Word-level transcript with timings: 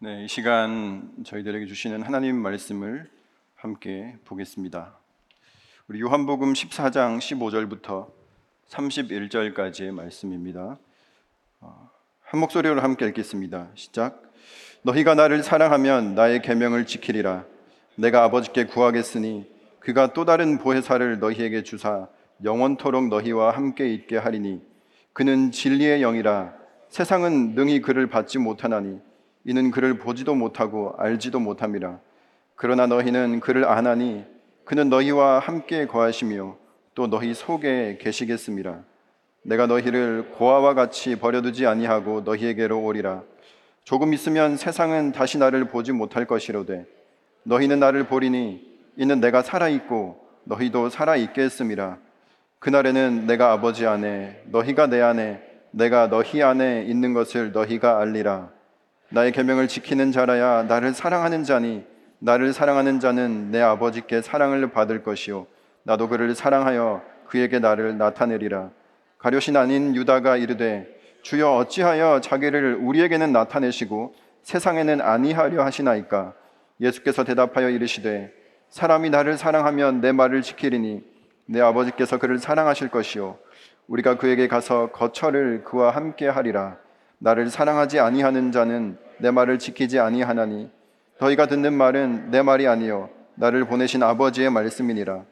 네, 0.00 0.22
이 0.24 0.28
시간 0.28 1.10
저희들에게 1.24 1.66
주시는 1.66 2.02
하나님 2.02 2.36
말씀을 2.36 3.10
함께 3.56 4.14
보겠습니다. 4.26 4.96
우리 5.88 6.00
요한복음 6.00 6.52
14장 6.52 7.18
15절부터 7.18 8.08
31절까지의 8.68 9.90
말씀입니다. 9.90 10.78
어, 11.58 11.90
한 12.22 12.38
목소리로 12.38 12.80
함께 12.80 13.08
읽겠습니다. 13.08 13.70
시작. 13.74 14.22
너희가 14.82 15.16
나를 15.16 15.42
사랑하면 15.42 16.14
나의 16.14 16.42
계명을 16.42 16.86
지키리라. 16.86 17.44
내가 17.96 18.22
아버지께 18.22 18.66
구하겠으니 18.66 19.50
그가 19.80 20.12
또 20.12 20.24
다른 20.24 20.58
보혜사를 20.58 21.18
너희에게 21.18 21.64
주사 21.64 22.06
영원토록 22.44 23.08
너희와 23.08 23.50
함께 23.50 23.92
있게 23.92 24.16
하리니 24.16 24.62
그는 25.12 25.50
진리의 25.50 26.02
영이라 26.02 26.54
세상은 26.88 27.56
능히 27.56 27.80
그를 27.80 28.06
받지 28.06 28.38
못하나니 28.38 29.07
이는 29.44 29.70
그를 29.70 29.98
보지도 29.98 30.34
못하고 30.34 30.94
알지도 30.98 31.40
못함이라. 31.40 31.98
그러나 32.54 32.86
너희는 32.86 33.40
그를 33.40 33.64
아나니 33.64 34.24
그는 34.64 34.88
너희와 34.88 35.38
함께 35.38 35.86
거하시며 35.86 36.56
또 36.94 37.06
너희 37.08 37.32
속에 37.32 37.98
계시겠습니다. 38.00 38.80
내가 39.42 39.66
너희를 39.66 40.32
고아와 40.34 40.74
같이 40.74 41.16
버려두지 41.16 41.66
아니하고 41.66 42.22
너희에게로 42.22 42.82
오리라. 42.82 43.22
조금 43.84 44.12
있으면 44.12 44.56
세상은 44.56 45.12
다시 45.12 45.38
나를 45.38 45.68
보지 45.68 45.92
못할 45.92 46.26
것이로되 46.26 46.84
너희는 47.44 47.80
나를 47.80 48.04
보리니 48.04 48.66
이는 48.96 49.20
내가 49.20 49.42
살아 49.42 49.68
있고 49.68 50.28
너희도 50.44 50.90
살아 50.90 51.16
있겠음이라. 51.16 51.98
그날에는 52.58 53.26
내가 53.26 53.52
아버지 53.52 53.86
안에 53.86 54.42
너희가 54.46 54.88
내 54.88 55.00
안에 55.00 55.40
내가 55.70 56.08
너희 56.08 56.42
안에 56.42 56.82
있는 56.82 57.14
것을 57.14 57.52
너희가 57.52 58.00
알리라. 58.00 58.50
나의 59.10 59.32
계명을 59.32 59.68
지키는 59.68 60.12
자라야 60.12 60.64
나를 60.64 60.92
사랑하는 60.92 61.44
자니 61.44 61.84
나를 62.18 62.52
사랑하는 62.52 63.00
자는 63.00 63.50
내 63.50 63.60
아버지께 63.60 64.20
사랑을 64.20 64.70
받을 64.70 65.02
것이요. 65.02 65.46
나도 65.84 66.08
그를 66.08 66.34
사랑하여 66.34 67.02
그에게 67.26 67.58
나를 67.58 67.96
나타내리라. 67.96 68.70
가룟이 69.18 69.56
아닌 69.56 69.96
유다가 69.96 70.36
이르되 70.36 70.86
주여 71.22 71.54
어찌하여 71.56 72.20
자기를 72.20 72.76
우리에게는 72.76 73.32
나타내시고 73.32 74.14
세상에는 74.42 75.00
아니하려 75.00 75.64
하시나이까? 75.64 76.34
예수께서 76.80 77.24
대답하여 77.24 77.70
이르시되 77.70 78.32
사람이 78.68 79.10
나를 79.10 79.38
사랑하면 79.38 80.00
내 80.00 80.12
말을 80.12 80.42
지키리니 80.42 81.02
내 81.46 81.60
아버지께서 81.60 82.18
그를 82.18 82.38
사랑하실 82.38 82.88
것이요. 82.88 83.38
우리가 83.86 84.18
그에게 84.18 84.48
가서 84.48 84.90
거처를 84.92 85.64
그와 85.64 85.90
함께 85.90 86.28
하리라 86.28 86.76
나를 87.18 87.50
사랑하지 87.50 88.00
아니하는 88.00 88.52
자는 88.52 88.96
내 89.18 89.30
말을 89.30 89.58
지키지 89.58 89.98
아니하나니 89.98 90.70
너희가 91.20 91.46
듣는 91.46 91.74
말은 91.74 92.30
내 92.30 92.42
말이 92.42 92.66
아니요 92.66 93.10
나를 93.34 93.64
보내신 93.64 94.02
아버지의 94.02 94.50
말씀이니라. 94.50 95.24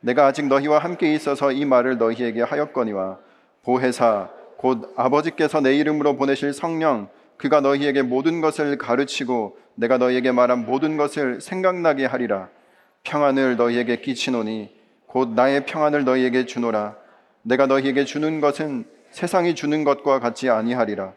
내가 0.00 0.26
아직 0.26 0.46
너희와 0.46 0.78
함께 0.78 1.14
있어서 1.14 1.50
이 1.50 1.64
말을 1.64 1.96
너희에게 1.96 2.42
하였거니와 2.42 3.18
보혜사 3.62 4.28
곧 4.58 4.92
아버지께서 4.96 5.60
내 5.60 5.74
이름으로 5.76 6.16
보내실 6.16 6.52
성령 6.52 7.08
그가 7.36 7.60
너희에게 7.60 8.02
모든 8.02 8.40
것을 8.40 8.78
가르치고 8.78 9.56
내가 9.74 9.98
너희에게 9.98 10.30
말한 10.32 10.66
모든 10.66 10.96
것을 10.96 11.40
생각나게 11.40 12.04
하리라. 12.06 12.48
평안을 13.02 13.56
너희에게 13.56 13.96
끼치노니 13.96 14.74
곧 15.06 15.30
나의 15.30 15.66
평안을 15.66 16.04
너희에게 16.04 16.46
주노라. 16.46 16.96
내가 17.42 17.66
너희에게 17.66 18.04
주는 18.04 18.40
것은 18.40 18.84
세상이 19.14 19.54
주는 19.54 19.84
것과 19.84 20.18
같지 20.18 20.50
아니하리라. 20.50 21.12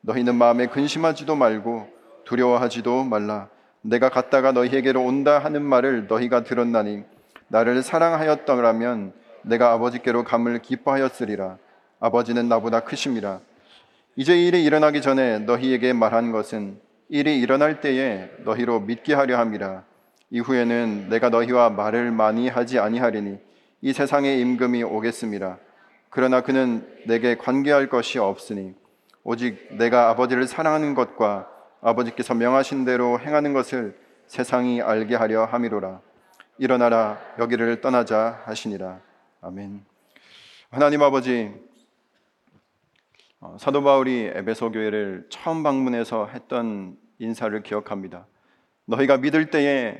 너희는 0.00 0.36
마음에 0.36 0.68
근심하지도 0.68 1.36
말고 1.36 1.86
두려워하지도 2.24 3.04
말라. 3.04 3.50
내가 3.82 4.08
갔다가 4.08 4.52
너희에게로 4.52 5.02
온다 5.04 5.38
하는 5.38 5.60
말을 5.60 6.06
너희가 6.06 6.44
들었나니 6.44 7.02
나를 7.48 7.82
사랑하였더라면 7.82 9.12
내가 9.42 9.72
아버지께로 9.72 10.24
감을 10.24 10.62
기뻐하였으리라. 10.62 11.58
아버지는 12.00 12.48
나보다 12.48 12.80
크심이라. 12.80 13.40
이제 14.16 14.34
일이 14.34 14.64
일어나기 14.64 15.02
전에 15.02 15.40
너희에게 15.40 15.92
말한 15.92 16.32
것은 16.32 16.80
일이 17.10 17.38
일어날 17.38 17.82
때에 17.82 18.30
너희로 18.46 18.80
믿게 18.80 19.12
하려 19.12 19.38
함이라. 19.38 19.82
이후에는 20.30 21.10
내가 21.10 21.28
너희와 21.28 21.68
말을 21.68 22.12
많이 22.12 22.48
하지 22.48 22.78
아니하리니 22.78 23.38
이 23.82 23.92
세상의 23.92 24.40
임금이 24.40 24.84
오겠습니다. 24.84 25.58
그러나 26.14 26.42
그는 26.42 26.86
내게 27.06 27.38
관계할 27.38 27.88
것이 27.88 28.18
없으니 28.18 28.74
오직 29.24 29.74
내가 29.78 30.10
아버지를 30.10 30.46
사랑하는 30.46 30.92
것과 30.92 31.48
아버지께서 31.80 32.34
명하신 32.34 32.84
대로 32.84 33.18
행하는 33.18 33.54
것을 33.54 33.98
세상이 34.26 34.82
알게 34.82 35.14
하려 35.14 35.46
함이로라. 35.46 36.02
일어나라 36.58 37.18
여기를 37.38 37.80
떠나자 37.80 38.42
하시니라. 38.44 39.00
아멘. 39.40 39.86
하나님 40.68 41.02
아버지 41.02 41.50
어, 43.40 43.56
사도 43.58 43.82
바울이 43.82 44.32
에베소 44.34 44.70
교회를 44.72 45.28
처음 45.30 45.62
방문해서 45.62 46.26
했던 46.26 46.98
인사를 47.20 47.62
기억합니다. 47.62 48.26
너희가 48.84 49.16
믿을 49.16 49.50
때에 49.50 49.98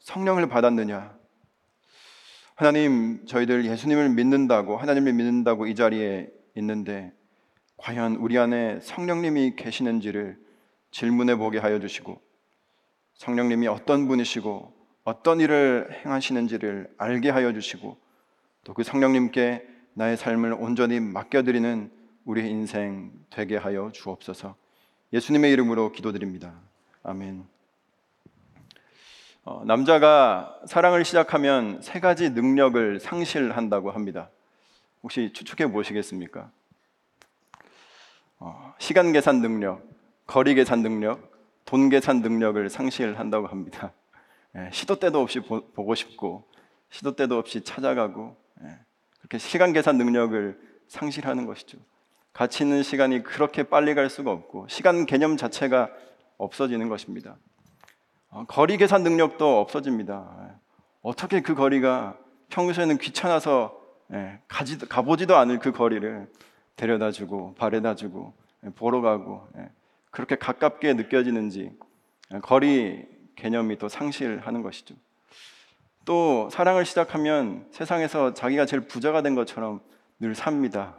성령을 0.00 0.48
받았느냐? 0.48 1.21
하나님, 2.62 3.26
저희들 3.26 3.64
예수님을 3.64 4.10
믿는다고, 4.10 4.76
하나님을 4.76 5.14
믿는다고 5.14 5.66
이 5.66 5.74
자리에 5.74 6.28
있는데, 6.54 7.12
과연 7.76 8.14
우리 8.14 8.38
안에 8.38 8.78
성령님이 8.80 9.56
계시는지를 9.56 10.38
질문해 10.92 11.34
보게 11.34 11.58
하여 11.58 11.80
주시고, 11.80 12.20
성령님이 13.14 13.66
어떤 13.66 14.06
분이시고, 14.06 14.72
어떤 15.02 15.40
일을 15.40 15.88
행하시는지를 16.04 16.94
알게 16.98 17.30
하여 17.30 17.52
주시고, 17.52 17.96
또 18.62 18.74
그 18.74 18.84
성령님께 18.84 19.66
나의 19.94 20.16
삶을 20.16 20.52
온전히 20.52 21.00
맡겨드리는 21.00 21.90
우리의 22.26 22.48
인생 22.48 23.10
되게 23.28 23.56
하여 23.56 23.90
주옵소서. 23.92 24.54
예수님의 25.12 25.50
이름으로 25.50 25.90
기도드립니다. 25.90 26.60
아멘. 27.02 27.51
어, 29.44 29.64
남자가 29.64 30.56
사랑을 30.66 31.04
시작하면 31.04 31.80
세 31.82 31.98
가지 31.98 32.30
능력을 32.30 33.00
상실한다고 33.00 33.90
합니다. 33.90 34.30
혹시 35.02 35.32
추측해 35.32 35.72
보시겠습니까? 35.72 36.48
어, 38.38 38.74
시간 38.78 39.12
계산 39.12 39.40
능력, 39.40 39.82
거리 40.26 40.54
계산 40.54 40.82
능력, 40.82 41.32
돈 41.64 41.88
계산 41.88 42.22
능력을 42.22 42.70
상실한다고 42.70 43.48
합니다. 43.48 43.92
예, 44.56 44.70
시도 44.72 45.00
때도 45.00 45.20
없이 45.20 45.40
보, 45.40 45.60
고 45.60 45.94
싶고 45.96 46.44
시도 46.90 47.16
때도 47.16 47.36
없이 47.36 47.62
찾아가고 47.62 48.36
예, 48.62 48.78
그렇게 49.18 49.38
시간 49.38 49.72
계산 49.72 49.98
능력을 49.98 50.56
상실하는 50.86 51.46
것이죠. 51.46 51.78
가치 52.32 52.62
있는 52.62 52.84
시간이 52.84 53.24
그렇게 53.24 53.64
빨리 53.64 53.94
갈 53.94 54.08
수가 54.08 54.30
없고 54.30 54.68
시간 54.68 55.04
개념 55.04 55.36
자체가 55.36 55.90
없어지는 56.38 56.88
것입니다. 56.88 57.36
어, 58.32 58.44
거리 58.48 58.78
계산 58.78 59.02
능력도 59.02 59.60
없어집니다. 59.60 60.56
어떻게 61.02 61.42
그 61.42 61.54
거리가 61.54 62.16
평소에는 62.48 62.96
귀찮아서 62.96 63.78
예, 64.12 64.40
가지도, 64.48 64.86
가보지도 64.86 65.36
않을 65.36 65.58
그 65.58 65.70
거리를 65.70 66.30
데려다 66.76 67.10
주고 67.10 67.54
바래다 67.54 67.94
주고 67.94 68.32
예, 68.64 68.70
보러 68.70 69.02
가고 69.02 69.46
예, 69.58 69.68
그렇게 70.10 70.36
가깝게 70.36 70.94
느껴지는지 70.94 71.72
거리 72.42 73.06
개념이 73.36 73.76
또 73.76 73.90
상실하는 73.90 74.62
것이죠. 74.62 74.94
또 76.06 76.48
사랑을 76.50 76.86
시작하면 76.86 77.66
세상에서 77.70 78.32
자기가 78.32 78.64
제일 78.64 78.86
부자가 78.86 79.20
된 79.20 79.34
것처럼 79.34 79.80
늘 80.18 80.34
삽니다. 80.34 80.94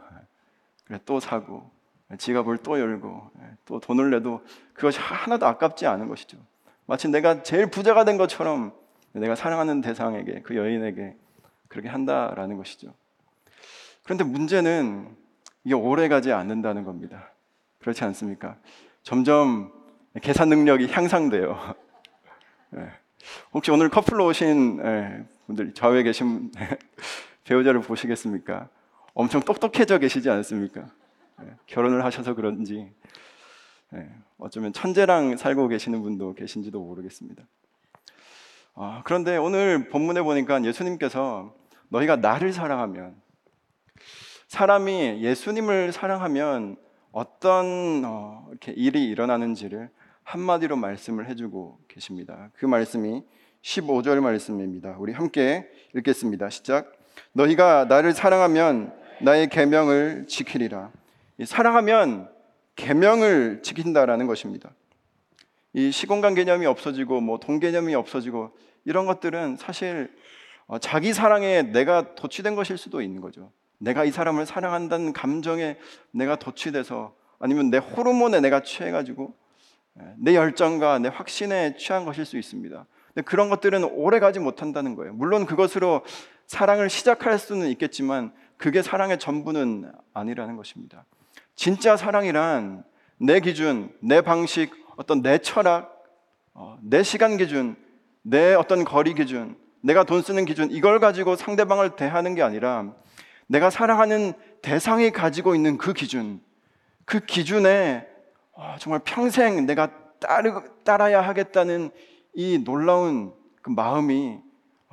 그래 0.84 1.00
또 1.04 1.18
사고 1.18 1.68
지갑을 2.16 2.58
또 2.58 2.78
열고 2.78 3.30
또 3.64 3.80
돈을 3.80 4.10
내도 4.10 4.44
그것이 4.72 5.00
하나도 5.00 5.46
아깝지 5.46 5.86
않은 5.86 6.06
것이죠. 6.06 6.38
마치 6.86 7.08
내가 7.08 7.42
제일 7.42 7.66
부자가 7.66 8.04
된 8.04 8.16
것처럼 8.16 8.72
내가 9.12 9.34
사랑하는 9.34 9.80
대상에게 9.80 10.42
그 10.42 10.56
여인에게 10.56 11.16
그렇게 11.68 11.88
한다라는 11.88 12.56
것이죠. 12.56 12.92
그런데 14.02 14.24
문제는 14.24 15.16
이게 15.64 15.74
오래 15.74 16.08
가지 16.08 16.32
않는다는 16.32 16.84
겁니다. 16.84 17.30
그렇지 17.80 18.04
않습니까? 18.04 18.56
점점 19.02 19.72
계산 20.22 20.48
능력이 20.48 20.88
향상돼요. 20.88 21.74
네. 22.70 22.88
혹시 23.52 23.70
오늘 23.70 23.88
커플로 23.88 24.26
오신 24.26 24.76
네, 24.76 25.24
분들 25.46 25.74
좌우에 25.74 26.02
계신 26.02 26.52
배우자를 27.44 27.80
보시겠습니까? 27.80 28.68
엄청 29.14 29.40
똑똑해져 29.40 29.98
계시지 29.98 30.28
않습니까? 30.28 30.86
네. 31.40 31.50
결혼을 31.66 32.04
하셔서 32.04 32.34
그런지 32.34 32.74
네, 32.74 32.92
어쩌면 34.38 34.72
천재랑 34.72 35.36
살고 35.36 35.68
계시는 35.68 36.02
분도 36.02 36.34
계신지도 36.34 36.80
모르겠습니다. 36.80 37.44
아, 38.74 39.02
그런데 39.04 39.36
오늘 39.36 39.88
본문에 39.88 40.22
보니까 40.22 40.64
예수님께서 40.64 41.54
너희가 41.88 42.16
나를 42.16 42.52
사랑하면 42.52 43.14
사람이 44.48 45.22
예수님을 45.22 45.92
사랑하면 45.92 46.76
어떤 47.12 48.02
어, 48.04 48.46
이렇게 48.50 48.72
일이 48.72 49.06
일어나는지를 49.06 49.90
한마디로 50.24 50.76
말씀을 50.76 51.28
해주고 51.28 51.78
계십니다. 51.86 52.50
그 52.54 52.66
말씀이 52.66 53.22
15절 53.62 54.20
말씀입니다. 54.20 54.96
우리 54.98 55.12
함께 55.12 55.68
읽겠습니다. 55.94 56.50
시작. 56.50 56.92
너희가 57.32 57.84
나를 57.84 58.12
사랑하면 58.12 58.92
나의 59.20 59.48
계명을 59.48 60.26
지키리라. 60.26 60.90
사랑하면 61.44 62.33
계명을 62.76 63.62
지킨다라는 63.62 64.26
것입니다. 64.26 64.70
이 65.72 65.90
시공간 65.90 66.34
개념이 66.34 66.66
없어지고 66.66 67.20
뭐돈 67.20 67.60
개념이 67.60 67.94
없어지고 67.94 68.56
이런 68.84 69.06
것들은 69.06 69.56
사실 69.56 70.10
어, 70.66 70.78
자기 70.78 71.12
사랑에 71.12 71.62
내가 71.62 72.14
도취된 72.14 72.54
것일 72.54 72.78
수도 72.78 73.02
있는 73.02 73.20
거죠. 73.20 73.52
내가 73.78 74.04
이 74.04 74.10
사람을 74.10 74.46
사랑한다는 74.46 75.12
감정에 75.12 75.76
내가 76.10 76.36
도취돼서 76.36 77.14
아니면 77.38 77.70
내 77.70 77.78
호르몬에 77.78 78.40
내가 78.40 78.60
취해가지고 78.62 79.34
예, 80.00 80.14
내 80.16 80.34
열정과 80.34 81.00
내 81.00 81.08
확신에 81.08 81.76
취한 81.76 82.04
것일 82.04 82.24
수 82.24 82.38
있습니다. 82.38 82.86
근데 83.12 83.24
그런 83.24 83.48
것들은 83.48 83.84
오래 83.84 84.18
가지 84.18 84.40
못한다는 84.40 84.94
거예요. 84.94 85.12
물론 85.12 85.44
그것으로 85.46 86.04
사랑을 86.46 86.90
시작할 86.90 87.38
수는 87.38 87.68
있겠지만 87.68 88.32
그게 88.56 88.82
사랑의 88.82 89.18
전부는 89.18 89.92
아니라는 90.12 90.56
것입니다. 90.56 91.04
진짜 91.54 91.96
사랑이란 91.96 92.84
내 93.18 93.40
기준, 93.40 93.92
내 94.00 94.20
방식, 94.20 94.72
어떤 94.96 95.22
내 95.22 95.38
철학, 95.38 96.04
어, 96.52 96.78
내 96.82 97.02
시간 97.02 97.36
기준, 97.36 97.76
내 98.22 98.54
어떤 98.54 98.84
거리 98.84 99.14
기준, 99.14 99.56
내가 99.80 100.04
돈 100.04 100.22
쓰는 100.22 100.44
기준, 100.44 100.70
이걸 100.70 100.98
가지고 100.98 101.36
상대방을 101.36 101.96
대하는 101.96 102.34
게 102.34 102.42
아니라 102.42 102.92
내가 103.46 103.70
사랑하는 103.70 104.32
대상이 104.62 105.10
가지고 105.10 105.54
있는 105.54 105.76
그 105.76 105.92
기준, 105.92 106.40
그 107.04 107.20
기준에 107.20 108.06
어, 108.52 108.76
정말 108.78 109.00
평생 109.04 109.66
내가 109.66 109.90
따라야 110.84 111.20
하겠다는 111.20 111.90
이 112.34 112.58
놀라운 112.64 113.32
그 113.62 113.70
마음이 113.70 114.38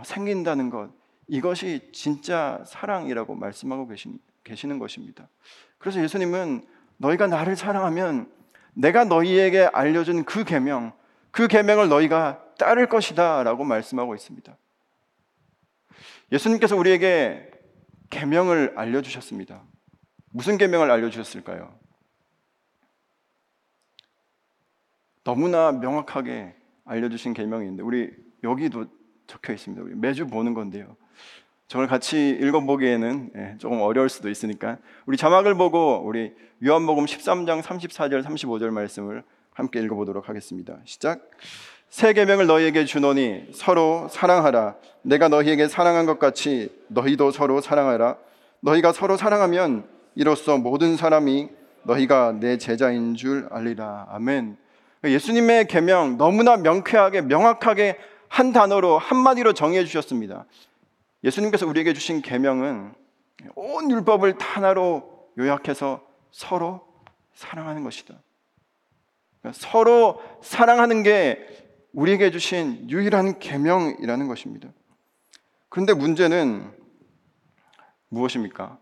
생긴다는 0.03 0.69
것, 0.69 0.89
이것이 1.27 1.89
진짜 1.93 2.61
사랑이라고 2.65 3.35
말씀하고 3.35 3.87
계신, 3.87 4.19
계시는 4.43 4.79
것입니다. 4.79 5.29
그래서 5.81 6.01
예수님은 6.01 6.63
너희가 6.97 7.25
나를 7.25 7.55
사랑하면 7.55 8.31
내가 8.73 9.03
너희에게 9.03 9.63
알려준 9.73 10.23
그 10.25 10.43
계명, 10.43 10.93
그 11.31 11.47
계명을 11.47 11.89
너희가 11.89 12.45
따를 12.57 12.87
것이다라고 12.87 13.63
말씀하고 13.63 14.13
있습니다. 14.13 14.55
예수님께서 16.31 16.77
우리에게 16.77 17.49
계명을 18.11 18.73
알려 18.75 19.01
주셨습니다. 19.01 19.63
무슨 20.29 20.59
계명을 20.59 20.91
알려 20.91 21.09
주셨을까요? 21.09 21.73
너무나 25.23 25.71
명확하게 25.71 26.55
알려 26.85 27.09
주신 27.09 27.33
계명인데 27.33 27.81
우리 27.81 28.11
여기도 28.43 28.85
적혀 29.25 29.53
있습니다. 29.53 29.95
매주 29.97 30.27
보는 30.27 30.53
건데요. 30.53 30.95
저걸 31.71 31.87
같이 31.87 32.37
읽어보기에는 32.41 33.29
예, 33.37 33.55
조금 33.57 33.79
어려울 33.79 34.09
수도 34.09 34.29
있으니까 34.29 34.77
우리 35.05 35.15
자막을 35.15 35.55
보고 35.55 36.01
우리 36.03 36.33
요한복음 36.65 37.05
13장 37.05 37.61
34절 37.61 38.25
35절 38.25 38.71
말씀을 38.71 39.23
함께 39.53 39.79
읽어보도록 39.79 40.27
하겠습니다. 40.27 40.79
시작. 40.83 41.29
새 41.87 42.11
계명을 42.11 42.45
너희에게 42.45 42.83
주노니 42.83 43.51
서로 43.53 44.09
사랑하라. 44.11 44.75
내가 45.03 45.29
너희에게 45.29 45.69
사랑한 45.69 46.05
것 46.05 46.19
같이 46.19 46.77
너희도 46.89 47.31
서로 47.31 47.61
사랑하라. 47.61 48.17
너희가 48.59 48.91
서로 48.91 49.15
사랑하면 49.15 49.85
이로써 50.15 50.57
모든 50.57 50.97
사람이 50.97 51.47
너희가 51.83 52.33
내 52.37 52.57
제자인 52.57 53.15
줄 53.15 53.47
알리라. 53.49 54.07
아멘. 54.09 54.57
예수님의 55.05 55.67
계명 55.67 56.17
너무나 56.17 56.57
명쾌하게 56.57 57.21
명확하게 57.21 57.97
한 58.27 58.51
단어로 58.51 58.97
한 58.97 59.17
마디로 59.17 59.53
정의해 59.53 59.85
주셨습니다. 59.85 60.45
예수님께서 61.23 61.67
우리에게 61.67 61.93
주신 61.93 62.21
계명은 62.21 62.93
온 63.55 63.91
율법을 63.91 64.35
하나로 64.39 65.29
요약해서 65.37 66.05
서로 66.31 66.87
사랑하는 67.33 67.83
것이다. 67.83 68.15
그러니까 69.39 69.59
서로 69.59 70.21
사랑하는 70.41 71.03
게 71.03 71.47
우리에게 71.93 72.31
주신 72.31 72.89
유일한 72.89 73.39
계명이라는 73.39 74.27
것입니다. 74.27 74.69
그런데 75.69 75.93
문제는 75.93 76.71
무엇입니까? 78.09 78.77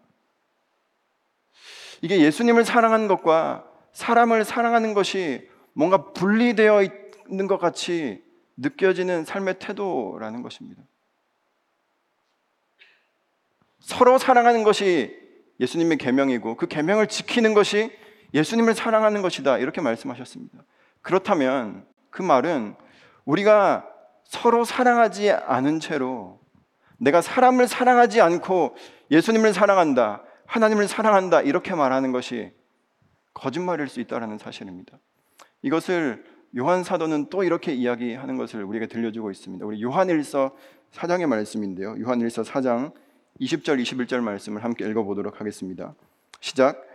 이게 2.01 2.19
예수님을 2.21 2.65
사랑하는 2.65 3.07
것과 3.07 3.65
사람을 3.93 4.45
사랑하는 4.45 4.93
것이 4.93 5.49
뭔가 5.73 6.11
분리되어 6.13 6.83
있는 7.27 7.47
것 7.47 7.57
같이 7.57 8.23
느껴지는 8.57 9.25
삶의 9.25 9.59
태도라는 9.59 10.41
것입니다. 10.41 10.81
서로 13.79 14.17
사랑하는 14.17 14.63
것이 14.63 15.17
예수님의 15.59 15.97
계명이고 15.97 16.55
그 16.55 16.67
계명을 16.67 17.07
지키는 17.07 17.53
것이 17.53 17.91
예수님을 18.33 18.75
사랑하는 18.75 19.21
것이다. 19.21 19.57
이렇게 19.57 19.81
말씀하셨습니다. 19.81 20.59
그렇다면 21.01 21.85
그 22.09 22.21
말은 22.21 22.75
우리가 23.25 23.85
서로 24.23 24.63
사랑하지 24.63 25.31
않은 25.31 25.79
채로 25.79 26.39
내가 26.97 27.21
사람을 27.21 27.67
사랑하지 27.67 28.21
않고 28.21 28.75
예수님을 29.11 29.53
사랑한다. 29.53 30.23
하나님을 30.45 30.87
사랑한다. 30.87 31.41
이렇게 31.41 31.73
말하는 31.73 32.11
것이 32.11 32.51
거짓말일 33.33 33.87
수 33.87 33.99
있다는 33.99 34.37
사실입니다. 34.37 34.99
이것을 35.61 36.23
요한 36.57 36.83
사도는 36.83 37.29
또 37.29 37.43
이렇게 37.43 37.73
이야기하는 37.73 38.37
것을 38.37 38.63
우리에게 38.63 38.87
들려주고 38.87 39.31
있습니다. 39.31 39.65
우리 39.65 39.81
요한일서 39.81 40.55
4장의 40.91 41.27
말씀인데요. 41.27 41.95
요한일서 41.99 42.41
4장 42.41 42.93
20절 43.39 43.81
21절 43.81 44.21
말씀을 44.21 44.63
함께 44.63 44.87
읽어 44.89 45.03
보도록 45.03 45.39
하겠습니다. 45.39 45.93
시작. 46.41 46.85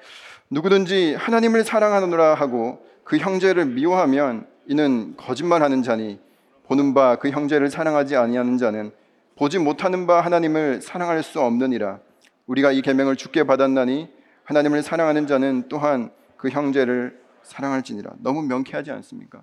누구든지 0.51 1.15
하나님을 1.15 1.65
사랑하노라 1.65 2.35
하고 2.35 2.87
그 3.03 3.17
형제를 3.17 3.67
미워하면 3.67 4.47
이는 4.67 5.17
거짓말하는 5.17 5.83
자니 5.83 6.21
보는 6.65 6.95
바 6.95 7.17
그 7.17 7.31
형제를 7.31 7.71
사랑하지 7.71 8.17
아니하는 8.17 8.59
자는 8.59 8.91
보지 9.37 9.59
못하는 9.59 10.07
바 10.07 10.21
하나님을 10.21 10.81
사랑할 10.81 11.23
수 11.23 11.41
없느니라. 11.41 12.01
우리가 12.47 12.73
이 12.73 12.83
계명을 12.83 13.17
주께 13.17 13.45
받았나니 13.45 14.09
하나님을 14.45 14.83
사랑하는 14.83 15.27
자는 15.27 15.65
또한 15.69 16.11
그 16.37 16.49
형제를 16.51 17.21
사랑할지니라. 17.43 18.13
너무 18.19 18.43
명쾌하지 18.43 18.91
않습니까? 18.93 19.43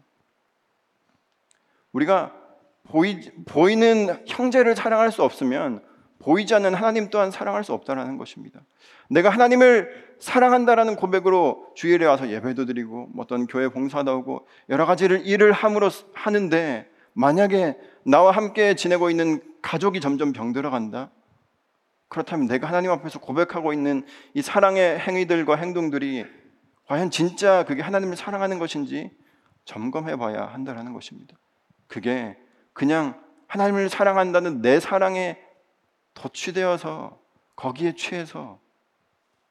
우리가 1.91 2.33
보이, 2.83 3.19
보이는 3.45 4.23
형제를 4.25 4.75
사랑할 4.75 5.11
수 5.11 5.23
없으면 5.23 5.81
보이지 6.21 6.53
않는 6.55 6.73
하나님 6.73 7.09
또한 7.09 7.31
사랑할 7.31 7.63
수 7.63 7.73
없다라는 7.73 8.17
것입니다. 8.17 8.61
내가 9.09 9.29
하나님을 9.29 10.15
사랑한다라는 10.19 10.95
고백으로 10.95 11.71
주일에 11.75 12.05
와서 12.05 12.29
예배도 12.29 12.65
드리고 12.65 13.09
뭐 13.13 13.23
어떤 13.23 13.47
교회 13.47 13.67
봉사도 13.67 14.11
하고 14.11 14.47
여러 14.69 14.85
가지를 14.85 15.25
일을 15.25 15.51
함으로 15.51 15.89
하는데 16.13 16.87
만약에 17.13 17.77
나와 18.03 18.31
함께 18.31 18.75
지내고 18.75 19.09
있는 19.09 19.41
가족이 19.61 19.99
점점 19.99 20.31
병들어간다. 20.31 21.11
그렇다면 22.07 22.47
내가 22.47 22.67
하나님 22.67 22.91
앞에서 22.91 23.19
고백하고 23.19 23.73
있는 23.73 24.05
이 24.33 24.41
사랑의 24.41 24.99
행위들과 24.99 25.55
행동들이 25.55 26.25
과연 26.87 27.09
진짜 27.09 27.63
그게 27.63 27.81
하나님을 27.81 28.17
사랑하는 28.17 28.59
것인지 28.59 29.11
점검해 29.65 30.17
봐야 30.17 30.45
한다라는 30.45 30.93
것입니다. 30.93 31.35
그게 31.87 32.37
그냥 32.73 33.21
하나님을 33.47 33.89
사랑한다는 33.89 34.61
내 34.61 34.79
사랑에 34.79 35.37
도취되어서 36.13 37.19
거기에 37.55 37.95
취해서 37.95 38.59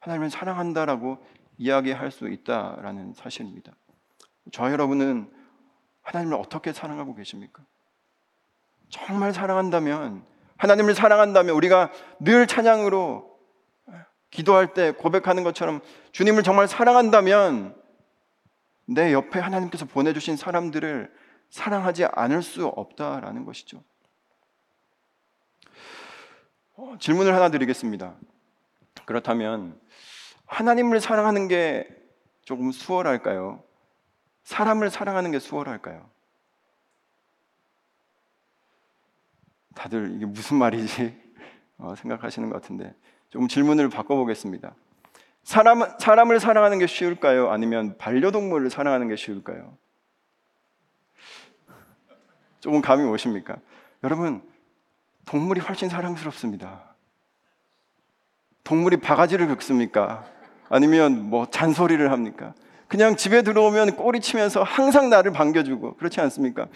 하나님을 0.00 0.30
사랑한다라고 0.30 1.18
이야기할 1.58 2.10
수 2.10 2.28
있다라는 2.28 3.14
사실입니다. 3.14 3.72
저 4.52 4.70
여러분은 4.70 5.30
하나님을 6.02 6.36
어떻게 6.36 6.72
사랑하고 6.72 7.14
계십니까? 7.14 7.62
정말 8.88 9.32
사랑한다면 9.32 10.24
하나님을 10.56 10.94
사랑한다면 10.94 11.54
우리가 11.54 11.90
늘 12.18 12.46
찬양으로 12.46 13.30
기도할 14.30 14.74
때 14.74 14.92
고백하는 14.92 15.44
것처럼 15.44 15.80
주님을 16.12 16.42
정말 16.42 16.68
사랑한다면 16.68 17.76
내 18.86 19.12
옆에 19.12 19.38
하나님께서 19.38 19.86
보내주신 19.86 20.36
사람들을 20.36 21.12
사랑하지 21.50 22.06
않을 22.06 22.42
수 22.42 22.66
없다라는 22.66 23.44
것이죠. 23.44 23.82
어, 26.80 26.96
질문을 26.98 27.34
하나 27.34 27.50
드리겠습니다. 27.50 28.14
그렇다면 29.04 29.78
하나님을 30.46 30.98
사랑하는 31.00 31.46
게 31.46 31.86
조금 32.42 32.72
수월할까요? 32.72 33.62
사람을 34.44 34.88
사랑하는 34.88 35.30
게 35.30 35.38
수월할까요? 35.38 36.08
다들 39.74 40.14
이게 40.16 40.24
무슨 40.24 40.56
말이지 40.56 41.20
어, 41.76 41.94
생각하시는 41.96 42.48
것 42.48 42.62
같은데 42.62 42.94
조금 43.28 43.46
질문을 43.46 43.90
바꿔보겠습니다. 43.90 44.74
사람, 45.42 45.82
사람을 45.98 46.40
사랑하는 46.40 46.78
게 46.78 46.86
쉬울까요? 46.86 47.50
아니면 47.50 47.98
반려동물을 47.98 48.70
사랑하는 48.70 49.08
게 49.08 49.16
쉬울까요? 49.16 49.76
조금 52.60 52.80
감이 52.80 53.04
오십니까? 53.04 53.58
여러분, 54.02 54.49
동물이 55.26 55.60
훨씬 55.60 55.88
사랑스럽습니다. 55.88 56.94
동물이 58.64 58.98
바가지를 58.98 59.48
긁습니까? 59.48 60.24
아니면 60.68 61.28
뭐 61.30 61.46
잔소리를 61.50 62.10
합니까? 62.10 62.54
그냥 62.88 63.16
집에 63.16 63.42
들어오면 63.42 63.96
꼬리 63.96 64.20
치면서 64.20 64.62
항상 64.62 65.10
나를 65.10 65.32
반겨주고 65.32 65.96
그렇지 65.96 66.20
않습니까? 66.20 66.66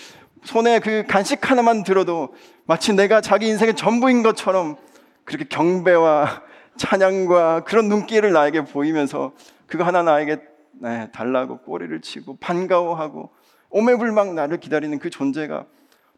손에 0.44 0.78
그 0.78 1.04
간식 1.08 1.50
하나만 1.50 1.82
들어도 1.82 2.34
마치 2.66 2.92
내가 2.92 3.20
자기 3.20 3.48
인생의 3.48 3.74
전부인 3.74 4.22
것처럼 4.22 4.76
그렇게 5.24 5.44
경배와 5.48 6.42
찬양과 6.76 7.64
그런 7.64 7.88
눈길을 7.88 8.32
나에게 8.32 8.64
보이면서 8.64 9.32
그거 9.66 9.84
하나 9.84 10.02
나에게 10.02 10.38
네, 10.80 11.10
달라고 11.12 11.58
꼬리를 11.58 12.00
치고 12.00 12.36
반가워하고 12.38 13.30
오매불망 13.70 14.34
나를 14.34 14.58
기다리는 14.60 14.98
그 14.98 15.10
존재가 15.10 15.66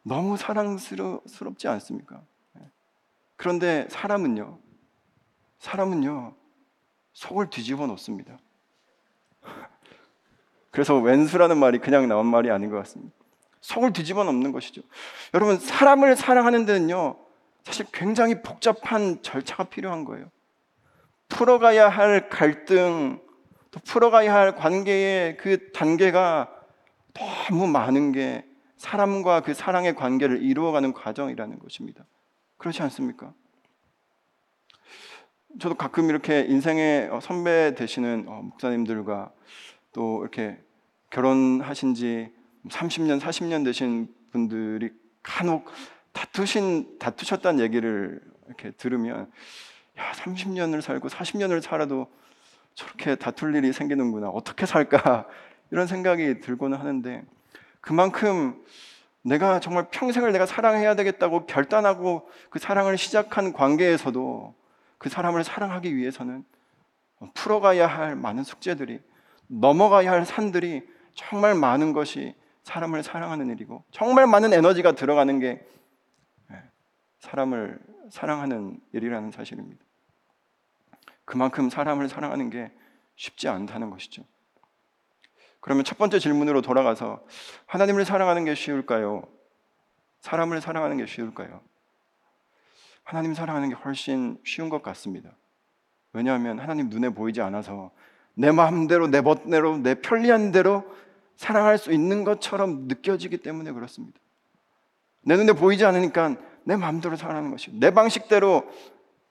너무 0.07 0.37
사랑스럽지 0.37 1.67
않습니까? 1.67 2.23
네. 2.53 2.63
그런데 3.35 3.89
사람은요, 3.91 4.57
사람은요, 5.59 6.33
속을 7.13 7.51
뒤집어 7.51 7.89
놓습니다. 7.89 8.39
그래서 10.71 10.97
왼수라는 10.97 11.59
말이 11.59 11.79
그냥 11.81 12.07
나온 12.07 12.27
말이 12.27 12.53
아닌 12.53 12.71
것 12.71 12.77
같습니다. 12.77 13.17
속을 13.63 13.93
뒤집어 13.93 14.23
놓는 14.23 14.53
것이죠. 14.53 14.83
여러분, 15.35 15.59
사람을 15.59 16.15
사랑하는 16.15 16.67
데는요, 16.67 17.17
사실 17.65 17.85
굉장히 17.93 18.43
복잡한 18.43 19.21
절차가 19.23 19.65
필요한 19.65 20.05
거예요. 20.05 20.31
풀어가야 21.29 21.89
할 21.89 22.29
갈등, 22.29 23.21
또 23.73 23.81
풀어가야 23.81 24.33
할 24.33 24.55
관계의 24.55 25.37
그 25.37 25.73
단계가 25.73 26.49
너무 27.13 27.67
많은 27.67 28.13
게 28.13 28.45
사람과 28.87 29.41
그 29.41 29.53
사랑의 29.53 29.97
관계를 29.97 30.43
이루어가는 30.43 30.93
과정이라는 30.93 31.59
것입니다. 31.59 32.05
그렇지 32.57 32.83
않습니까? 32.83 33.35
저도 35.59 35.75
가끔 35.75 36.09
이렇게 36.09 36.43
인생의 36.43 37.09
어, 37.09 37.19
선배 37.21 37.75
되시는 37.75 38.27
어, 38.29 38.43
목사님들과 38.43 39.33
또 39.93 40.21
이렇게 40.23 40.63
결혼하신 41.11 41.95
지 41.95 42.33
30년, 42.69 43.21
40년 43.21 43.65
되신 43.65 44.15
분들이 44.31 44.91
간혹 45.23 45.69
다투신 46.13 46.99
다투셨다는 47.01 47.65
얘기를 47.65 48.21
이렇게 48.47 48.71
들으면 48.71 49.31
야, 49.99 50.13
30년을 50.13 50.81
살고 50.81 51.09
40년을 51.09 51.61
살아도 51.61 52.07
저렇게 52.75 53.17
다툴 53.17 53.57
일이 53.57 53.73
생기는구나. 53.73 54.29
어떻게 54.29 54.65
살까? 54.65 55.27
이런 55.73 55.89
생각이 55.89 56.41
들고는 56.41 56.79
하는데 56.79 57.25
그만큼 57.87 58.61
내가 59.23 59.61
정말 59.61 59.87
평생을 59.93 60.33
내가 60.33 60.45
사랑해야 60.45 60.97
되겠다고 60.97 61.47
결단하고 61.47 62.29
그 62.51 62.59
사랑을 62.59 62.99
시작한 62.99 63.53
관계에서도 63.53 64.57
그 64.99 65.09
사람을 65.09 65.45
사랑하기 65.45 65.95
위해서는 65.95 66.45
풀어가야 67.35 67.87
할 67.87 68.17
많은 68.17 68.43
숙제들이 68.43 69.01
넘어가야 69.47 70.11
할 70.11 70.27
산들이 70.27 70.85
정말 71.15 71.55
많은 71.55 71.93
것이 71.93 72.35
사람을 72.65 73.05
사랑하는 73.05 73.51
일이고 73.51 73.85
정말 73.93 74.27
많은 74.27 74.53
에너지가 74.53 74.93
들어가는 74.93 75.39
게 75.39 75.65
예, 76.51 76.63
사람을 77.21 77.79
사랑하는 78.11 78.81
일이라는 78.95 79.31
사실입니다. 79.31 79.85
그만큼 81.25 81.71
사람을 81.71 82.09
사랑하는 82.09 82.51
게 82.51 82.73
쉽지 83.15 83.47
않다는 83.47 83.91
것이죠. 83.91 84.25
그러면 85.67 85.83
첫 85.83 85.99
번째 85.99 86.21
질문으로 86.21 86.63
돌아가서 86.63 87.25
하나님을 87.67 88.05
사랑하는 88.05 88.45
게 88.45 88.55
쉬울까요? 88.55 89.25
사람을 90.21 90.61
사랑하는 90.61 90.97
게 90.97 91.07
쉬울까요? 91.07 91.61
하나님 93.03 93.35
사랑하는 93.35 93.71
게 93.71 93.75
훨씬 93.75 94.39
쉬운 94.45 94.69
것 94.69 94.81
같습니다. 94.85 95.37
왜냐하면 96.13 96.61
하나님 96.61 96.89
눈에 96.89 97.09
보이지 97.09 97.41
않아서 97.41 97.91
내 98.35 98.53
마음대로 98.53 99.09
내 99.09 99.21
멋대로 99.21 99.77
내 99.79 99.97
편리한 99.97 100.53
대로 100.53 100.85
사랑할 101.35 101.79
수 101.79 101.93
있는 101.93 102.23
것처럼 102.23 102.87
느껴지기 102.87 103.39
때문에 103.39 103.73
그렇습니다. 103.73 104.21
내 105.23 105.37
눈에 105.37 105.53
보이지 105.53 105.85
않으니까 105.85 106.37
내 106.63 106.77
마음대로 106.77 107.17
사랑하는 107.17 107.51
것이 107.51 107.73
내 107.73 107.91
방식대로 107.91 108.71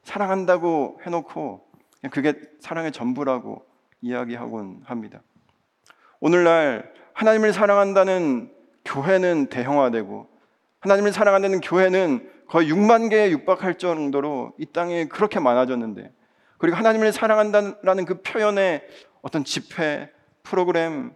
사랑한다고 0.03 0.99
해놓고 1.05 1.65
그게 2.11 2.33
사랑의 2.59 2.91
전부라고 2.91 3.65
이야기하곤 4.01 4.81
합니다. 4.83 5.21
오늘날 6.19 6.93
하나님을 7.13 7.53
사랑한다는 7.53 8.51
교회는 8.83 9.47
대형화되고 9.47 10.27
하나님을 10.79 11.11
사랑한다는 11.11 11.61
교회는 11.61 12.29
거의 12.47 12.71
6만 12.71 13.09
개에 13.09 13.31
육박할 13.31 13.77
정도로 13.77 14.53
이 14.59 14.65
땅에 14.67 15.05
그렇게 15.05 15.39
많아졌는데 15.39 16.11
그리고 16.57 16.77
하나님을 16.77 17.11
사랑한다는 17.11 18.05
그 18.05 18.21
표현의 18.21 18.87
어떤 19.21 19.43
집회, 19.43 20.11
프로그램, 20.43 21.13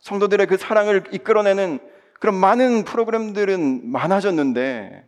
성도들의 0.00 0.46
그 0.46 0.56
사랑을 0.56 1.04
이끌어내는 1.12 1.78
그런 2.20 2.34
많은 2.34 2.84
프로그램들은 2.84 3.90
많아졌는데 3.90 5.06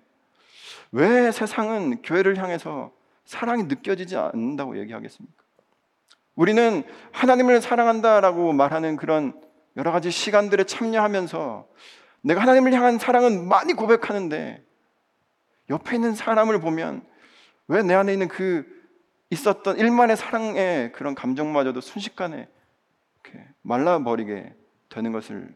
왜 0.92 1.32
세상은 1.32 2.02
교회를 2.02 2.38
향해서 2.38 2.92
사랑이 3.24 3.64
느껴지지 3.64 4.16
않는다고 4.16 4.78
얘기하겠습니까? 4.78 5.45
우리는 6.36 6.84
하나님을 7.12 7.60
사랑한다라고 7.60 8.52
말하는 8.52 8.96
그런 8.96 9.40
여러 9.76 9.90
가지 9.90 10.10
시간들에 10.10 10.64
참여하면서 10.64 11.68
내가 12.22 12.42
하나님을 12.42 12.72
향한 12.72 12.98
사랑은 12.98 13.48
많이 13.48 13.72
고백하는데 13.72 14.64
옆에 15.70 15.96
있는 15.96 16.14
사람을 16.14 16.60
보면 16.60 17.04
왜 17.68 17.82
내 17.82 17.94
안에 17.94 18.12
있는 18.12 18.28
그 18.28 18.64
있었던 19.30 19.78
일만의 19.78 20.16
사랑의 20.16 20.92
그런 20.92 21.14
감정마저도 21.14 21.80
순식간에 21.80 22.48
말라버리게 23.62 24.54
되는 24.88 25.12
것을 25.12 25.54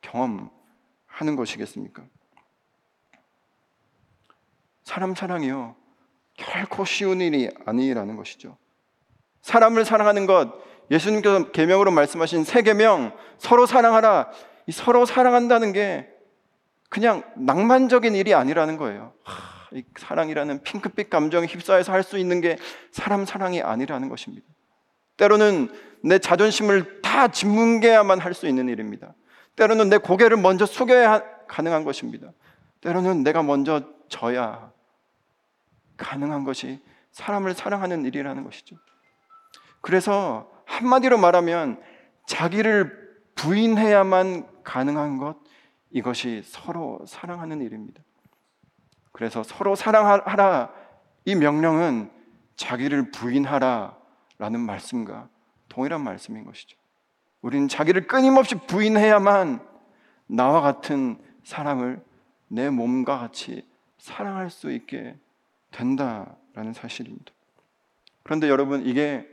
경험하는 0.00 1.36
것이겠습니까? 1.36 2.04
사람 4.84 5.14
사랑이요. 5.14 5.74
결코 6.34 6.84
쉬운 6.84 7.20
일이 7.20 7.50
아니라는 7.66 8.16
것이죠. 8.16 8.56
사람을 9.42 9.84
사랑하는 9.84 10.26
것, 10.26 10.52
예수님께서 10.90 11.50
계명으로 11.52 11.90
말씀하신 11.90 12.44
세 12.44 12.62
계명, 12.62 13.12
서로 13.38 13.66
사랑하라. 13.66 14.30
이 14.66 14.72
서로 14.72 15.06
사랑한다는 15.06 15.72
게 15.72 16.08
그냥 16.88 17.22
낭만적인 17.36 18.14
일이 18.14 18.34
아니라는 18.34 18.76
거예요. 18.76 19.12
하, 19.24 19.76
이 19.76 19.84
사랑이라는 19.96 20.62
핑크빛 20.62 21.08
감정에 21.10 21.46
휩싸여서 21.46 21.92
할 21.92 22.02
수 22.02 22.18
있는 22.18 22.40
게 22.40 22.56
사람 22.90 23.24
사랑이 23.24 23.62
아니라는 23.62 24.08
것입니다. 24.08 24.46
때로는 25.16 25.68
내 26.02 26.18
자존심을 26.18 27.02
다 27.02 27.28
짓뭉개야만 27.28 28.18
할 28.18 28.34
수 28.34 28.46
있는 28.48 28.68
일입니다. 28.68 29.14
때로는 29.56 29.88
내 29.88 29.98
고개를 29.98 30.36
먼저 30.38 30.66
숙여야 30.66 31.22
가능한 31.46 31.84
것입니다. 31.84 32.32
때로는 32.80 33.22
내가 33.22 33.42
먼저 33.42 33.82
져야 34.08 34.72
가능한 35.96 36.44
것이 36.44 36.80
사람을 37.12 37.54
사랑하는 37.54 38.04
일이라는 38.06 38.42
것이죠. 38.44 38.76
그래서 39.80 40.50
한마디로 40.66 41.18
말하면 41.18 41.80
자기를 42.26 43.00
부인해야만 43.34 44.62
가능한 44.62 45.18
것, 45.18 45.36
이것이 45.90 46.42
서로 46.44 47.04
사랑하는 47.06 47.60
일입니다. 47.62 48.02
그래서 49.12 49.42
서로 49.42 49.74
사랑하라 49.74 50.72
이 51.24 51.34
명령은 51.34 52.10
자기를 52.56 53.10
부인하라 53.10 53.96
라는 54.38 54.60
말씀과 54.60 55.28
동일한 55.68 56.02
말씀인 56.02 56.44
것이죠. 56.44 56.78
우리는 57.42 57.68
자기를 57.68 58.06
끊임없이 58.06 58.54
부인해야만 58.54 59.66
나와 60.26 60.60
같은 60.60 61.18
사람을 61.44 62.02
내 62.48 62.70
몸과 62.70 63.18
같이 63.18 63.66
사랑할 63.98 64.50
수 64.50 64.70
있게 64.70 65.16
된다라는 65.70 66.72
사실입니다. 66.74 67.32
그런데 68.22 68.48
여러분 68.48 68.86
이게 68.86 69.26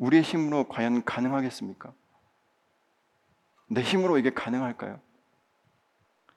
우리의 0.00 0.22
힘으로 0.22 0.64
과연 0.64 1.04
가능하겠습니까? 1.04 1.92
내 3.68 3.82
힘으로 3.82 4.18
이게 4.18 4.30
가능할까요? 4.30 4.98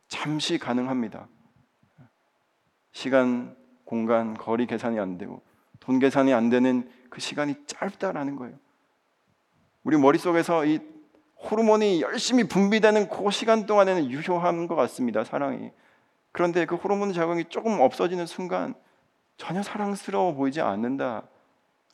잠시 0.07 0.59
가능합니다. 0.59 1.27
시간, 2.91 3.55
공간, 3.85 4.35
거리 4.35 4.67
계산이 4.67 4.99
안 4.99 5.17
되고 5.17 5.41
돈 5.79 5.99
계산이 5.99 6.33
안 6.33 6.49
되는 6.49 6.89
그 7.09 7.19
시간이 7.19 7.55
짧다라는 7.65 8.35
거예요. 8.35 8.55
우리 9.83 9.97
머릿속에서 9.97 10.65
이 10.65 10.79
호르몬이 11.37 12.01
열심히 12.01 12.43
분비되는 12.43 13.09
그 13.09 13.31
시간 13.31 13.65
동안에는 13.65 14.11
유효한 14.11 14.67
것 14.67 14.75
같습니다. 14.75 15.23
사랑이. 15.23 15.71
그런데 16.31 16.65
그 16.65 16.75
호르몬 16.75 17.13
작용이 17.13 17.45
조금 17.45 17.79
없어지는 17.79 18.25
순간 18.25 18.75
전혀 19.37 19.63
사랑스러워 19.63 20.33
보이지 20.33 20.61
않는다 20.61 21.27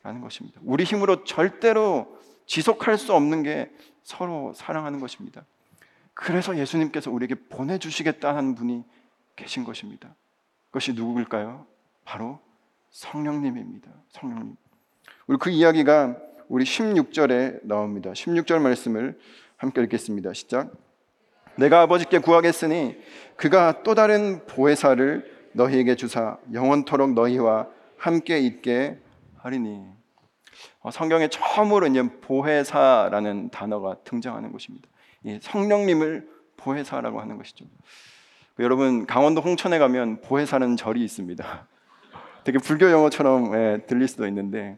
라는 0.02 0.20
것입니다. 0.20 0.60
우리 0.64 0.84
힘으로 0.84 1.24
절대로 1.24 2.18
지속할 2.46 2.98
수 2.98 3.14
없는 3.14 3.42
게 3.42 3.70
서로 4.02 4.52
사랑하는 4.54 5.00
것입니다. 5.00 5.44
그래서 6.14 6.56
예수님께서 6.56 7.10
우리에게 7.10 7.34
보내주시겠다는 7.48 8.54
분이 8.54 8.84
계신 9.36 9.64
것입니다. 9.64 10.14
그것이 10.66 10.92
누구일까요? 10.94 11.66
바로 12.04 12.40
성령님입니다. 12.90 13.90
성령님. 14.10 14.56
우리 15.26 15.38
그 15.38 15.50
이야기가 15.50 16.16
우리 16.48 16.64
16절에 16.64 17.60
나옵니다. 17.62 18.12
16절 18.12 18.60
말씀을 18.60 19.18
함께 19.56 19.82
읽겠습니다. 19.82 20.32
시작. 20.32 20.72
내가 21.56 21.82
아버지께 21.82 22.18
구하겠으니 22.18 22.96
그가 23.36 23.82
또 23.82 23.94
다른 23.94 24.44
보혜사를 24.46 25.50
너희에게 25.52 25.94
주사 25.94 26.38
영원토록 26.52 27.12
너희와 27.12 27.68
함께 27.96 28.38
있게 28.40 28.98
하리니. 29.42 29.82
어, 30.80 30.90
성경에 30.90 31.28
처음으로 31.28 31.86
이제 31.86 32.02
보혜사라는 32.20 33.50
단어가 33.50 33.96
등장하는 34.04 34.52
것입니다. 34.52 34.88
성령님을 35.40 36.28
보혜사라고 36.56 37.20
하는 37.20 37.36
것이죠. 37.38 37.64
그 38.54 38.62
여러분 38.62 39.06
강원도 39.06 39.40
홍천에 39.40 39.78
가면 39.78 40.20
보혜사는 40.20 40.76
절이 40.76 41.02
있습니다. 41.02 41.66
되게 42.44 42.58
불교 42.58 42.90
용어처럼 42.90 43.54
예, 43.54 43.82
들릴 43.86 44.08
수도 44.08 44.26
있는데, 44.26 44.76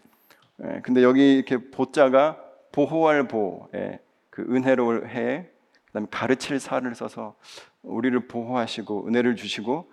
예, 0.62 0.80
근데 0.82 1.02
여기 1.02 1.36
이렇게 1.36 1.70
보자가 1.70 2.38
보호할 2.70 3.26
보, 3.28 3.68
예, 3.74 4.00
그 4.30 4.42
은혜로울 4.42 5.08
해, 5.08 5.48
그다음에 5.86 6.06
가르칠 6.10 6.58
사를 6.58 6.94
써서 6.94 7.36
우리를 7.82 8.28
보호하시고 8.28 9.08
은혜를 9.08 9.36
주시고 9.36 9.74
어, 9.74 9.91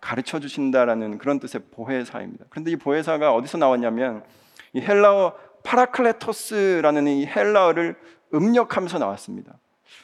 가르쳐 0.00 0.40
주신다라는 0.40 1.18
그런 1.18 1.38
뜻의 1.38 1.62
보혜사입니다. 1.70 2.46
그런데 2.48 2.70
이 2.70 2.76
보혜사가 2.76 3.34
어디서 3.34 3.58
나왔냐면 3.58 4.24
이 4.72 4.80
헬라어 4.80 5.34
파라클레토스라는 5.62 7.06
이 7.06 7.26
헬라어를 7.26 7.96
음역하면서 8.32 8.98
나왔습니다. 8.98 9.58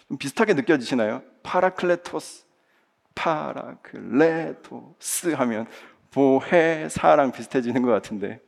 좀 0.08 0.18
비슷하게 0.18 0.54
느껴지시나요? 0.54 1.22
파라클레토스, 1.42 2.44
파라클레토스 3.14 4.54
하면 5.34 5.66
보혜사랑 6.10 7.32
비슷해지는 7.32 7.82
것 7.82 7.90
같은데 7.90 8.40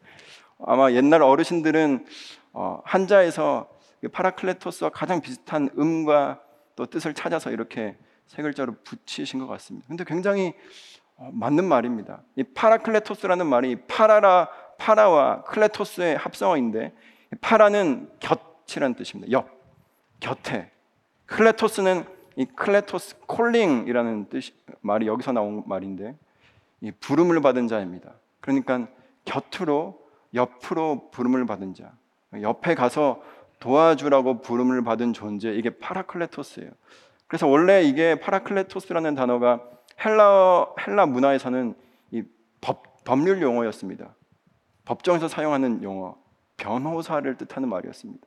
아마 0.65 0.93
옛날 0.93 1.23
어르신들은 1.23 2.07
어, 2.53 2.83
한자에서 2.85 3.69
파라클레토스와 4.13 4.91
가장 4.91 5.21
비슷한 5.21 5.71
음과 5.79 6.41
또 6.77 6.87
뜻을 6.87 7.15
찾아서 7.15 7.51
이렇게 7.51 7.97
세 8.27 8.43
글자로 8.43 8.77
붙이신 8.85 9.39
것 9.39 9.47
같습니다. 9.47 9.87
근데 9.89 10.05
굉장히 10.05 10.49
어, 10.49 11.02
맞는 11.31 11.65
말입니다. 11.65 12.23
이 12.37 12.43
파라클레토스라는 12.43 13.47
말이 13.47 13.77
파라라 13.87 14.49
파라와 14.79 15.45
클레토스의 15.45 16.17
합성어인데 16.17 16.93
파라는 17.41 18.11
곁이라는 18.19 18.95
뜻입니다. 18.97 19.31
옆, 19.31 19.49
곁에. 20.21 20.71
클레토스는 21.27 22.05
이 22.37 22.47
클레토스 22.47 23.21
calling이라는 23.27 24.29
뜻 24.29 24.43
말이 24.81 25.07
여기서 25.07 25.33
나온 25.33 25.63
말인데 25.67 26.17
이 26.81 26.91
부름을 26.91 27.41
받은 27.41 27.69
자입니다. 27.69 28.13
그러니까 28.41 28.89
곁으로 29.25 30.01
옆으로 30.35 31.11
부름을 31.11 31.47
받은 31.47 31.75
자. 31.75 31.93
옆에 32.41 32.75
가서 32.75 33.23
도와주라고 33.61 34.41
부름을 34.41 34.83
받은 34.83 35.13
존재 35.13 35.53
이게 35.53 35.71
파라클레토스예요. 35.71 36.71
그래서 37.29 37.47
원래 37.47 37.83
이게 37.83 38.17
파라클레토스라는 38.19 39.15
단어가 39.15 39.63
헬라 40.05 40.67
헬라 40.87 41.07
문화에서는 41.07 41.75
이 42.11 42.23
법, 42.61 43.05
법률 43.05 43.41
용어였습니다. 43.43 44.15
법정에서 44.85 45.29
사용하는 45.29 45.83
용어, 45.83 46.17
변호사를 46.57 47.37
뜻하는 47.37 47.69
말이었습니다. 47.69 48.27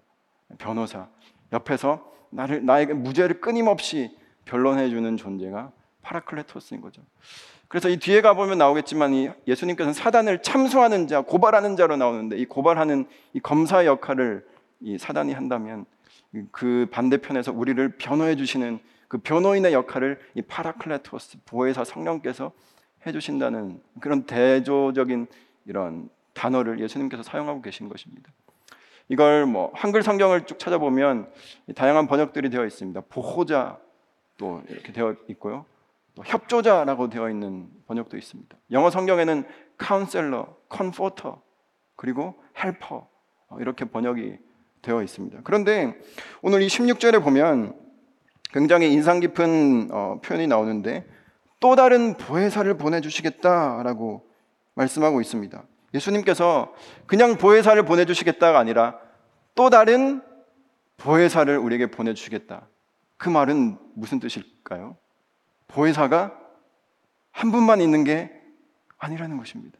변호사 0.58 1.08
옆에서 1.52 2.12
나를 2.30 2.66
나에게 2.66 2.94
무죄를 2.94 3.42
끊임없이 3.42 4.16
변론해 4.46 4.90
주는 4.90 5.18
존재가 5.18 5.72
파라클레토스인 6.02 6.82
거죠. 6.82 7.02
그래서 7.68 7.90
이 7.90 7.98
뒤에 7.98 8.22
가 8.22 8.34
보면 8.36 8.58
나오겠지만 8.58 9.14
이 9.14 9.30
예수님께서는 9.48 9.94
사단을 9.94 10.42
참소하는 10.42 11.08
자, 11.08 11.22
고발하는 11.22 11.76
자로 11.76 11.98
나오는데 11.98 12.38
이 12.38 12.46
고발하는 12.46 13.08
이 13.34 13.40
검사 13.40 13.86
역할을 13.86 14.46
이 14.82 14.98
사단이 14.98 15.34
한다면 15.34 15.86
그 16.52 16.88
반대편에서 16.92 17.52
우리를 17.54 17.98
변호해 17.98 18.36
주시는 18.36 18.80
그 19.16 19.20
변호인의 19.20 19.72
역할을 19.72 20.20
이 20.34 20.42
파라클레토스 20.42 21.38
보혜사 21.46 21.86
성령께서 21.86 22.52
해 23.08 23.14
주신다는 23.14 23.82
그런 24.02 24.26
대조적인 24.26 25.28
이런 25.66 26.10
단어를 26.34 26.82
예수님께서 26.82 27.24
사용하고 27.24 27.62
계신 27.62 27.88
것입니다. 27.88 28.30
이걸 29.08 29.46
뭐 29.46 29.72
한글 29.74 30.04
성경을 30.04 30.46
쭉 30.46 30.60
찾아보면 30.60 31.32
다양한 31.76 32.08
번역들이 32.08 32.50
되어 32.50 32.66
있습니다. 32.66 33.00
보호자 33.08 33.80
또 34.36 34.62
이렇게 34.68 34.92
되어 34.92 35.16
있고요. 35.30 35.64
또 36.16 36.24
협조자라고 36.26 37.10
되어 37.10 37.30
있는 37.30 37.70
번역도 37.88 38.18
있습니다. 38.18 38.58
영어 38.72 38.90
성경에는 38.90 39.46
counselor, 39.78 40.58
comforter, 40.68 41.42
그리고 41.96 42.36
helper 42.62 43.08
이렇게 43.60 43.86
번역이 43.86 44.40
되어 44.82 45.02
있습니다. 45.02 45.40
그런데 45.46 45.98
오늘 46.42 46.62
이 46.64 46.68
16절에 46.68 47.24
보면 47.24 47.85
굉장히 48.56 48.94
인상 48.94 49.20
깊은 49.20 49.90
어, 49.92 50.22
표현이 50.24 50.48
나오는데 50.48 51.06
또 51.60 51.76
다른 51.76 52.16
보혜사를 52.16 52.74
보내주시겠다라고 52.78 54.26
말씀하고 54.76 55.20
있습니다. 55.20 55.62
예수님께서 55.94 56.74
그냥 57.06 57.36
보혜사를 57.38 57.84
보내주시겠다가 57.84 58.58
아니라 58.58 58.98
또 59.56 59.70
다른 59.70 60.22
보혜사를 60.96 61.58
우리에게 61.58 61.88
보내주시겠다. 61.92 62.70
그 63.18 63.28
말은 63.28 63.78
무슨 63.94 64.22
뜻일까요? 64.22 64.96
보혜사가 65.68 66.40
한 67.32 67.52
분만 67.52 67.82
있는 67.82 68.06
게 68.06 68.32
아니라는 68.98 69.36
것입니다. 69.36 69.78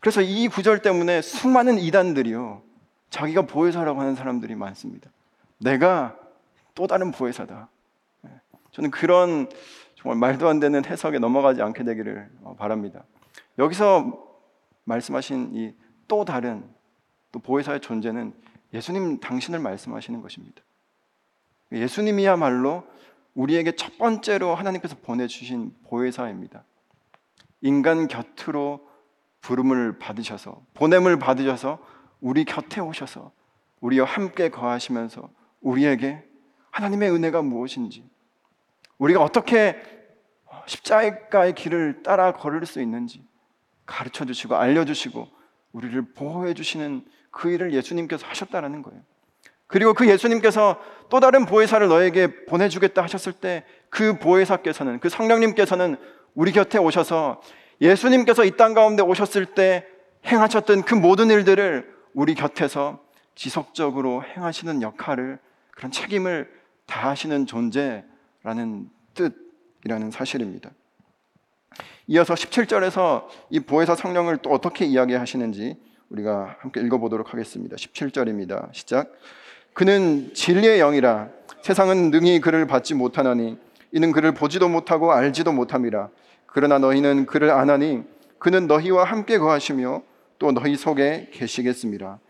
그래서 0.00 0.22
이 0.22 0.48
구절 0.48 0.80
때문에 0.80 1.20
수많은 1.20 1.78
이단들이요. 1.78 2.62
자기가 3.10 3.42
보혜사라고 3.42 4.00
하는 4.00 4.14
사람들이 4.14 4.54
많습니다. 4.54 5.10
내가 5.58 6.16
또 6.76 6.86
다른 6.86 7.10
보혜사다. 7.10 7.68
네. 8.22 8.30
저는 8.70 8.92
그런 8.92 9.48
정말 9.96 10.16
말도 10.18 10.48
안 10.48 10.60
되는 10.60 10.84
해석에 10.84 11.18
넘어가지 11.18 11.60
않게 11.62 11.82
되기를 11.82 12.30
어, 12.44 12.54
바랍니다. 12.56 13.02
여기서 13.58 14.24
말씀하신 14.84 15.50
이 15.56 15.86
또 16.08 16.24
다른 16.24 16.68
또 17.32 17.38
보혜사의 17.38 17.80
존재는 17.80 18.34
예수님 18.72 19.20
당신을 19.20 19.58
말씀하시는 19.58 20.20
것입니다. 20.22 20.62
예수님이야말로 21.72 22.84
우리에게 23.34 23.72
첫 23.72 23.98
번째로 23.98 24.54
하나님께서 24.54 24.96
보내주신 25.02 25.74
보혜사입니다. 25.84 26.64
인간 27.60 28.08
곁으로 28.08 28.86
부름을 29.40 29.98
받으셔서 29.98 30.62
보냄을 30.74 31.18
받으셔서 31.18 31.78
우리 32.20 32.44
곁에 32.44 32.80
오셔서 32.80 33.32
우리와 33.80 34.06
함께 34.06 34.48
거하시면서 34.48 35.28
우리에게 35.60 36.24
하나님의 36.76 37.10
은혜가 37.10 37.42
무엇인지 37.42 38.04
우리가 38.98 39.22
어떻게 39.22 39.80
십자가의 40.66 41.54
길을 41.54 42.02
따라 42.02 42.32
걸을 42.32 42.66
수 42.66 42.80
있는지 42.82 43.24
가르쳐 43.86 44.24
주시고 44.24 44.56
알려 44.56 44.84
주시고 44.84 45.28
우리를 45.72 46.12
보호해 46.14 46.54
주시는 46.54 47.04
그 47.30 47.50
일을 47.50 47.72
예수님께서 47.72 48.26
하셨다라는 48.26 48.82
거예요. 48.82 49.00
그리고 49.66 49.94
그 49.94 50.08
예수님께서 50.08 50.80
또 51.08 51.20
다른 51.20 51.44
보혜사를 51.46 51.86
너에게 51.88 52.44
보내 52.46 52.68
주겠다 52.68 53.02
하셨을 53.02 53.32
때 53.32 53.64
그 53.88 54.18
보혜사께서는 54.18 55.00
그 55.00 55.08
성령님께서는 55.08 55.96
우리 56.34 56.52
곁에 56.52 56.76
오셔서 56.78 57.40
예수님께서 57.80 58.44
이 58.44 58.50
땅 58.50 58.74
가운데 58.74 59.02
오셨을 59.02 59.46
때 59.54 59.86
행하셨던 60.26 60.82
그 60.82 60.94
모든 60.94 61.30
일들을 61.30 61.94
우리 62.12 62.34
곁에서 62.34 63.00
지속적으로 63.34 64.22
행하시는 64.22 64.82
역할을 64.82 65.38
그런 65.70 65.90
책임을 65.90 66.50
다 66.86 67.10
하시는 67.10 67.46
존재라는 67.46 68.88
뜻이라는 69.14 70.10
사실입니다. 70.10 70.70
이어서 72.08 72.34
17절에서 72.34 73.26
이 73.50 73.60
보혜사 73.60 73.96
성령을 73.96 74.38
또 74.38 74.50
어떻게 74.50 74.84
이야기하시는지 74.84 75.76
우리가 76.08 76.56
함께 76.60 76.80
읽어보도록 76.80 77.32
하겠습니다. 77.32 77.76
17절입니다. 77.76 78.72
시작. 78.72 79.12
그는 79.72 80.32
진리의 80.32 80.78
영이라 80.78 81.28
세상은 81.62 82.10
능히 82.10 82.40
그를 82.40 82.66
받지 82.66 82.94
못하나니 82.94 83.58
이는 83.92 84.12
그를 84.12 84.32
보지도 84.32 84.68
못하고 84.68 85.12
알지도 85.12 85.52
못함이라. 85.52 86.08
그러나 86.46 86.78
너희는 86.78 87.26
그를 87.26 87.50
아나니 87.50 88.02
그는 88.38 88.66
너희와 88.66 89.04
함께 89.04 89.38
거하시며 89.38 90.02
또 90.38 90.52
너희 90.52 90.76
속에 90.76 91.30
계시겠습니다. 91.32 92.20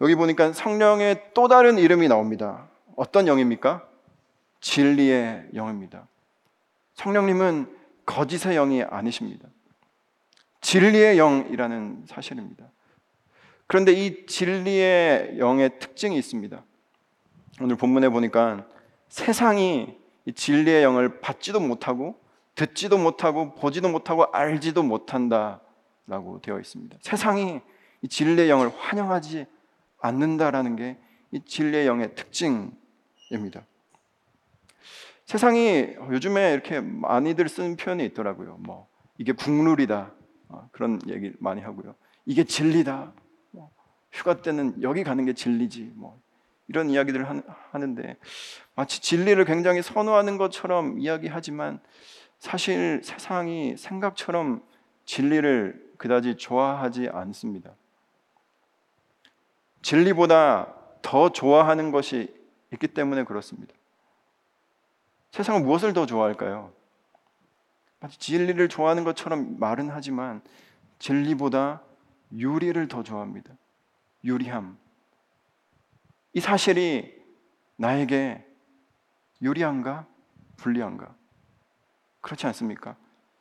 여기 0.00 0.14
보니까 0.16 0.52
성령의 0.52 1.22
또 1.34 1.46
다른 1.46 1.78
이름이 1.78 2.08
나옵니다. 2.08 2.68
어떤 2.96 3.26
영입니까? 3.26 3.86
진리의 4.60 5.50
영입니다. 5.54 6.08
성령님은 6.94 7.76
거짓의 8.06 8.54
영이 8.54 8.82
아니십니다. 8.82 9.48
진리의 10.60 11.16
영이라는 11.16 12.04
사실입니다. 12.06 12.70
그런데 13.66 13.92
이 13.92 14.26
진리의 14.26 15.38
영의 15.38 15.78
특징이 15.78 16.16
있습니다. 16.16 16.62
오늘 17.60 17.76
본문에 17.76 18.08
보니까 18.08 18.66
세상이 19.08 19.96
이 20.26 20.32
진리의 20.32 20.82
영을 20.82 21.20
받지도 21.20 21.60
못하고 21.60 22.20
듣지도 22.54 22.98
못하고 22.98 23.54
보지도 23.54 23.88
못하고 23.88 24.24
알지도 24.32 24.82
못한다라고 24.82 26.40
되어 26.42 26.58
있습니다. 26.58 26.98
세상이 27.00 27.60
이 28.02 28.08
진리의 28.08 28.48
영을 28.48 28.70
환영하지 28.78 29.46
않는다라는 30.00 30.76
게 30.76 31.04
이 31.34 31.40
진리의 31.44 31.88
영의 31.88 32.14
특징 32.14 32.70
입니다. 33.30 33.64
세상이 35.26 35.96
요즘에 36.10 36.52
이렇게 36.52 36.80
많이들 36.80 37.48
쓰는 37.48 37.76
표현이 37.76 38.04
있더라고요. 38.06 38.58
뭐 38.60 38.88
이게 39.18 39.32
국룰이다 39.32 40.12
어, 40.48 40.68
그런 40.72 41.00
얘기 41.08 41.32
많이 41.38 41.60
하고요. 41.60 41.94
이게 42.26 42.44
진리다. 42.44 43.12
뭐 43.50 43.70
휴가 44.12 44.42
때는 44.42 44.82
여기 44.82 45.02
가는 45.02 45.24
게 45.24 45.32
진리지. 45.32 45.92
뭐 45.94 46.20
이런 46.68 46.90
이야기들을 46.90 47.42
하는데 47.72 48.16
마치 48.74 49.00
진리를 49.00 49.42
굉장히 49.44 49.82
선호하는 49.82 50.38
것처럼 50.38 50.98
이야기하지만 50.98 51.80
사실 52.38 53.00
세상이 53.02 53.76
생각처럼 53.76 54.62
진리를 55.04 55.94
그다지 55.96 56.36
좋아하지 56.36 57.08
않습니다. 57.08 57.70
진리보다 59.82 60.74
더 61.02 61.30
좋아하는 61.30 61.90
것이 61.90 62.34
있기 62.72 62.88
때문에 62.88 63.24
그렇습니다. 63.24 63.74
세상은 65.30 65.64
무엇을 65.64 65.92
더 65.92 66.06
좋아할까요? 66.06 66.72
마치 68.00 68.18
진리를 68.18 68.68
좋아하는 68.68 69.04
것처럼 69.04 69.58
말은 69.58 69.90
하지만 69.90 70.42
진리보다 70.98 71.82
유리를 72.36 72.86
더 72.88 73.02
좋아합니다. 73.02 73.52
유리함. 74.24 74.78
이 76.34 76.40
사실이 76.40 77.14
나에게 77.76 78.44
유리한가 79.42 80.06
불리한가? 80.56 81.14
그렇지 82.20 82.46
않습니까? 82.46 82.96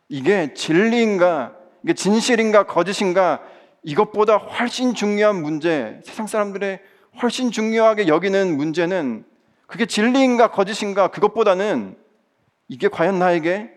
이게 0.09 0.53
진리인가, 0.53 1.55
이게 1.83 1.93
진실인가 1.93 2.65
거짓인가 2.65 3.41
이것보다 3.83 4.37
훨씬 4.37 4.93
중요한 4.93 5.41
문제, 5.41 5.99
세상 6.03 6.27
사람들의 6.27 6.81
훨씬 7.21 7.51
중요하게 7.51 8.07
여기는 8.07 8.57
문제는 8.57 9.25
그게 9.67 9.85
진리인가 9.85 10.51
거짓인가 10.51 11.09
그것보다는 11.09 11.97
이게 12.67 12.87
과연 12.87 13.19
나에게 13.19 13.71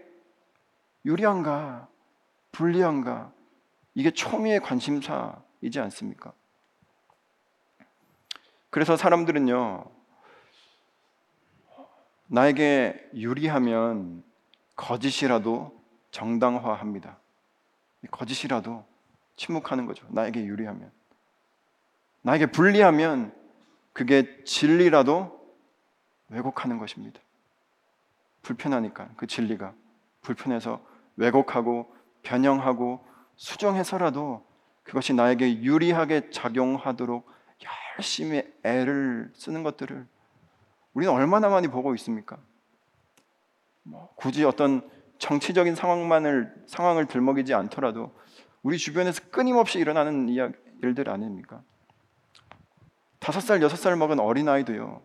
유리한가 1.04 1.88
불리한가 2.52 3.32
이게 3.94 4.10
초미의 4.10 4.60
관심사이지 4.60 5.80
않습니까? 5.80 6.32
그래서 8.70 8.96
사람들은요 8.96 9.84
나에게 12.26 13.08
유리하면 13.14 14.24
거짓이라도 14.74 15.80
정당화합니다. 16.10 17.18
거짓이라도 18.10 18.84
침묵하는 19.36 19.86
거죠. 19.86 20.06
나에게 20.10 20.44
유리하면. 20.44 20.90
나에게 22.26 22.46
불리하면 22.46 23.32
그게 23.92 24.42
진리라도 24.42 25.40
왜곡하는 26.28 26.78
것입니다. 26.78 27.20
불편하니까 28.42 29.10
그 29.16 29.28
진리가 29.28 29.72
불편해서 30.22 30.84
왜곡하고 31.14 31.94
변형하고 32.24 33.06
수정해서라도 33.36 34.44
그것이 34.82 35.14
나에게 35.14 35.62
유리하게 35.62 36.30
작용하도록 36.30 37.30
열심히 37.96 38.42
애를 38.64 39.30
쓰는 39.36 39.62
것들을 39.62 40.04
우리는 40.94 41.14
얼마나 41.14 41.48
많이 41.48 41.68
보고 41.68 41.94
있습니까? 41.94 42.38
뭐 43.84 44.12
굳이 44.16 44.44
어떤 44.44 44.82
정치적인 45.18 45.76
상황만을 45.76 46.64
상황을 46.66 47.06
들먹이지 47.06 47.54
않더라도 47.54 48.12
우리 48.64 48.78
주변에서 48.78 49.30
끊임없이 49.30 49.78
일어나는 49.78 50.28
일들 50.82 51.08
아닙니까? 51.08 51.62
다섯 53.26 53.40
살, 53.40 53.60
여섯 53.60 53.74
살 53.74 53.96
먹은 53.96 54.20
어린 54.20 54.48
아이도요. 54.48 55.02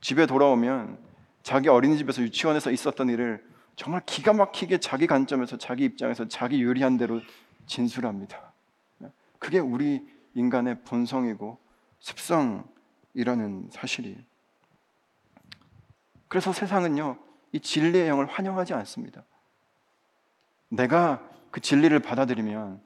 집에 0.00 0.24
돌아오면 0.24 0.98
자기 1.42 1.68
어린이집에서 1.68 2.22
유치원에서 2.22 2.70
있었던 2.70 3.10
일을 3.10 3.46
정말 3.76 4.00
기가 4.06 4.32
막히게 4.32 4.80
자기 4.80 5.06
관점에서 5.06 5.58
자기 5.58 5.84
입장에서 5.84 6.26
자기 6.26 6.62
유리한 6.62 6.96
대로 6.96 7.20
진술합니다. 7.66 8.54
그게 9.38 9.58
우리 9.58 10.08
인간의 10.32 10.84
본성이고 10.84 11.58
습성이라는 12.00 13.68
사실이. 13.72 14.16
그래서 16.28 16.50
세상은요, 16.50 17.18
이 17.52 17.60
진리의 17.60 18.08
영을 18.08 18.24
환영하지 18.24 18.72
않습니다. 18.72 19.22
내가 20.70 21.22
그 21.50 21.60
진리를 21.60 21.98
받아들이면 21.98 22.80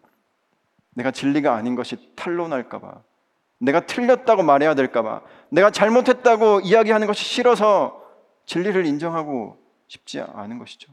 내가 0.95 1.13
진리가 1.13 1.55
아닌 1.55 1.77
것이 1.77 2.13
탄로날까봐, 2.17 3.05
내가 3.59 3.81
틀렸다고 3.81 4.43
말해야 4.43 4.75
될까봐, 4.75 5.23
내가 5.51 5.71
잘못했다고 5.71 6.61
이야기하는 6.61 7.07
것이 7.07 7.25
싫어서 7.25 8.03
진리를 8.47 8.87
인정하고 8.87 9.59
싶지 9.89 10.21
않은 10.21 10.59
것이죠. 10.59 10.93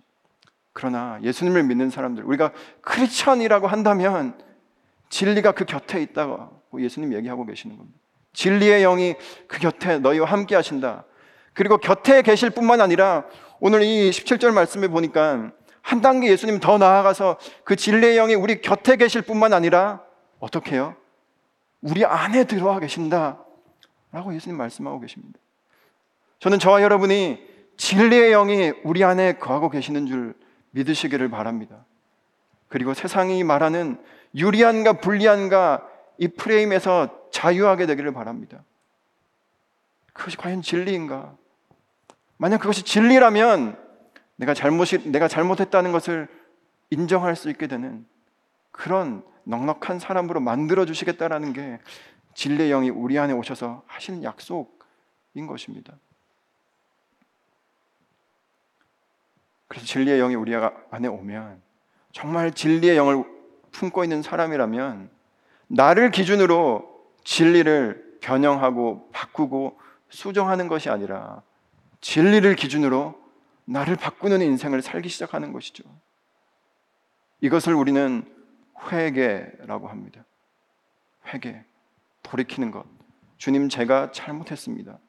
그러나 0.73 1.19
예수님을 1.21 1.63
믿는 1.63 1.89
사람들, 1.89 2.23
우리가 2.25 2.51
크리스천이라고 2.81 3.67
한다면 3.67 4.37
진리가 5.09 5.53
그 5.53 5.65
곁에 5.65 6.01
있다고 6.01 6.49
예수님 6.77 7.13
얘기하고 7.13 7.45
계시는 7.45 7.77
겁니다. 7.77 7.97
진리의 8.33 8.81
영이 8.81 9.15
그 9.47 9.59
곁에 9.59 9.99
너희와 9.99 10.27
함께 10.27 10.55
하신다. 10.55 11.05
그리고 11.53 11.77
곁에 11.77 12.21
계실 12.21 12.49
뿐만 12.49 12.81
아니라 12.81 13.23
오늘 13.61 13.81
이 13.83 14.09
17절 14.09 14.51
말씀에 14.51 14.89
보니까 14.89 15.51
한 15.81 16.01
단계 16.01 16.29
예수님 16.29 16.59
더 16.59 16.77
나아가서 16.77 17.37
그 17.63 17.75
진리의 17.75 18.15
영이 18.15 18.35
우리 18.35 18.61
곁에 18.61 18.97
계실 18.97 19.21
뿐만 19.21 19.53
아니라 19.53 20.01
어떻게 20.39 20.75
해요? 20.75 20.95
우리 21.85 22.03
안에 22.03 22.45
들어와 22.45 22.79
계신다. 22.79 23.45
라고 24.11 24.33
예수님 24.33 24.57
말씀하고 24.57 24.99
계십니다. 24.99 25.39
저는 26.39 26.57
저와 26.57 26.81
여러분이 26.81 27.45
진리의 27.77 28.31
영이 28.31 28.73
우리 28.83 29.03
안에 29.03 29.33
거하고 29.33 29.69
계시는 29.69 30.07
줄 30.07 30.33
믿으시기를 30.71 31.29
바랍니다. 31.29 31.85
그리고 32.69 32.95
세상이 32.95 33.43
말하는 33.43 34.01
유리한가 34.33 34.93
불리한가 34.93 35.87
이 36.17 36.27
프레임에서 36.27 37.29
자유하게 37.29 37.85
되기를 37.85 38.13
바랍니다. 38.13 38.63
그것이 40.13 40.37
과연 40.37 40.63
진리인가? 40.63 41.35
만약 42.37 42.59
그것이 42.59 42.83
진리라면 42.83 43.77
내가 44.37 44.55
잘못이 44.55 45.11
내가 45.11 45.27
잘못했다는 45.27 45.91
것을 45.91 46.27
인정할 46.89 47.35
수 47.35 47.49
있게 47.49 47.67
되는 47.67 48.05
그런 48.71 49.23
넉넉한 49.45 49.99
사람으로 49.99 50.39
만들어 50.39 50.85
주시겠다라는 50.85 51.53
게 51.53 51.79
진리의 52.33 52.69
영이 52.69 52.89
우리 52.89 53.17
안에 53.17 53.33
오셔서 53.33 53.83
하시는 53.87 54.23
약속인 54.23 55.47
것입니다. 55.47 55.93
그래서 59.67 59.85
진리의 59.85 60.19
영이 60.19 60.35
우리 60.35 60.53
안에 60.55 61.07
오면 61.07 61.61
정말 62.11 62.51
진리의 62.51 62.97
영을 62.97 63.23
품고 63.71 64.03
있는 64.03 64.21
사람이라면 64.21 65.09
나를 65.67 66.11
기준으로 66.11 66.93
진리를 67.23 68.19
변형하고 68.21 69.09
바꾸고 69.11 69.79
수정하는 70.09 70.67
것이 70.67 70.89
아니라 70.89 71.41
진리를 72.01 72.55
기준으로 72.55 73.19
나를 73.65 73.95
바꾸는 73.95 74.41
인생을 74.41 74.81
살기 74.81 75.09
시작하는 75.09 75.51
것이죠. 75.51 75.83
이것을 77.41 77.73
우리는 77.73 78.34
회개라고 78.83 79.87
합니다. 79.87 80.23
회개, 81.27 81.63
돌이키는 82.23 82.71
것. 82.71 82.85
주님, 83.37 83.69
제가 83.69 84.11
잘못했습니다. 84.11 84.99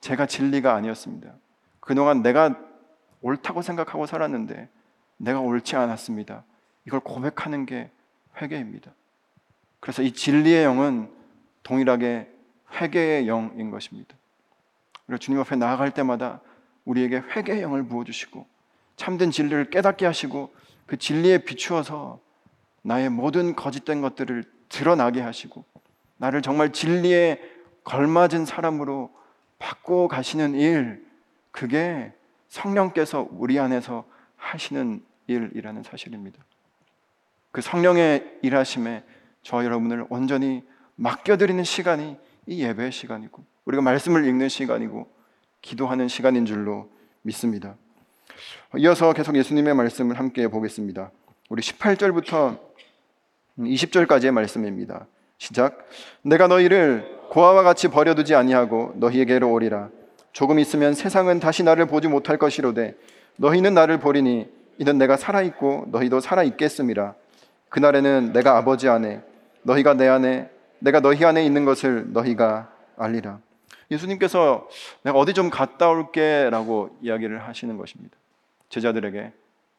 제가 0.00 0.26
진리가 0.26 0.74
아니었습니다. 0.74 1.34
그동안 1.80 2.22
내가 2.22 2.58
옳다고 3.20 3.62
생각하고 3.62 4.06
살았는데 4.06 4.68
내가 5.18 5.40
옳지 5.40 5.76
않았습니다. 5.76 6.44
이걸 6.86 7.00
고백하는 7.00 7.66
게 7.66 7.90
회개입니다. 8.40 8.92
그래서 9.80 10.02
이 10.02 10.12
진리의 10.12 10.64
영은 10.64 11.12
동일하게 11.62 12.30
회개의 12.80 13.28
영인 13.28 13.70
것입니다. 13.70 14.14
그리고 15.06 15.18
주님 15.18 15.40
앞에 15.40 15.56
나아갈 15.56 15.92
때마다 15.92 16.40
우리에게 16.84 17.18
회개의 17.18 17.62
영을 17.62 17.84
부어주시고 17.84 18.46
참된 18.96 19.30
진리를 19.30 19.70
깨닫게 19.70 20.06
하시고 20.06 20.54
그 20.90 20.96
진리에 20.96 21.38
비추어서 21.38 22.18
나의 22.82 23.10
모든 23.10 23.54
거짓된 23.54 24.00
것들을 24.00 24.42
드러나게 24.68 25.20
하시고 25.20 25.64
나를 26.16 26.42
정말 26.42 26.72
진리에 26.72 27.40
걸맞은 27.84 28.44
사람으로 28.44 29.14
바꿔 29.60 30.08
가시는 30.08 30.56
일 30.56 31.06
그게 31.52 32.12
성령께서 32.48 33.28
우리 33.30 33.60
안에서 33.60 34.04
하시는 34.36 35.00
일이라는 35.28 35.84
사실입니다. 35.84 36.42
그 37.52 37.60
성령의 37.60 38.40
일하심에 38.42 39.04
저 39.44 39.64
여러분을 39.64 40.06
온전히 40.10 40.64
맡겨드리는 40.96 41.62
시간이 41.62 42.16
이 42.46 42.64
예배의 42.64 42.90
시간이고 42.90 43.44
우리가 43.64 43.80
말씀을 43.80 44.26
읽는 44.26 44.48
시간이고 44.48 45.08
기도하는 45.62 46.08
시간인 46.08 46.46
줄로 46.46 46.90
믿습니다. 47.22 47.76
이어서 48.78 49.12
계속 49.12 49.36
예수님의 49.36 49.74
말씀을 49.74 50.18
함께 50.18 50.48
보겠습니다. 50.48 51.10
우리 51.48 51.62
18절부터 51.62 52.58
20절까지의 53.58 54.30
말씀입니다. 54.30 55.06
시작. 55.38 55.86
내가 56.22 56.46
너희를 56.46 57.20
고아와 57.30 57.62
같이 57.62 57.88
버려두지 57.88 58.34
아니하고 58.34 58.92
너희에게로 58.96 59.50
오리라. 59.50 59.88
조금 60.32 60.58
있으면 60.58 60.94
세상은 60.94 61.40
다시 61.40 61.62
나를 61.62 61.86
보지 61.86 62.08
못할 62.08 62.38
것이로되 62.38 62.94
너희는 63.36 63.74
나를 63.74 63.98
보리니 63.98 64.48
이는 64.78 64.98
내가 64.98 65.16
살아 65.16 65.42
있고 65.42 65.86
너희도 65.88 66.20
살아 66.20 66.42
있겠음이라. 66.42 67.14
그날에는 67.68 68.32
내가 68.32 68.56
아버지 68.56 68.88
안에 68.88 69.22
너희가 69.62 69.94
내 69.94 70.08
안에 70.08 70.50
내가 70.78 71.00
너희 71.00 71.24
안에 71.24 71.44
있는 71.44 71.64
것을 71.64 72.12
너희가 72.12 72.70
알리라. 72.96 73.40
예수님께서 73.90 74.68
내가 75.02 75.18
어디 75.18 75.34
좀 75.34 75.50
갔다 75.50 75.88
올게라고 75.88 76.96
이야기를 77.02 77.46
하시는 77.46 77.76
것입니다. 77.76 78.16
제자들에게 78.70 79.32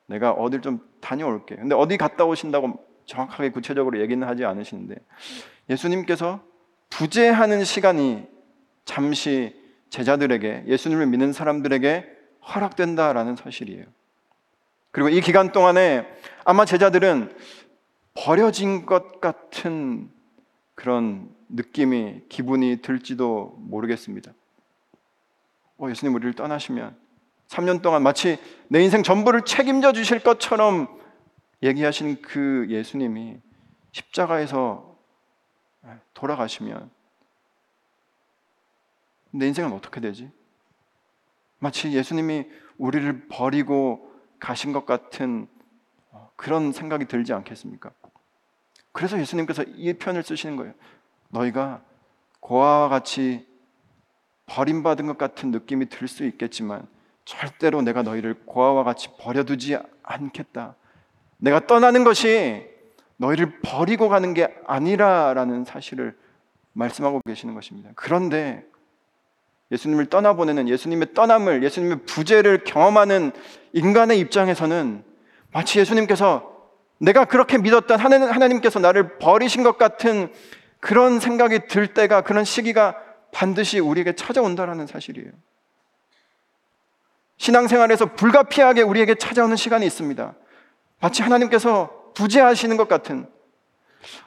내가 0.06 0.32
어딜 0.32 0.62
좀 0.62 0.80
다녀올게. 1.00 1.56
근데 1.56 1.74
어디 1.74 1.98
갔다 1.98 2.26
오신다고 2.26 2.86
정확하게 3.06 3.50
구체적으로 3.50 4.00
얘기는 4.00 4.26
하지 4.26 4.46
않으시는데 4.46 4.96
예수님께서 5.70 6.42
부재하는 6.90 7.64
시간이 7.64 8.28
잠시 8.86 9.60
제자들에게 9.90 10.66
예수님을 10.68 11.08
믿는 11.08 11.34
사람들에게 11.34 12.06
허락된다라는 12.54 13.36
사실이에요. 13.36 13.86
그리고 14.92 15.10
이 15.10 15.22
기간 15.22 15.52
동안에 15.52 16.06
아마 16.44 16.66
제자들은 16.66 17.34
버려진 18.14 18.86
것 18.86 19.22
같은 19.22 20.10
그런 20.76 21.30
느낌이 21.50 22.24
기분이 22.28 22.82
들지도 22.82 23.56
모르겠습니다. 23.60 24.34
어, 25.78 25.90
예수님 25.90 26.14
우리를 26.16 26.34
떠나시면 26.34 26.96
3년 27.52 27.82
동안 27.82 28.02
마치 28.02 28.38
내 28.70 28.82
인생 28.82 29.04
전부를 29.04 29.44
책임져 29.44 29.92
주실 29.92 30.24
것처럼 30.24 30.88
얘기하신 31.62 32.22
그 32.22 32.66
예수님이 32.70 33.40
십자가에서 33.92 34.98
돌아가시면 36.14 36.90
내 39.32 39.48
인생은 39.48 39.74
어떻게 39.74 40.00
되지? 40.00 40.32
마치 41.60 41.92
예수님이 41.92 42.48
우리를 42.78 43.28
버리고 43.28 44.10
가신 44.40 44.72
것 44.72 44.86
같은 44.86 45.48
그런 46.38 46.72
생각이 46.72 47.06
들지 47.06 47.34
않겠습니까? 47.34 47.92
그래서 48.94 49.20
예수님께서 49.20 49.64
이 49.64 49.94
편을 49.94 50.24
쓰시는 50.24 50.56
거예요. 50.56 50.74
너희가 51.30 51.84
고아와 52.40 52.88
같이 52.90 53.46
버림받은 54.46 55.06
것 55.08 55.18
같은 55.18 55.52
느낌이 55.52 55.88
들 55.88 56.08
수 56.08 56.26
있겠지만 56.26 56.88
절대로 57.26 57.82
내가 57.82 58.02
너희를 58.02 58.36
고아와 58.46 58.84
같이 58.84 59.10
버려두지 59.20 59.78
않겠다. 60.04 60.76
내가 61.38 61.66
떠나는 61.68 62.04
것이 62.04 62.68
너희를 63.18 63.60
버리고 63.62 64.10
가는 64.10 64.34
게 64.34 64.54
아니라라는 64.66 65.66
사실을 65.66 66.18
말씀하고 66.74 67.22
계시는 67.26 67.54
것입니다. 67.54 67.92
그런데 67.96 68.66
예수님을 69.72 70.08
떠나보내는 70.08 70.68
예수님의 70.68 71.14
떠남을 71.14 71.64
예수님의 71.64 72.00
부재를 72.06 72.64
경험하는 72.64 73.32
인간의 73.74 74.20
입장에서는 74.20 75.04
마치 75.52 75.80
예수님께서 75.80 76.52
내가 77.00 77.26
그렇게 77.26 77.58
믿었던 77.58 78.00
하나님께서 78.00 78.80
나를 78.80 79.18
버리신 79.18 79.64
것 79.64 79.78
같은 79.78 80.32
그런 80.80 81.20
생각이 81.20 81.68
들 81.68 81.94
때가 81.94 82.22
그런 82.22 82.44
시기가 82.44 82.98
반드시 83.32 83.80
우리에게 83.80 84.14
찾아온다라는 84.16 84.88
사실이에요. 84.88 85.32
신앙생활에서 87.42 88.06
불가피하게 88.14 88.84
우리에게 88.84 89.16
찾아오는 89.16 89.56
시간이 89.56 89.84
있습니다. 89.88 90.36
마치 91.00 91.24
하나님께서 91.24 92.12
부재하시는 92.14 92.78
것 92.78 92.88
같은 92.88 93.28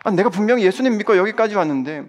아, 0.02 0.10
내가 0.10 0.30
분명히 0.30 0.64
예수님 0.64 0.96
믿고 0.98 1.16
여기까지 1.16 1.54
왔는데 1.54 2.06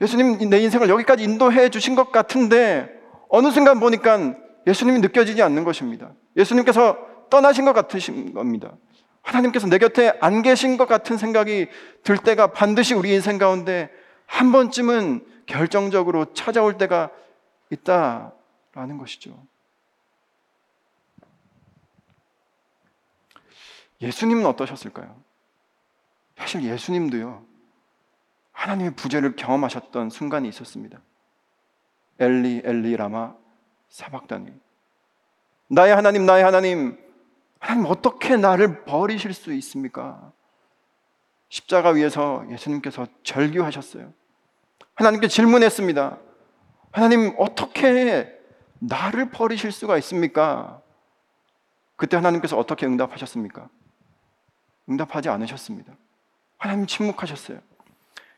예수님 0.00 0.48
내 0.48 0.60
인생을 0.60 0.88
여기까지 0.88 1.22
인도해 1.22 1.68
주신 1.68 1.94
것 1.94 2.10
같은데 2.12 2.88
어느 3.28 3.50
순간 3.50 3.78
보니까 3.78 4.36
예수님이 4.66 5.00
느껴지지 5.00 5.42
않는 5.42 5.64
것입니다. 5.64 6.12
예수님께서 6.34 6.96
떠나신 7.28 7.66
것 7.66 7.74
같으신 7.74 8.32
겁니다. 8.32 8.72
하나님께서 9.20 9.66
내 9.66 9.76
곁에 9.76 10.16
안 10.22 10.40
계신 10.40 10.78
것 10.78 10.88
같은 10.88 11.18
생각이 11.18 11.68
들 12.04 12.16
때가 12.16 12.52
반드시 12.52 12.94
우리 12.94 13.12
인생 13.12 13.36
가운데 13.36 13.90
한 14.24 14.50
번쯤은 14.50 15.26
결정적으로 15.44 16.32
찾아올 16.32 16.78
때가 16.78 17.10
있다라는 17.70 18.96
것이죠. 18.98 19.36
예수님은 24.00 24.46
어떠셨을까요? 24.46 25.16
사실 26.36 26.62
예수님도요, 26.64 27.44
하나님의 28.52 28.94
부재를 28.94 29.36
경험하셨던 29.36 30.10
순간이 30.10 30.48
있었습니다. 30.48 31.00
엘리, 32.18 32.62
엘리, 32.64 32.96
라마, 32.96 33.34
사박다니. 33.88 34.52
나의 35.68 35.94
하나님, 35.94 36.26
나의 36.26 36.44
하나님, 36.44 36.98
하나님 37.58 37.86
어떻게 37.86 38.36
나를 38.36 38.84
버리실 38.84 39.32
수 39.32 39.52
있습니까? 39.54 40.32
십자가 41.48 41.90
위에서 41.90 42.44
예수님께서 42.50 43.06
절규하셨어요. 43.22 44.12
하나님께 44.94 45.28
질문했습니다. 45.28 46.18
하나님 46.90 47.34
어떻게 47.38 48.32
나를 48.78 49.30
버리실 49.30 49.72
수가 49.72 49.96
있습니까? 49.98 50.80
그때 51.96 52.16
하나님께서 52.16 52.56
어떻게 52.56 52.86
응답하셨습니까? 52.86 53.68
응답하지 54.88 55.28
않으셨습니다. 55.28 55.92
하나님 56.58 56.86
침묵하셨어요. 56.86 57.58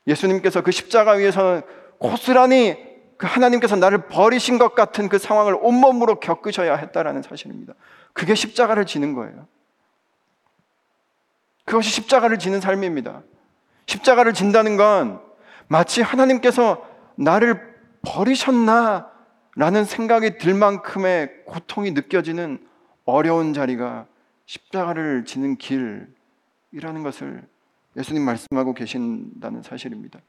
예수님께서 0.07 0.63
그 0.63 0.71
십자가 0.71 1.13
위에서 1.13 1.63
고스란히 1.99 2.77
그 3.17 3.27
하나님께서 3.27 3.77
나를 3.77 4.09
버리신 4.09 4.59
것 4.59 4.75
같은 4.75 5.09
그 5.09 5.19
상황을 5.19 5.55
온몸으로 5.61 6.21
겪으셔야 6.21 6.77
했다라는 6.77 7.23
사실입니다. 7.23 7.75
그게 8.13 8.35
십자가를 8.35 8.87
지는 8.87 9.15
거예요. 9.15 9.47
그것이 11.67 11.91
십자가를 11.91 12.39
지는 12.39 12.61
삶입니다. 12.61 13.23
십자가를 13.87 14.33
진다는 14.33 14.77
건 14.77 15.21
마치 15.69 16.03
하나님께서 16.03 16.87
나를 17.17 17.75
버리셨나 18.03 19.11
라는 19.57 19.85
생각이 19.85 20.39
들 20.39 20.55
만큼의 20.55 21.45
고통이 21.45 21.91
느껴지는 21.91 22.67
어려운 23.05 23.53
자리가 23.53 24.07
십자가를 24.47 25.25
지는 25.27 25.57
길 25.57 26.09
이라는 26.73 27.03
것을 27.03 27.47
예수님 27.97 28.23
말씀하고 28.23 28.75
계신다는 28.75 29.63
사실입니다. 29.63 30.21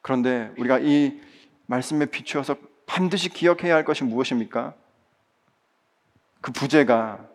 그런데 0.00 0.52
우리가 0.58 0.78
이 0.80 1.20
말씀에 1.66 2.06
비추어서 2.06 2.56
반드시 2.86 3.28
기억해야 3.28 3.74
할 3.74 3.84
것이 3.84 4.04
무엇입니까? 4.04 4.74
그 6.40 6.52
부재가 6.52 7.28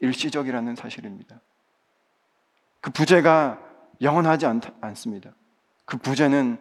일시적이라는 0.00 0.76
사실입니다. 0.76 1.40
그 2.80 2.90
부재가 2.90 3.60
영원하지 4.00 4.46
않, 4.46 4.60
않습니다. 4.80 5.34
그 5.84 5.96
부재는 5.96 6.58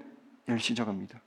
일시적입니다. 0.48 1.20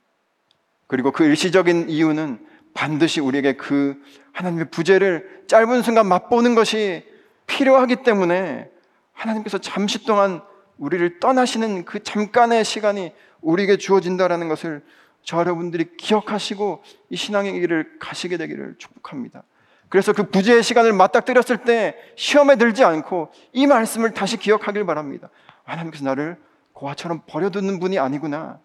그리고 0.87 1.11
그 1.11 1.23
일시적인 1.23 1.89
이유는 1.89 2.45
반드시 2.73 3.19
우리에게 3.19 3.53
그 3.53 4.01
하나님의 4.33 4.71
부재를 4.71 5.43
짧은 5.47 5.83
순간 5.83 6.07
맛보는 6.07 6.55
것이 6.55 7.05
필요하기 7.45 7.97
때문에 8.03 8.71
하나님께서 9.19 9.57
잠시 9.57 10.05
동안 10.05 10.41
우리를 10.77 11.19
떠나시는 11.19 11.83
그 11.83 12.01
잠깐의 12.01 12.63
시간이 12.63 13.13
우리에게 13.41 13.77
주어진다라는 13.77 14.47
것을 14.47 14.83
저 15.23 15.39
여러분들이 15.39 15.97
기억하시고 15.97 16.83
이 17.09 17.15
신앙의 17.17 17.59
길을 17.59 17.99
가시게 17.99 18.37
되기를 18.37 18.75
축복합니다. 18.77 19.43
그래서 19.89 20.13
그 20.13 20.29
부재의 20.29 20.63
시간을 20.63 20.93
맞닥뜨렸을 20.93 21.65
때 21.65 21.95
시험에 22.15 22.55
들지 22.55 22.83
않고 22.83 23.31
이 23.51 23.67
말씀을 23.67 24.13
다시 24.13 24.37
기억하길 24.37 24.85
바랍니다. 24.85 25.29
하나님께서 25.63 26.05
나를 26.05 26.37
고아처럼 26.73 27.23
버려두는 27.27 27.79
분이 27.79 27.99
아니구나. 27.99 28.59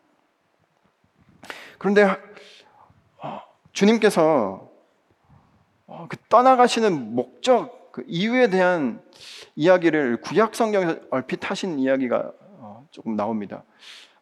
그런데 1.79 2.17
어, 3.19 3.41
주님께서 3.73 4.71
어, 5.87 6.07
그 6.09 6.17
떠나가시는 6.29 7.15
목적, 7.15 7.91
그 7.91 8.05
이유에 8.07 8.49
대한 8.49 9.03
이야기를 9.57 10.19
구약 10.19 10.55
성경에서 10.55 10.97
얼핏 11.11 11.51
하신 11.51 11.79
이야기가 11.79 12.33
어, 12.59 12.87
조금 12.91 13.17
나옵니다. 13.17 13.65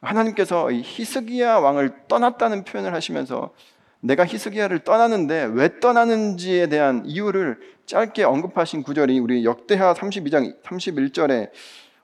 하나님께서 0.01 0.71
히스기야 0.73 1.59
왕을 1.59 2.09
떠났다는 2.09 2.65
표현을 2.65 2.93
하시면서 2.93 3.53
내가 4.01 4.27
히스기야를 4.27 4.81
떠나는데 4.81 5.49
왜 5.53 5.79
떠나는지에 5.79 6.67
대한 6.67 7.03
이유를 7.07 7.61
짧게 7.87 8.25
언급하신 8.25 8.83
구절이 8.83 9.19
우리 9.21 9.45
역대하 9.45 9.95
32장 9.95 10.61
31절에 10.63 11.51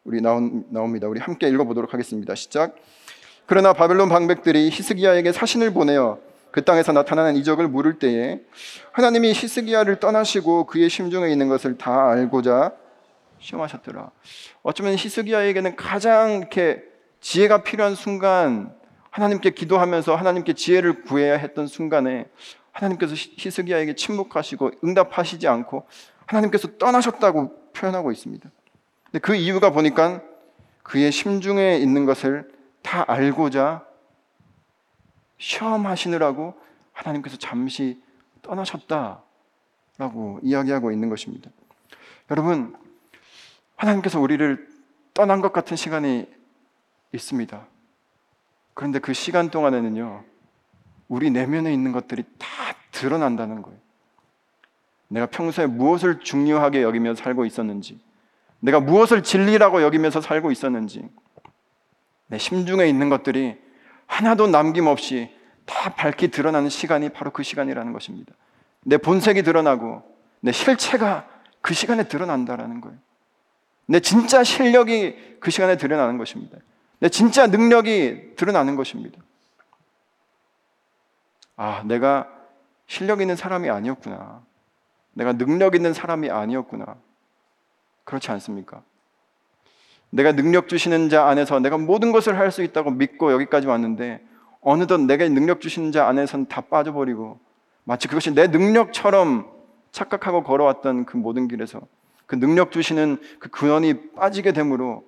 우리 0.05 0.21
나온, 0.21 0.65
나옵니다. 0.71 1.09
우리 1.09 1.21
함께 1.21 1.49
읽어보도록 1.49 1.93
하겠습니다. 1.93 2.35
시작. 2.35 2.77
그러나 3.47 3.73
바벨론 3.73 4.09
방백들이 4.09 4.71
히스기야에게 4.71 5.33
사신을 5.33 5.73
보내어 5.73 6.19
그 6.51 6.65
땅에서 6.65 6.93
나타나는 6.93 7.37
이적을 7.37 7.69
물을 7.69 7.99
때에 7.99 8.41
하나님이 8.93 9.33
히스기야를 9.33 10.01
떠나시고 10.01 10.65
그의 10.65 10.89
심중에 10.89 11.31
있는 11.31 11.49
것을 11.49 11.77
다 11.77 12.11
알고자 12.11 12.73
시험하셨더라. 13.41 14.11
어쩌면 14.63 14.95
히스기야에게는 14.95 15.77
가장 15.77 16.39
이렇게 16.39 16.83
지혜가 17.21 17.63
필요한 17.63 17.95
순간 17.95 18.75
하나님께 19.11 19.51
기도하면서 19.51 20.15
하나님께 20.15 20.53
지혜를 20.55 21.03
구해야 21.03 21.37
했던 21.37 21.67
순간에 21.67 22.27
하나님께서 22.73 23.15
히스기야에게 23.17 23.95
침묵하시고 23.95 24.71
응답하시지 24.85 25.49
않고 25.49 25.87
하나님께서 26.27 26.77
떠나셨다고 26.79 27.73
표현하고 27.73 28.13
있습니다. 28.13 28.49
근데 29.05 29.19
그 29.19 29.35
이유가 29.35 29.71
보니까 29.71 30.23
그의 30.83 31.11
심중에 31.11 31.77
있는 31.77 32.05
것을 32.07 32.51
다 32.83 33.05
알고자 33.09 33.85
시험하시느라고 35.39 36.55
하나님께서 36.93 37.37
잠시 37.37 38.01
떠나셨다라고 38.43 39.21
이야기하고 40.43 40.91
있는 40.93 41.09
것입니다. 41.09 41.51
여러분, 42.31 42.77
하나님께서 43.79 44.21
우리를 44.21 44.69
떠난 45.15 45.41
것 45.41 45.53
같은 45.53 45.77
시간이 45.77 46.27
있습니다. 47.13 47.67
그런데 48.75 48.99
그 48.99 49.15
시간 49.15 49.51
동안에는요, 49.51 50.25
우리 51.09 51.31
내면에 51.31 51.73
있는 51.73 51.93
것들이 51.93 52.25
다 52.39 52.49
드러난다는 52.93 53.63
거예요. 53.63 53.79
내가 55.09 55.27
평소에 55.27 55.67
무엇을 55.67 56.21
중요하게 56.21 56.83
여기며 56.83 57.15
살고 57.15 57.47
있었는지, 57.47 57.99
내가 58.61 58.81
무엇을 58.81 59.23
진리라고 59.23 59.83
여기면서 59.83 60.21
살고 60.21 60.51
있었는지, 60.51 61.09
내 62.27 62.37
심중에 62.37 62.87
있는 62.87 63.09
것들이 63.09 63.57
하나도 64.07 64.49
남김없이 64.49 65.31
다 65.65 65.95
밝히 65.95 66.29
드러나는 66.29 66.69
시간이 66.69 67.11
바로 67.11 67.31
그 67.31 67.43
시간이라는 67.43 67.93
것입니다. 67.93 68.35
내 68.85 68.97
본색이 68.97 69.43
드러나고 69.43 70.03
내 70.41 70.53
실체가 70.53 71.27
그 71.61 71.75
시간에 71.75 72.09
드러난다라는 72.09 72.81
거예요. 72.81 72.99
내 73.91 74.01
진짜 74.01 74.45
실력이 74.45 75.39
그 75.41 75.51
시간에 75.51 75.77
드러나는 75.77 76.19
것입니다. 76.19 76.59
내 77.01 77.09
진짜 77.09 77.47
능력이 77.47 78.35
드러나는 78.37 78.77
것입니다. 78.77 79.19
아, 81.57 81.83
내가 81.87 82.29
실력 82.87 83.23
있는 83.23 83.35
사람이 83.35 83.71
아니었구나. 83.71 84.43
내가 85.15 85.33
능력 85.33 85.75
있는 85.75 85.95
사람이 85.95 86.29
아니었구나. 86.31 86.97
그렇지 88.05 88.31
않습니까? 88.31 88.83
내가 90.11 90.33
능력 90.33 90.69
주시는 90.69 91.09
자 91.09 91.27
안에서 91.27 91.59
내가 91.59 91.79
모든 91.79 92.13
것을 92.13 92.39
할 92.39 92.51
수 92.51 92.63
있다고 92.63 92.91
믿고 92.91 93.33
여기까지 93.33 93.67
왔는데 93.67 94.23
어느덧 94.61 94.99
내가 95.01 95.27
능력 95.29 95.63
주시는 95.63 95.93
자 95.93 96.07
안에선 96.09 96.47
다 96.47 96.61
빠져버리고 96.61 97.39
마치 97.85 98.07
그것이 98.07 98.35
내 98.35 98.49
능력처럼 98.49 99.51
착각하고 99.93 100.43
걸어왔던 100.43 101.07
그 101.07 101.17
모든 101.17 101.49
길에서 101.49 101.81
그 102.29 102.39
능력 102.39 102.71
주시는 102.71 103.17
그 103.41 103.49
근원이 103.49 104.13
빠지게 104.13 104.53
되므로 104.53 105.03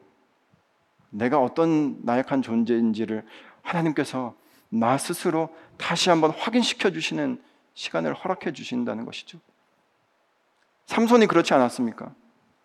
내가 1.11 1.39
어떤 1.39 1.99
나약한 2.03 2.41
존재인지를 2.41 3.25
하나님께서 3.61 4.35
나 4.71 4.97
스스로 4.97 5.51
다시 5.77 6.09
한번 6.09 6.31
확인시켜 6.31 6.91
주시는 6.91 7.41
시간을 7.75 8.15
허락해 8.15 8.53
주신다는 8.53 9.05
것이죠. 9.05 9.39
삼손이 10.87 11.27
그렇지 11.27 11.53
않았습니까? 11.53 12.15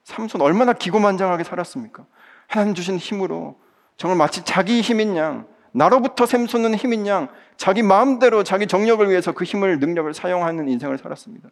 삼손 0.06 0.40
얼마나 0.40 0.72
기고만장하게 0.72 1.44
살았습니까? 1.44 2.06
하나님 2.48 2.74
주신 2.76 2.98
힘으로 2.98 3.60
정말 3.98 4.18
마치 4.18 4.46
자기 4.46 4.80
힘인 4.80 5.18
양, 5.18 5.48
나로부터 5.74 6.26
샘솟는 6.26 6.76
힘인 6.76 7.08
양, 7.08 7.28
자기 7.58 7.84
마음대로 7.84 8.46
자기 8.46 8.68
정력을 8.68 9.10
위해서 9.10 9.34
그 9.34 9.44
힘을, 9.44 9.80
능력을 9.80 10.14
사용하는 10.14 10.70
인생을 10.70 10.98
살았습니다. 10.98 11.50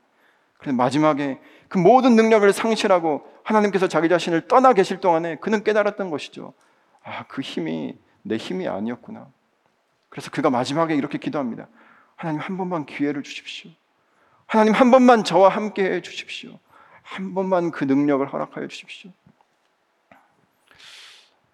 그런데 0.64 0.78
마지막에 0.78 1.40
그 1.68 1.78
모든 1.78 2.16
능력을 2.16 2.52
상실하고 2.54 3.28
하나님께서 3.44 3.90
자기 3.90 4.08
자신을 4.08 4.48
떠나 4.48 4.72
계실 4.72 5.02
동안에 5.02 5.36
그는 5.36 5.62
깨달았던 5.62 6.10
것이죠. 6.10 6.54
아, 7.04 7.26
그 7.28 7.42
힘이 7.42 7.98
내 8.22 8.38
힘이 8.38 8.70
아니었구나. 8.70 9.28
그래서 10.08 10.32
그가 10.32 10.50
마지막에 10.50 10.96
이렇게 10.96 11.18
기도합니다. 11.18 11.68
하나님 12.16 12.40
한 12.40 12.56
번만 12.56 12.86
기회를 12.86 13.24
주십시오. 13.24 13.72
하나님 14.46 14.74
한 14.74 14.90
번만 14.90 15.26
저와 15.26 15.50
함께 15.50 15.84
해 15.84 16.02
주십시오. 16.02 16.58
한 17.02 17.34
번만 17.34 17.72
그 17.72 17.84
능력을 17.84 18.26
허락하여 18.32 18.68
주십시오. 18.68 19.12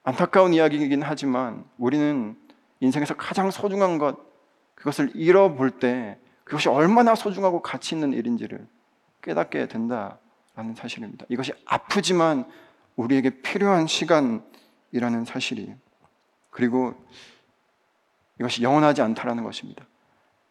안타까운 0.04 0.54
이야기이긴 0.54 1.02
하지만 1.02 1.66
우리는 1.80 2.38
인생에서 2.80 3.16
가장 3.16 3.50
소중한 3.50 3.98
것, 3.98 4.18
그것을 4.76 5.12
잃어볼 5.16 5.72
때 5.72 6.20
그것이 6.44 6.70
얼마나 6.70 7.16
소중하고 7.16 7.64
가치 7.64 7.96
있는 7.96 8.14
일인지를 8.14 8.68
깨닫게 9.22 9.68
된다라는 9.68 10.76
사실입니다. 10.76 11.26
이것이 11.30 11.54
아프지만 11.66 12.46
우리에게 12.96 13.42
필요한 13.42 13.88
시간이라는 13.88 15.26
사실이에요. 15.26 15.76
그리고 16.50 16.94
이것이 18.40 18.62
영원하지 18.64 19.02
않다라는 19.02 19.44
것입니다. 19.44 19.86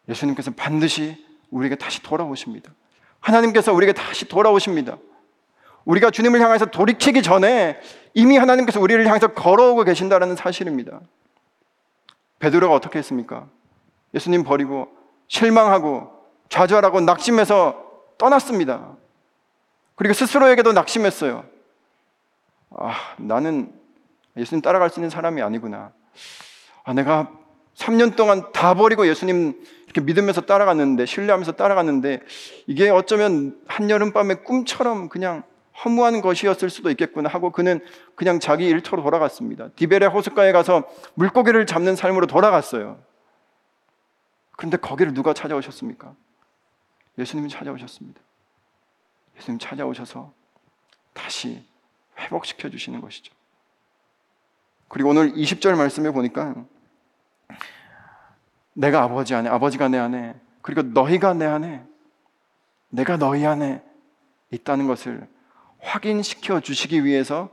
예수님께서 0.07 0.51
반드시 0.51 1.25
우리에게 1.51 1.75
다시 1.75 2.01
돌아오십니다. 2.01 2.71
하나님께서 3.19 3.73
우리에게 3.73 3.93
다시 3.93 4.27
돌아오십니다. 4.27 4.97
우리가 5.85 6.11
주님을 6.11 6.39
향해서 6.39 6.67
돌이키기 6.67 7.21
전에 7.23 7.79
이미 8.13 8.37
하나님께서 8.37 8.79
우리를 8.79 9.05
향해서 9.07 9.29
걸어오고 9.29 9.83
계신다는 9.83 10.35
사실입니다. 10.35 10.99
베드로가 12.39 12.73
어떻게 12.73 12.99
했습니까? 12.99 13.47
예수님 14.13 14.43
버리고 14.43 14.87
실망하고 15.27 16.11
좌절하고 16.49 17.01
낙심해서 17.01 17.88
떠났습니다. 18.19 18.95
그리고 19.95 20.13
스스로에게도 20.13 20.73
낙심했어요. 20.73 21.43
아, 22.69 22.95
나는 23.17 23.73
예수님 24.37 24.61
따라갈 24.61 24.91
수 24.91 24.99
있는 24.99 25.09
사람이 25.09 25.41
아니구나. 25.41 25.91
아, 26.83 26.93
내가 26.93 27.31
3년 27.75 28.15
동안 28.15 28.51
다 28.51 28.75
버리고 28.75 29.07
예수님 29.07 29.59
이렇게 29.85 30.01
믿으면서 30.01 30.41
따라갔는데, 30.41 31.07
신뢰하면서 31.07 31.53
따라갔는데, 31.53 32.21
이게 32.67 32.89
어쩌면 32.89 33.59
한여름밤의 33.67 34.43
꿈처럼 34.43 35.09
그냥 35.09 35.43
허무한 35.83 36.21
것이었을 36.21 36.69
수도 36.69 36.91
있겠구나 36.91 37.29
하고 37.29 37.51
그는 37.51 37.79
그냥 38.15 38.39
자기 38.39 38.67
일터로 38.67 39.01
돌아갔습니다. 39.01 39.69
디베레 39.75 40.07
호숫가에 40.07 40.51
가서 40.51 40.83
물고기를 41.15 41.65
잡는 41.65 41.95
삶으로 41.95 42.27
돌아갔어요. 42.27 42.99
그런데 44.57 44.75
거기를 44.75 45.13
누가 45.13 45.33
찾아오셨습니까? 45.33 46.13
예수님이 47.19 47.49
찾아오셨습니다. 47.49 48.19
예수님 49.37 49.59
찾아오셔서 49.59 50.33
다시 51.13 51.63
회복시켜 52.17 52.69
주시는 52.69 53.01
것이죠. 53.01 53.33
그리고 54.87 55.09
오늘 55.09 55.33
20절 55.33 55.75
말씀에 55.75 56.11
보니까 56.11 56.55
내가 58.73 59.03
아버지 59.03 59.35
안에, 59.35 59.49
아버지가 59.49 59.89
내 59.89 59.97
안에, 59.97 60.35
그리고 60.61 60.81
너희가 60.81 61.33
내 61.33 61.45
안에, 61.45 61.83
내가 62.89 63.17
너희 63.17 63.45
안에 63.45 63.83
있다는 64.51 64.87
것을 64.87 65.27
확인시켜 65.79 66.59
주시기 66.59 67.05
위해서 67.05 67.49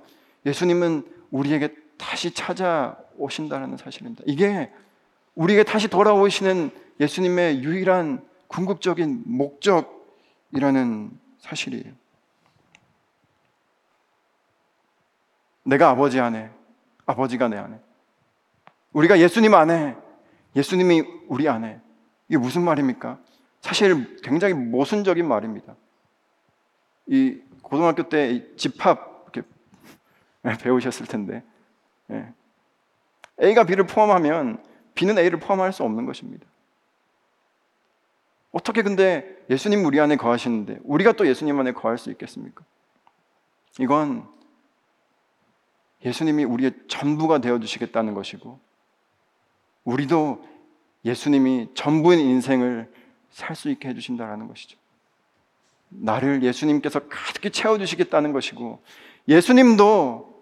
예수님은 0.47 1.07
우리에게 1.31 1.75
다시 1.99 2.33
찾아오신다는 2.33 3.77
사실입니다. 3.77 4.23
이게 4.27 4.73
우리에게 5.35 5.65
다시 5.65 5.89
돌아오시는 5.89 6.71
예수님의 7.01 7.63
유일한 7.63 8.27
궁극적인 8.49 9.23
목적이라는 9.27 11.11
사실이에요. 11.39 11.93
내가 15.65 15.91
아버지 15.91 16.21
안에, 16.21 16.51
아버지가 17.07 17.49
내 17.49 17.57
안에. 17.57 17.81
우리가 18.93 19.19
예수님 19.19 19.55
안에, 19.55 19.97
예수님이 20.55 21.03
우리 21.29 21.49
안에. 21.49 21.81
이게 22.29 22.39
무슨 22.39 22.63
말입니까? 22.63 23.19
사실 23.61 24.21
굉장히 24.23 24.55
모순적인 24.55 25.27
말입니다. 25.27 25.75
이 27.07 27.41
고등학교 27.63 28.09
때 28.09 28.55
집합 28.57 29.25
이렇게 29.25 29.43
배우셨을 30.63 31.07
텐데 31.07 31.43
예. 32.11 32.33
A가 33.43 33.65
B를 33.65 33.87
포함하면 33.87 34.63
B는 34.95 35.19
A를 35.19 35.41
포함할 35.41 35.73
수 35.73 35.83
없는 35.83 36.07
것입니다. 36.07 36.47
어떻게 38.57 38.81
근데 38.81 39.37
예수님 39.51 39.85
우리 39.85 40.01
안에 40.01 40.17
거하시는데 40.17 40.79
우리가 40.85 41.13
또 41.13 41.27
예수님 41.27 41.61
안에 41.61 41.73
거할 41.73 41.99
수 41.99 42.11
있겠습니까? 42.11 42.65
이건 43.79 44.27
예수님이 46.03 46.45
우리의 46.45 46.73
전부가 46.89 47.43
되어 47.43 47.61
주시겠다는 47.61 48.15
것이고 48.15 48.59
우리도 49.85 50.43
예수님이 51.05 51.69
전부인 51.75 52.19
인생을 52.19 52.91
살 53.29 53.55
수 53.55 53.69
있게 53.69 53.91
해 53.91 53.95
주신다라는 53.95 54.49
것이죠. 54.49 54.79
나를 55.91 56.43
예수님께서 56.43 57.01
가득히 57.11 57.51
채워 57.51 57.77
주시겠다는 57.77 58.33
것이고 58.33 58.83
예수님도 59.29 60.35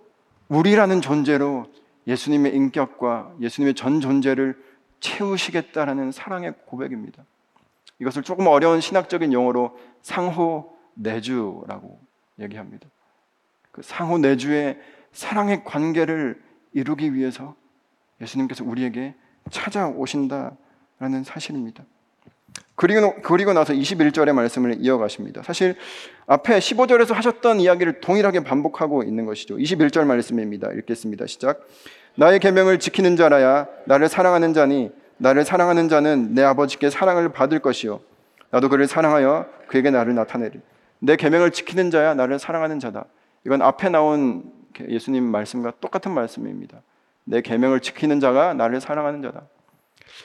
우리라는 0.46 1.00
존재로 1.00 1.66
예수님의 2.06 2.54
인격과 2.54 3.34
예수님의 3.40 3.74
전 3.74 4.00
존재를 4.00 4.56
채우시겠다라는 5.00 6.12
사랑의 6.12 6.54
고백입니다. 6.66 7.24
이것을 8.00 8.22
조금 8.22 8.46
어려운 8.46 8.80
신학적인 8.80 9.32
용어로 9.32 9.76
상호 10.02 10.76
내주라고 10.94 12.00
얘기합니다. 12.38 12.88
그 13.70 13.82
상호 13.82 14.18
내주의 14.18 14.78
사랑의 15.12 15.64
관계를 15.64 16.42
이루기 16.72 17.14
위해서 17.14 17.54
예수님께서 18.20 18.64
우리에게 18.64 19.14
찾아오신다라는 19.50 21.24
사실입니다. 21.24 21.84
그리고, 22.76 23.14
그리고 23.22 23.52
나서 23.52 23.72
21절의 23.72 24.32
말씀을 24.32 24.76
이어가십니다. 24.80 25.42
사실 25.42 25.76
앞에 26.26 26.58
15절에서 26.58 27.14
하셨던 27.14 27.60
이야기를 27.60 28.00
동일하게 28.00 28.40
반복하고 28.40 29.02
있는 29.04 29.26
것이죠. 29.26 29.56
21절 29.56 30.04
말씀입니다. 30.04 30.72
읽겠습니다. 30.72 31.26
시작. 31.26 31.60
나의 32.16 32.40
계명을 32.40 32.78
지키는 32.78 33.16
자라야 33.16 33.68
나를 33.86 34.08
사랑하는 34.08 34.54
자니 34.54 34.90
나를 35.18 35.44
사랑하는 35.44 35.88
자는 35.88 36.34
내 36.34 36.42
아버지께 36.42 36.90
사랑을 36.90 37.30
받을 37.30 37.60
것이요 37.60 38.00
나도 38.50 38.68
그를 38.68 38.86
사랑하여 38.86 39.46
그에게 39.66 39.90
나를 39.90 40.14
나타내리. 40.14 40.60
내 41.00 41.16
계명을 41.16 41.50
지키는 41.50 41.90
자야 41.90 42.14
나를 42.14 42.38
사랑하는 42.38 42.78
자다. 42.78 43.06
이건 43.44 43.62
앞에 43.62 43.88
나온 43.88 44.52
예수님 44.88 45.24
말씀과 45.24 45.74
똑같은 45.80 46.12
말씀입니다. 46.12 46.80
내 47.24 47.40
계명을 47.40 47.80
지키는 47.80 48.20
자가 48.20 48.54
나를 48.54 48.80
사랑하는 48.80 49.22
자다. 49.22 49.42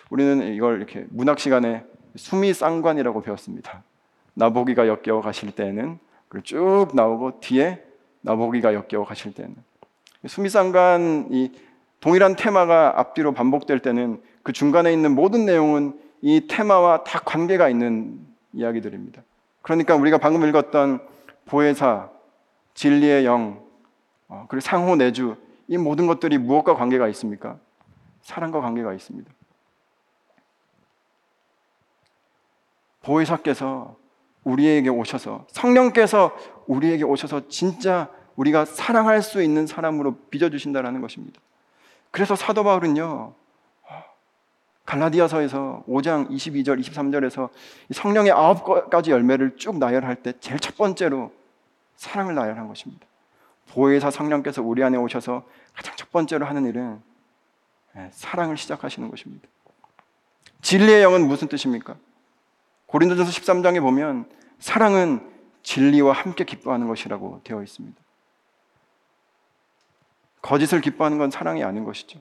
우리는 0.09 0.53
이걸 0.53 0.77
이렇게 0.77 1.05
문학 1.09 1.39
시간에 1.39 1.83
수미 2.15 2.53
쌍관이라고 2.53 3.21
배웠습니다. 3.21 3.83
나보기가 4.35 4.87
역겨워 4.87 5.21
가실 5.21 5.51
때는 5.51 5.99
쭉 6.43 6.87
나오고 6.93 7.39
뒤에 7.39 7.83
나보기가 8.21 8.73
역겨워 8.73 9.05
가실 9.05 9.33
때는 9.33 9.55
수미쌍관 10.25 11.29
이 11.31 11.51
동일한 11.99 12.35
테마가 12.35 12.93
앞뒤로 12.97 13.33
반복될 13.33 13.79
때는 13.79 14.21
그 14.43 14.53
중간에 14.53 14.93
있는 14.93 15.15
모든 15.15 15.45
내용은 15.45 15.99
이 16.21 16.47
테마와 16.47 17.03
다 17.03 17.19
관계가 17.19 17.69
있는 17.69 18.19
이야기들입니다. 18.53 19.21
그러니까 19.61 19.95
우리가 19.95 20.17
방금 20.17 20.47
읽었던 20.47 21.05
보혜사, 21.45 22.09
진리의 22.73 23.25
영, 23.25 23.61
어, 24.27 24.45
그리고 24.47 24.61
상호 24.61 24.95
내주 24.95 25.35
이 25.67 25.77
모든 25.77 26.07
것들이 26.07 26.37
무엇과 26.37 26.75
관계가 26.75 27.07
있습니까? 27.09 27.57
사랑과 28.21 28.61
관계가 28.61 28.93
있습니다. 28.93 29.31
보혜사께서 33.01 33.97
우리에게 34.43 34.89
오셔서 34.89 35.45
성령께서 35.49 36.35
우리에게 36.67 37.03
오셔서 37.03 37.47
진짜 37.49 38.09
우리가 38.35 38.65
사랑할 38.65 39.21
수 39.21 39.41
있는 39.41 39.67
사람으로 39.67 40.15
빚어주신다는 40.29 41.01
것입니다. 41.01 41.41
그래서 42.11 42.35
사도 42.35 42.63
바울은요, 42.63 43.33
갈라디아서에서 44.85 45.83
5장 45.87 46.29
22절, 46.31 46.81
23절에서 46.81 47.49
성령의 47.91 48.31
아홉 48.31 48.89
가지 48.89 49.11
열매를 49.11 49.55
쭉 49.57 49.77
나열할 49.77 50.23
때 50.23 50.33
제일 50.39 50.59
첫 50.59 50.75
번째로 50.77 51.31
사랑을 51.95 52.33
나열한 52.33 52.67
것입니다. 52.67 53.05
보혜사 53.69 54.09
성령께서 54.09 54.63
우리 54.63 54.83
안에 54.83 54.97
오셔서 54.97 55.43
가장 55.75 55.95
첫 55.95 56.11
번째로 56.11 56.47
하는 56.47 56.65
일은 56.65 56.99
예, 57.97 58.09
사랑을 58.11 58.57
시작하시는 58.57 59.09
것입니다. 59.09 59.47
진리의 60.61 61.03
영은 61.03 61.27
무슨 61.27 61.47
뜻입니까? 61.47 61.95
고린도전서 62.87 63.31
13장에 63.31 63.81
보면 63.81 64.27
사랑은 64.57 65.29
진리와 65.61 66.13
함께 66.13 66.43
기뻐하는 66.45 66.87
것이라고 66.87 67.41
되어 67.43 67.61
있습니다. 67.61 67.95
거짓을 70.41 70.81
기뻐하는 70.81 71.17
건 71.17 71.31
사랑이 71.31 71.63
아닌 71.63 71.83
것이죠. 71.83 72.19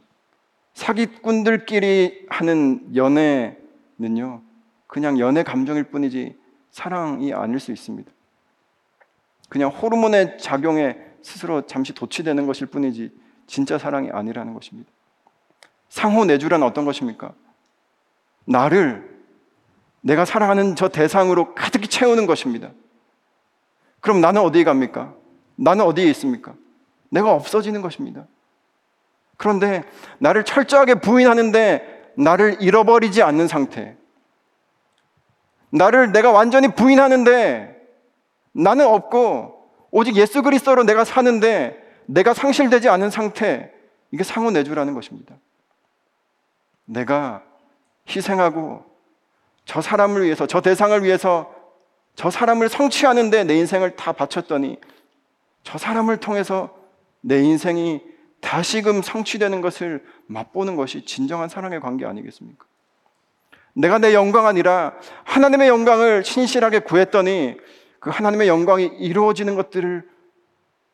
사기꾼들끼리 0.75 2.27
하는 2.29 2.95
연애는요, 2.95 4.43
그냥 4.87 5.19
연애 5.19 5.43
감정일 5.43 5.85
뿐이지 5.85 6.37
사랑이 6.71 7.33
아닐 7.33 7.59
수 7.59 7.73
있습니다. 7.73 8.11
그냥 9.49 9.71
호르몬의 9.71 10.39
작용에 10.39 10.99
스스로 11.23 11.67
잠시 11.67 11.93
도취되는 11.93 12.47
것일 12.47 12.69
뿐이지 12.69 13.11
진짜 13.47 13.79
사랑이 13.79 14.11
아니라는 14.11 14.55
것입니다. 14.55 14.91
상호 15.89 16.25
내주란 16.25 16.63
어떤 16.63 16.85
것입니까? 16.85 17.33
나를 18.45 19.19
내가 20.01 20.25
사랑하는 20.25 20.77
저 20.77 20.89
대상으로 20.89 21.55
가득히 21.55 21.89
채우는 21.89 22.27
것입니다. 22.27 22.71
그럼 24.01 24.21
나는 24.21 24.43
어디에 24.43 24.65
갑니까? 24.65 25.15
나는 25.57 25.85
어디에 25.85 26.05
있습니까? 26.11 26.55
내가 27.11 27.33
없어지는 27.33 27.83
것입니다. 27.83 28.27
그런데 29.37 29.85
나를 30.19 30.45
철저하게 30.45 30.97
부인하는데 30.97 32.13
나를 32.17 32.59
잃어버리지 32.61 33.23
않는 33.23 33.49
상태. 33.49 33.97
나를 35.71 36.13
내가 36.13 36.33
완전히 36.33 36.69
부인하는데 36.75 37.77
나는 38.53 38.87
없고 38.87 39.71
오직 39.91 40.17
예수 40.17 40.43
그리스도로 40.43 40.85
내가 40.85 41.05
사는데 41.05 41.83
내가 42.07 42.35
상실되지 42.35 42.89
않은 42.89 43.11
상태. 43.11 43.73
이게 44.11 44.25
상호 44.25 44.51
내주라는 44.51 44.95
것입니다. 44.95 45.37
내가 46.87 47.43
희생하고 48.09 48.85
저 49.67 49.83
사람을 49.83 50.25
위해서, 50.25 50.47
저 50.47 50.63
대상을 50.63 51.05
위해서 51.05 51.55
저 52.15 52.31
사람을 52.31 52.71
성취하는데 52.71 53.45
내 53.45 53.55
인생을 53.57 53.97
다 53.97 54.13
바쳤더니 54.13 54.81
저 55.63 55.77
사람을 55.77 56.17
통해서 56.17 56.78
내 57.29 57.43
인생이 57.43 58.01
다시금 58.41 59.03
성취되는 59.03 59.61
것을 59.61 60.03
맛보는 60.27 60.77
것이 60.77 61.05
진정한 61.05 61.51
사랑의 61.51 61.81
관계 61.81 62.07
아니겠습니까? 62.07 62.65
내가 63.75 63.99
내 63.99 64.15
영광 64.15 64.47
아니라 64.47 64.95
하나님의 65.25 65.69
영광을 65.69 66.25
신실하게 66.25 66.81
구했더니 66.81 67.59
그 68.01 68.09
하나님의 68.09 68.49
영광이 68.49 68.87
이루어지는 68.99 69.57
것들을 69.57 70.09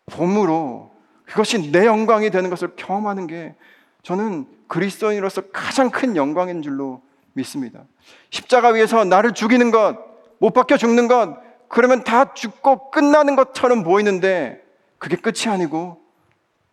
봄으로 0.07 0.91
그것이 1.25 1.71
내 1.71 1.87
영광이 1.87 2.31
되는 2.31 2.51
것을 2.51 2.73
경험하는 2.75 3.29
게 3.29 3.55
저는 4.03 4.47
그리스도인으로서 4.67 5.43
가장 5.53 5.91
큰 5.91 6.17
영광인 6.17 6.63
줄로 6.63 7.01
믿습니다. 7.35 7.85
십자가 8.31 8.71
위에서 8.71 9.05
나를 9.05 9.33
죽이는 9.35 9.71
것, 9.71 9.97
못 10.39 10.51
박혀 10.51 10.77
죽는 10.77 11.07
것, 11.07 11.39
그러면 11.69 12.03
다 12.03 12.35
죽고 12.35 12.91
끝나는 12.91 13.37
것처럼 13.37 13.85
보이는데 13.85 14.63
그게 14.99 15.17
끝이 15.17 15.49
아니고 15.53 16.04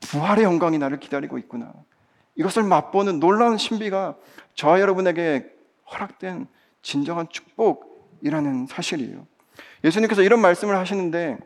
부활의 0.01 0.43
영광이 0.43 0.77
나를 0.77 0.99
기다리고 0.99 1.37
있구나. 1.37 1.73
이것을 2.35 2.63
맛보는 2.63 3.19
놀라운 3.19 3.57
신비가 3.57 4.15
저와 4.55 4.79
여러분에게 4.79 5.45
허락된 5.91 6.47
진정한 6.81 7.27
축복이라는 7.29 8.67
사실이에요. 8.67 9.25
예수님께서 9.83 10.21
이런 10.23 10.41
말씀을 10.41 10.77
하시는데 10.77 11.37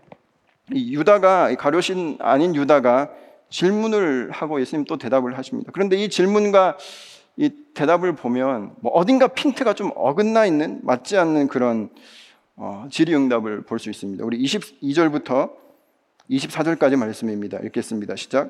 유다가 0.74 1.54
가료신 1.56 2.18
아닌 2.20 2.56
유다가 2.56 3.12
질문을 3.50 4.32
하고 4.32 4.60
예수님 4.60 4.86
또 4.86 4.98
대답을 4.98 5.38
하십니다. 5.38 5.72
그런데 5.74 5.98
이 5.98 6.10
질문과 6.10 6.78
이 7.38 7.50
대답을 7.74 8.16
보면 8.16 8.76
뭐 8.80 8.92
어딘가 8.94 9.28
핀트가 9.28 9.74
좀 9.74 9.92
어긋나 9.96 10.46
있는 10.46 10.80
맞지 10.84 11.18
않는 11.18 11.48
그런 11.48 11.90
어, 12.56 12.88
질의응답을 12.90 13.64
볼 13.64 13.80
수 13.80 13.90
있습니다. 13.90 14.24
우리 14.24 14.42
22절부터 14.44 15.52
24절까지 16.30 16.96
말씀입니다. 16.96 17.60
읽겠습니다. 17.60 18.16
시작. 18.16 18.50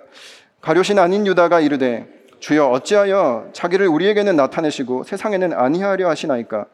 가료신 0.62 1.00
아닌 1.00 1.28
유다가 1.28 1.60
이르되 1.60 2.08
주여 2.40 2.68
어찌하여 2.68 3.50
자기를 3.54 3.88
우리에게는 3.88 4.36
나타내시고 4.36 5.04
세상에는 5.04 5.54
아니하려 5.54 6.10
하시나이까 6.10 6.66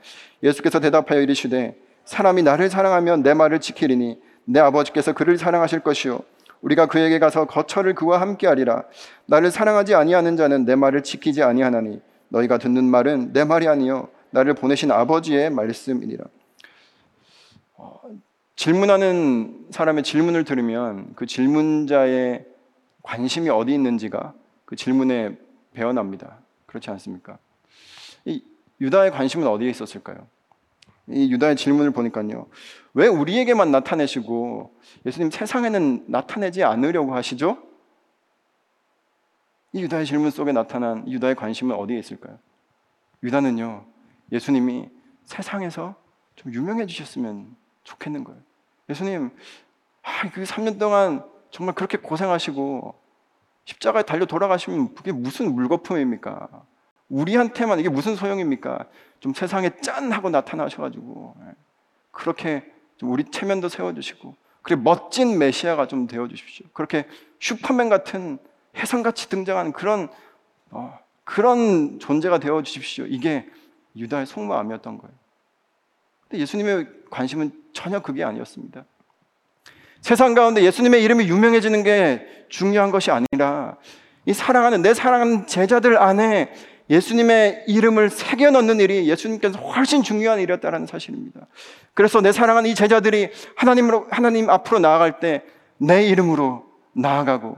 예수께서 0.43 0.79
대답하여 0.79 1.21
이르시되 1.21 1.75
사람이 2.05 2.43
나를 2.43 2.69
사랑하면 2.69 3.23
내 3.23 3.33
말을 3.33 3.59
지키리니 3.59 4.19
내 4.45 4.59
아버지께서 4.59 5.13
그를 5.13 5.37
사랑하실 5.37 5.81
것이요 5.81 6.19
우리가 6.61 6.87
그에게 6.87 7.19
가서 7.19 7.45
거처를 7.45 7.95
그와 7.95 8.21
함께 8.21 8.47
하리라 8.47 8.83
나를 9.25 9.51
사랑하지 9.51 9.95
아니하는 9.95 10.35
자는 10.35 10.65
내 10.65 10.75
말을 10.75 11.03
지키지 11.03 11.43
아니하나니 11.43 12.01
너희가 12.29 12.57
듣는 12.57 12.85
말은 12.85 13.33
내 13.33 13.43
말이 13.43 13.67
아니요 13.67 14.09
나를 14.31 14.53
보내신 14.55 14.91
아버지의 14.91 15.49
말씀이니라 15.51 16.25
어, 17.77 18.01
질문하는 18.61 19.69
사람의 19.71 20.03
질문을 20.03 20.43
들으면 20.43 21.15
그 21.15 21.25
질문자의 21.25 22.45
관심이 23.01 23.49
어디 23.49 23.73
있는지가 23.73 24.35
그 24.65 24.75
질문에 24.75 25.35
배어납니다. 25.73 26.37
그렇지 26.67 26.91
않습니까? 26.91 27.39
이 28.23 28.43
유다의 28.79 29.09
관심은 29.09 29.47
어디에 29.47 29.67
있었을까요? 29.67 30.27
이 31.07 31.31
유다의 31.31 31.55
질문을 31.55 31.89
보니까요. 31.89 32.49
왜 32.93 33.07
우리에게만 33.07 33.71
나타내시고 33.71 34.75
예수님 35.07 35.31
세상에는 35.31 36.05
나타내지 36.09 36.63
않으려고 36.63 37.15
하시죠? 37.15 37.57
이 39.73 39.81
유다의 39.81 40.05
질문 40.05 40.29
속에 40.29 40.51
나타난 40.51 41.09
유다의 41.09 41.33
관심은 41.33 41.75
어디에 41.75 41.97
있을까요? 41.97 42.37
유다는요. 43.23 43.85
예수님이 44.31 44.87
세상에서 45.23 45.95
좀 46.35 46.53
유명해지셨으면 46.53 47.55
좋겠는 47.85 48.23
거예요. 48.23 48.50
예수님, 48.91 49.31
아, 50.03 50.29
그 50.29 50.43
3년 50.43 50.79
동안 50.79 51.23
정말 51.49 51.75
그렇게 51.75 51.97
고생하시고 51.97 52.95
십자가에 53.65 54.03
달려 54.03 54.25
돌아가시면 54.25 54.95
그게 54.95 55.11
무슨 55.11 55.53
물거품입니까? 55.53 56.49
우리한테만 57.09 57.79
이게 57.79 57.89
무슨 57.89 58.15
소용입니까? 58.15 58.87
좀 59.19 59.33
세상에 59.33 59.69
짠 59.81 60.11
하고 60.11 60.29
나타나셔가지고 60.29 61.35
예. 61.47 61.55
그렇게 62.11 62.65
좀 62.97 63.11
우리 63.11 63.23
체면도 63.25 63.69
세워주시고 63.69 64.35
그리 64.61 64.75
멋진 64.75 65.37
메시아가 65.37 65.87
좀 65.87 66.07
되어 66.07 66.27
주십시오. 66.27 66.67
그렇게 66.73 67.07
슈퍼맨 67.39 67.89
같은 67.89 68.39
해성같이 68.77 69.29
등장하는 69.29 69.73
그런 69.73 70.09
어, 70.69 70.97
그런 71.23 71.99
존재가 71.99 72.39
되어 72.39 72.63
주십시오. 72.63 73.05
이게 73.05 73.47
유다의 73.95 74.25
속마음이었던 74.25 74.97
거예요. 74.97 75.13
근데 76.31 76.41
예수님의 76.41 76.87
관심은 77.09 77.51
전혀 77.73 77.99
그게 77.99 78.23
아니었습니다. 78.23 78.85
세상 79.99 80.33
가운데 80.33 80.63
예수님의 80.63 81.03
이름이 81.03 81.27
유명해지는 81.27 81.83
게 81.83 82.25
중요한 82.47 82.89
것이 82.89 83.11
아니라 83.11 83.75
이 84.25 84.33
사랑하는 84.33 84.81
내 84.81 84.93
사랑하는 84.93 85.45
제자들 85.45 86.01
안에 86.01 86.53
예수님의 86.89 87.65
이름을 87.67 88.09
새겨 88.09 88.51
넣는 88.51 88.79
일이 88.79 89.09
예수님께서 89.09 89.59
훨씬 89.59 90.03
중요한 90.03 90.39
일이었다는 90.39 90.87
사실입니다. 90.87 91.47
그래서 91.93 92.21
내 92.21 92.31
사랑하는 92.31 92.69
이 92.69 92.75
제자들이 92.75 93.29
하나님으로 93.55 94.07
하나님 94.09 94.49
앞으로 94.49 94.79
나아갈 94.79 95.19
때 95.19 95.43
내 95.77 96.05
이름으로 96.05 96.63
나아가고 96.93 97.57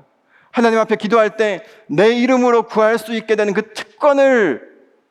하나님 0.50 0.80
앞에 0.80 0.96
기도할 0.96 1.36
때 1.36 1.64
내 1.88 2.14
이름으로 2.16 2.64
구할 2.64 2.98
수 2.98 3.14
있게 3.14 3.36
되는 3.36 3.54
그 3.54 3.74
특권을 3.74 4.62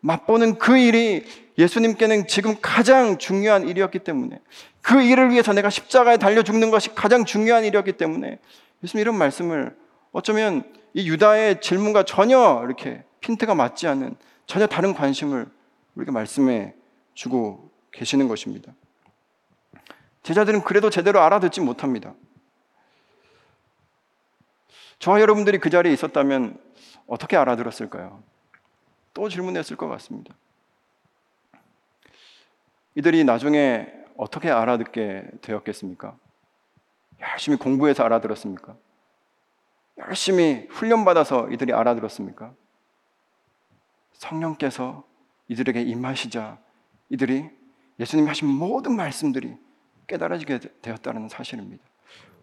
맛보는 0.00 0.58
그 0.58 0.78
일이 0.78 1.24
예수님께는 1.58 2.26
지금 2.26 2.56
가장 2.60 3.18
중요한 3.18 3.68
일이었기 3.68 4.00
때문에 4.00 4.40
그 4.80 5.02
일을 5.02 5.30
위해서 5.30 5.52
내가 5.52 5.70
십자가에 5.70 6.16
달려 6.16 6.42
죽는 6.42 6.70
것이 6.70 6.94
가장 6.94 7.24
중요한 7.24 7.64
일이었기 7.64 7.92
때문에 7.92 8.38
예수님 8.82 9.02
이런 9.02 9.16
말씀을 9.16 9.76
어쩌면 10.12 10.64
이 10.94 11.08
유다의 11.08 11.60
질문과 11.60 12.04
전혀 12.04 12.62
이렇게 12.64 13.04
핀트가 13.20 13.54
맞지 13.54 13.86
않는 13.86 14.16
전혀 14.46 14.66
다른 14.66 14.94
관심을 14.94 15.46
우리가 15.94 16.12
말씀해 16.12 16.74
주고 17.14 17.70
계시는 17.92 18.28
것입니다. 18.28 18.72
제자들은 20.22 20.62
그래도 20.62 20.90
제대로 20.90 21.20
알아듣지 21.20 21.60
못합니다. 21.60 22.14
저와 24.98 25.20
여러분들이 25.20 25.58
그 25.58 25.68
자리에 25.68 25.92
있었다면 25.92 26.58
어떻게 27.06 27.36
알아들었을까요? 27.36 28.22
또 29.14 29.28
질문했을 29.28 29.76
것 29.76 29.88
같습니다. 29.88 30.34
이들이 32.94 33.24
나중에 33.24 33.86
어떻게 34.16 34.50
알아듣게 34.50 35.24
되었겠습니까? 35.40 36.16
열심히 37.20 37.56
공부해서 37.56 38.04
알아들었습니까? 38.04 38.74
열심히 39.98 40.66
훈련받아서 40.70 41.50
이들이 41.50 41.72
알아들었습니까? 41.72 42.52
성령께서 44.14 45.04
이들에게 45.48 45.82
임하시자 45.82 46.58
이들이 47.10 47.48
예수님이 48.00 48.28
하신 48.28 48.48
모든 48.48 48.96
말씀들이 48.96 49.56
깨달아지게 50.06 50.60
되었다는 50.82 51.28
사실입니다. 51.28 51.82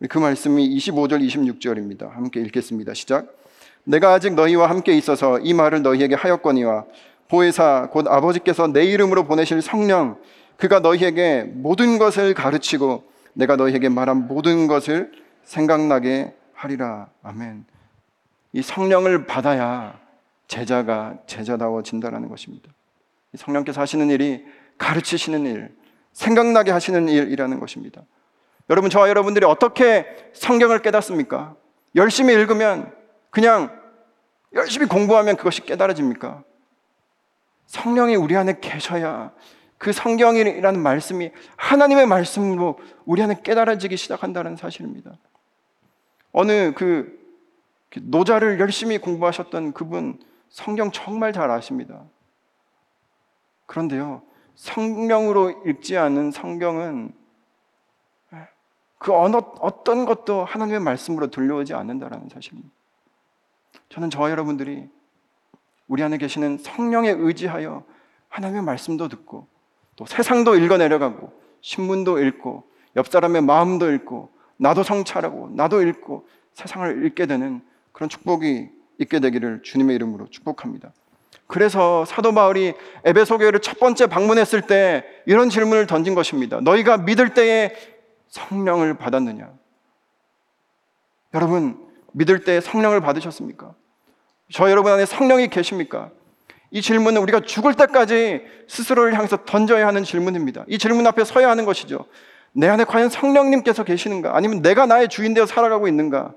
그 0.09 0.17
말씀이 0.17 0.69
25절, 0.77 1.21
26절입니다. 1.25 2.09
함께 2.09 2.39
읽겠습니다. 2.41 2.93
시작. 2.93 3.35
내가 3.83 4.13
아직 4.13 4.33
너희와 4.33 4.69
함께 4.69 4.93
있어서 4.93 5.39
이 5.39 5.53
말을 5.53 5.81
너희에게 5.81 6.15
하였거니와 6.15 6.85
보혜사 7.27 7.89
곧 7.91 8.07
아버지께서 8.07 8.67
내 8.67 8.85
이름으로 8.85 9.25
보내실 9.25 9.61
성령 9.61 10.19
그가 10.59 10.81
너희에게 10.81 11.43
모든 11.43 11.97
것을 11.97 12.33
가르치고 12.33 13.09
내가 13.33 13.55
너희에게 13.55 13.87
말한 13.87 14.27
모든 14.27 14.67
것을 14.67 15.11
생각나게 15.43 16.35
하리라. 16.53 17.07
아멘. 17.23 17.65
이 18.51 18.61
성령을 18.61 19.25
받아야 19.25 19.97
제자가 20.47 21.15
제자다워진다라는 21.27 22.27
것입니다. 22.27 22.69
성령께서 23.35 23.79
하시는 23.79 24.09
일이 24.09 24.43
가르치시는 24.77 25.45
일, 25.45 25.73
생각나게 26.11 26.71
하시는 26.71 27.07
일이라는 27.07 27.59
것입니다. 27.59 28.01
여러분, 28.69 28.89
저와 28.89 29.07
여러분들이 29.07 29.45
어떻게 29.45 30.05
성경을 30.33 30.81
깨닫습니까? 30.81 31.55
열심히 31.95 32.33
읽으면 32.33 32.91
그냥 33.29 33.79
열심히 34.53 34.87
공부하면 34.87 35.37
그것이 35.37 35.61
깨달아집니까? 35.61 36.43
성령이 37.67 38.15
우리 38.15 38.35
안에 38.35 38.57
계셔야 38.59 39.31
그 39.79 39.93
성경이라는 39.93 40.83
말씀이 40.83 41.31
하나님의 41.55 42.05
말씀으로 42.05 42.77
우리 43.05 43.23
안에 43.23 43.41
깨달아지기 43.41 43.95
시작한다는 43.95 44.57
사실입니다. 44.57 45.17
어느 46.33 46.73
그 46.73 47.17
노자를 48.01 48.59
열심히 48.59 48.97
공부하셨던 48.99 49.73
그분 49.73 50.19
성경 50.49 50.91
정말 50.91 51.31
잘 51.31 51.49
아십니다. 51.49 52.03
그런데요, 53.65 54.21
성령으로 54.55 55.63
읽지 55.65 55.97
않은 55.97 56.31
성경은 56.31 57.13
그 58.97 59.13
어느, 59.15 59.37
어떤 59.61 60.03
것도 60.03 60.43
하나님의 60.43 60.81
말씀으로 60.81 61.27
들려오지 61.27 61.73
않는다라는 61.73 62.27
사실입니다. 62.27 62.69
저는 63.87 64.09
저와 64.09 64.29
여러분들이 64.29 64.89
우리 65.87 66.03
안에 66.03 66.17
계시는 66.17 66.57
성령에 66.57 67.11
의지하여 67.11 67.85
하나님의 68.27 68.63
말씀도 68.63 69.07
듣고 69.07 69.47
또 69.99 70.05
세상도 70.05 70.55
읽어 70.55 70.77
내려가고 70.77 71.33
신문도 71.59 72.19
읽고 72.19 72.63
옆 72.95 73.09
사람의 73.09 73.41
마음도 73.41 73.91
읽고 73.91 74.29
나도 74.55 74.81
성찰하고 74.81 75.49
나도 75.51 75.81
읽고 75.81 76.25
세상을 76.53 77.05
읽게 77.05 77.25
되는 77.25 77.59
그런 77.91 78.07
축복이 78.07 78.69
있게 78.99 79.19
되기를 79.19 79.61
주님의 79.61 79.97
이름으로 79.97 80.29
축복합니다. 80.29 80.93
그래서 81.47 82.05
사도 82.05 82.33
바울이 82.33 82.75
에베소 83.03 83.39
교회를 83.39 83.59
첫 83.59 83.77
번째 83.77 84.07
방문했을 84.07 84.61
때 84.61 85.03
이런 85.25 85.49
질문을 85.49 85.85
던진 85.85 86.15
것입니다. 86.15 86.61
너희가 86.61 86.99
믿을 86.99 87.33
때에 87.33 87.73
성령을 88.29 88.93
받았느냐? 88.93 89.51
여러분, 91.33 91.77
믿을 92.13 92.45
때 92.45 92.61
성령을 92.61 93.01
받으셨습니까? 93.01 93.75
저 94.49 94.71
여러분 94.71 94.93
안에 94.93 95.05
성령이 95.05 95.49
계십니까? 95.49 96.11
이 96.71 96.81
질문은 96.81 97.21
우리가 97.21 97.41
죽을 97.41 97.73
때까지 97.73 98.43
스스로를 98.67 99.15
향해서 99.15 99.45
던져야 99.45 99.87
하는 99.87 100.03
질문입니다. 100.03 100.65
이 100.67 100.77
질문 100.77 101.07
앞에 101.07 101.23
서야 101.23 101.49
하는 101.49 101.65
것이죠. 101.65 102.05
내 102.51 102.67
안에 102.67 102.83
과연 102.83 103.09
성령님께서 103.09 103.83
계시는가? 103.83 104.35
아니면 104.35 104.61
내가 104.61 104.85
나의 104.85 105.07
주인 105.07 105.33
되어 105.33 105.45
살아가고 105.45 105.87
있는가? 105.87 106.33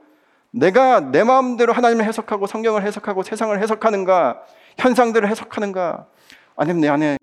내가 0.51 1.01
내 1.01 1.25
마음대로 1.25 1.73
하나님을 1.73 2.05
해석하고 2.05 2.47
성경을 2.47 2.85
해석하고 2.85 3.23
세상을 3.23 3.59
해석하는가? 3.61 4.43
현상들을 4.79 5.29
해석하는가? 5.29 6.07
아니면 6.57 6.81
내 6.81 6.89
안에 6.89 7.17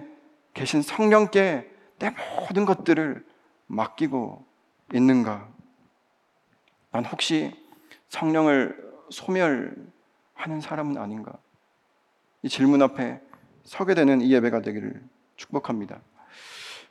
계신 0.53 0.81
성령께 0.81 1.69
내 1.99 2.15
모든 2.39 2.65
것들을 2.65 3.23
맡기고 3.67 4.45
있는가? 4.93 5.47
난 6.91 7.05
혹시 7.05 7.53
성령을 8.09 8.75
소멸하는 9.11 10.61
사람은 10.61 10.97
아닌가? 10.97 11.33
이 12.41 12.49
질문 12.49 12.81
앞에 12.81 13.19
서게 13.63 13.93
되는 13.93 14.21
이 14.21 14.31
예배가 14.33 14.61
되기를 14.61 15.01
축복합니다. 15.35 15.99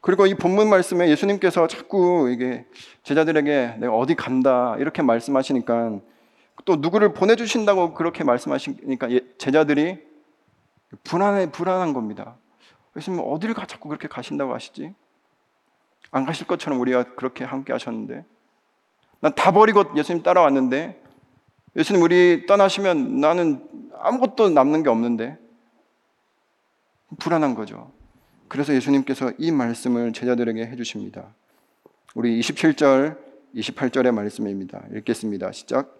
그리고 0.00 0.26
이 0.26 0.34
본문 0.34 0.68
말씀에 0.68 1.08
예수님께서 1.08 1.66
자꾸 1.66 2.30
이게 2.30 2.66
제자들에게 3.02 3.76
내가 3.80 3.94
어디 3.94 4.14
간다 4.14 4.76
이렇게 4.78 5.02
말씀하시니까 5.02 5.98
또 6.64 6.76
누구를 6.76 7.14
보내주신다고 7.14 7.94
그렇게 7.94 8.22
말씀하시니까 8.24 9.10
예, 9.10 9.20
제자들이 9.38 9.98
불안해 11.04 11.50
불안한 11.50 11.92
겁니다. 11.94 12.36
예수님 12.96 13.20
어디를 13.24 13.54
가 13.54 13.66
자꾸 13.66 13.88
그렇게 13.88 14.06
가신다고 14.08 14.54
하시지? 14.54 14.94
안 16.10 16.24
가실 16.24 16.46
것처럼 16.46 16.80
우리가 16.80 17.14
그렇게 17.14 17.44
함께 17.44 17.72
하셨는데 17.72 18.24
난 19.20 19.34
다 19.34 19.50
버리고 19.50 19.84
예수님 19.96 20.22
따라왔는데 20.22 21.02
예수님 21.76 22.02
우리 22.02 22.46
떠나시면 22.46 23.20
나는 23.20 23.62
아무것도 24.00 24.50
남는 24.50 24.82
게 24.82 24.88
없는데 24.88 25.36
불안한 27.18 27.54
거죠. 27.54 27.90
그래서 28.48 28.74
예수님께서 28.74 29.32
이 29.38 29.50
말씀을 29.50 30.12
제자들에게 30.12 30.66
해주십니다. 30.66 31.26
우리 32.14 32.40
27절, 32.40 33.16
28절의 33.54 34.12
말씀입니다. 34.12 34.82
읽겠습니다. 34.96 35.52
시작. 35.52 35.96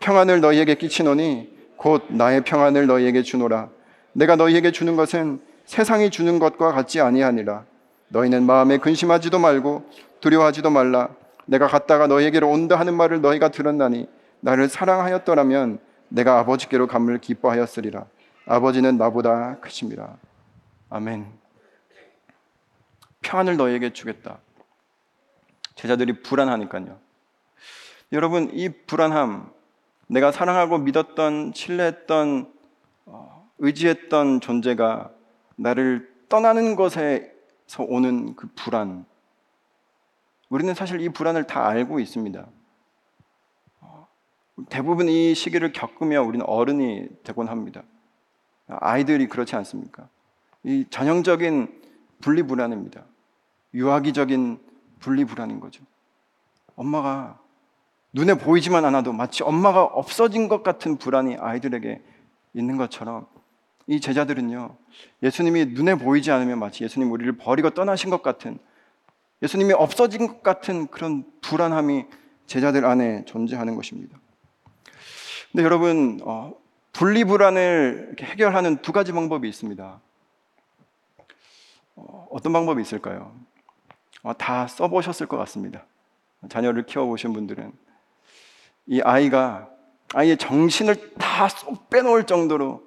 평안을 0.00 0.40
너희에게 0.40 0.74
끼치노니 0.74 1.54
곧 1.76 2.04
나의 2.08 2.42
평안을 2.44 2.86
너희에게 2.86 3.22
주노라. 3.22 3.70
내가 4.12 4.36
너희에게 4.36 4.72
주는 4.72 4.96
것은 4.96 5.40
세상이 5.64 6.10
주는 6.10 6.38
것과 6.38 6.72
같지 6.72 7.00
아니하니라. 7.00 7.64
너희는 8.08 8.44
마음에 8.44 8.78
근심하지도 8.78 9.38
말고 9.38 9.88
두려워하지도 10.20 10.70
말라. 10.70 11.10
내가 11.46 11.66
갔다가 11.66 12.06
너희에게로 12.06 12.48
온다 12.48 12.78
하는 12.78 12.94
말을 12.94 13.20
너희가 13.20 13.50
들었나니 13.50 14.08
나를 14.44 14.68
사랑하였더라면 14.68 15.78
내가 16.10 16.38
아버지께로 16.38 16.86
감을 16.86 17.18
기뻐하였으리라. 17.18 18.04
아버지는 18.44 18.98
나보다 18.98 19.58
크십니다. 19.60 20.18
아멘. 20.90 21.32
평안을 23.22 23.56
너희에게 23.56 23.94
주겠다. 23.94 24.40
제자들이 25.76 26.20
불안하니까요. 26.20 26.98
여러분, 28.12 28.50
이 28.52 28.68
불안함, 28.68 29.50
내가 30.08 30.30
사랑하고 30.30 30.76
믿었던, 30.76 31.52
신뢰했던 31.54 32.52
어, 33.06 33.50
의지했던 33.58 34.42
존재가 34.42 35.10
나를 35.56 36.12
떠나는 36.28 36.76
것에서 36.76 37.30
오는 37.78 38.36
그 38.36 38.48
불안. 38.54 39.06
우리는 40.50 40.74
사실 40.74 41.00
이 41.00 41.08
불안을 41.08 41.46
다 41.46 41.66
알고 41.66 41.98
있습니다. 41.98 42.46
대부분 44.68 45.08
이 45.08 45.34
시기를 45.34 45.72
겪으며 45.72 46.22
우리는 46.22 46.44
어른이 46.46 47.08
되곤 47.24 47.48
합니다. 47.48 47.82
아이들이 48.68 49.28
그렇지 49.28 49.56
않습니까? 49.56 50.08
이 50.62 50.86
전형적인 50.88 51.82
분리불안입니다. 52.20 53.04
유아기적인 53.74 54.58
분리불안인 55.00 55.60
거죠. 55.60 55.82
엄마가 56.76 57.38
눈에 58.12 58.34
보이지만 58.34 58.84
않아도 58.84 59.12
마치 59.12 59.42
엄마가 59.42 59.82
없어진 59.82 60.48
것 60.48 60.62
같은 60.62 60.96
불안이 60.96 61.36
아이들에게 61.36 62.00
있는 62.54 62.76
것처럼 62.76 63.26
이 63.86 64.00
제자들은요, 64.00 64.76
예수님이 65.22 65.66
눈에 65.66 65.96
보이지 65.96 66.30
않으면 66.30 66.58
마치 66.58 66.84
예수님 66.84 67.10
우리를 67.10 67.36
버리고 67.36 67.70
떠나신 67.70 68.08
것 68.08 68.22
같은 68.22 68.58
예수님이 69.42 69.74
없어진 69.74 70.26
것 70.26 70.42
같은 70.42 70.86
그런 70.86 71.24
불안함이 71.42 72.06
제자들 72.46 72.86
안에 72.86 73.24
존재하는 73.26 73.74
것입니다. 73.74 74.18
근데 75.54 75.62
여러분, 75.62 76.18
어, 76.24 76.52
분리불안을 76.94 78.16
해결하는 78.18 78.78
두 78.78 78.90
가지 78.90 79.12
방법이 79.12 79.48
있습니다. 79.48 80.00
어, 81.94 82.36
떤 82.42 82.52
방법이 82.52 82.82
있을까요? 82.82 83.32
어, 84.24 84.36
다 84.36 84.66
써보셨을 84.66 85.28
것 85.28 85.36
같습니다. 85.36 85.86
자녀를 86.48 86.86
키워보신 86.86 87.32
분들은 87.32 87.70
이 88.86 89.00
아이가 89.02 89.68
아이의 90.12 90.38
정신을 90.38 91.14
다 91.18 91.46
쏙 91.46 91.88
빼놓을 91.88 92.24
정도로 92.24 92.82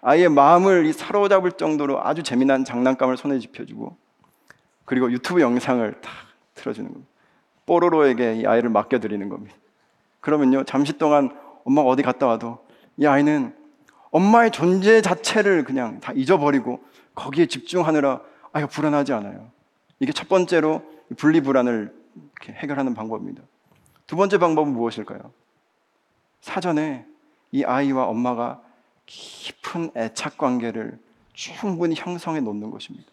아이의 0.00 0.30
마음을 0.30 0.90
사로잡을 0.94 1.52
정도로 1.52 2.02
아주 2.02 2.22
재미난 2.22 2.64
장난감을 2.64 3.18
손에 3.18 3.38
짚혀주고 3.38 3.98
그리고 4.86 5.12
유튜브 5.12 5.42
영상을 5.42 6.00
다 6.00 6.10
틀어주는 6.54 6.90
겁니다. 6.90 7.10
뽀로로에게 7.66 8.36
이 8.36 8.46
아이를 8.46 8.70
맡겨드리는 8.70 9.28
겁니다. 9.28 9.54
그러면요 10.20 10.64
잠시 10.64 10.96
동안 10.96 11.38
엄마가 11.68 11.88
어디 11.90 12.02
갔다 12.02 12.26
와도 12.26 12.64
이 12.96 13.06
아이는 13.06 13.54
엄마의 14.10 14.50
존재 14.50 15.02
자체를 15.02 15.64
그냥 15.64 16.00
다 16.00 16.12
잊어버리고 16.14 16.82
거기에 17.14 17.46
집중하느라 17.46 18.22
아이가 18.52 18.68
불안하지 18.68 19.12
않아요. 19.12 19.50
이게 20.00 20.12
첫 20.12 20.28
번째로 20.28 20.82
분리불안을 21.16 21.94
해결하는 22.50 22.94
방법입니다. 22.94 23.42
두 24.06 24.16
번째 24.16 24.38
방법은 24.38 24.72
무엇일까요? 24.72 25.30
사전에 26.40 27.04
이 27.52 27.64
아이와 27.64 28.06
엄마가 28.06 28.62
깊은 29.04 29.90
애착 29.94 30.38
관계를 30.38 30.98
충분히 31.34 31.94
형성해 31.94 32.40
놓는 32.40 32.70
것입니다. 32.70 33.10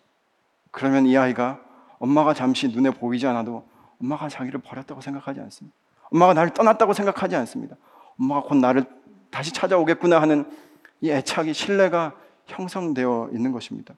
그러면 0.71 1.05
이 1.05 1.17
아이가 1.17 1.59
엄마가 1.99 2.33
잠시 2.33 2.69
눈에 2.69 2.91
보이지 2.91 3.27
않아도 3.27 3.67
엄마가 4.01 4.29
자기를 4.29 4.61
버렸다고 4.61 5.01
생각하지 5.01 5.41
않습니다. 5.41 5.75
엄마가 6.11 6.33
나를 6.33 6.53
떠났다고 6.53 6.93
생각하지 6.93 7.35
않습니다. 7.35 7.75
엄마가 8.19 8.47
곧 8.47 8.55
나를 8.55 8.85
다시 9.29 9.51
찾아오겠구나 9.51 10.21
하는 10.21 10.45
이 11.01 11.11
애착이 11.11 11.53
신뢰가 11.53 12.13
형성되어 12.47 13.29
있는 13.33 13.51
것입니다. 13.51 13.95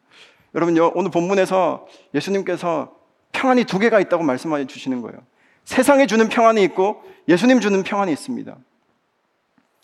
여러분요, 0.55 0.91
오늘 0.95 1.11
본문에서 1.11 1.87
예수님께서 2.13 2.95
평안이 3.31 3.65
두 3.65 3.77
개가 3.77 3.99
있다고 3.99 4.23
말씀해 4.23 4.65
주시는 4.65 5.01
거예요. 5.01 5.19
세상에 5.65 6.07
주는 6.07 6.29
평안이 6.29 6.63
있고 6.63 7.03
예수님 7.27 7.59
주는 7.59 7.83
평안이 7.83 8.11
있습니다. 8.11 8.57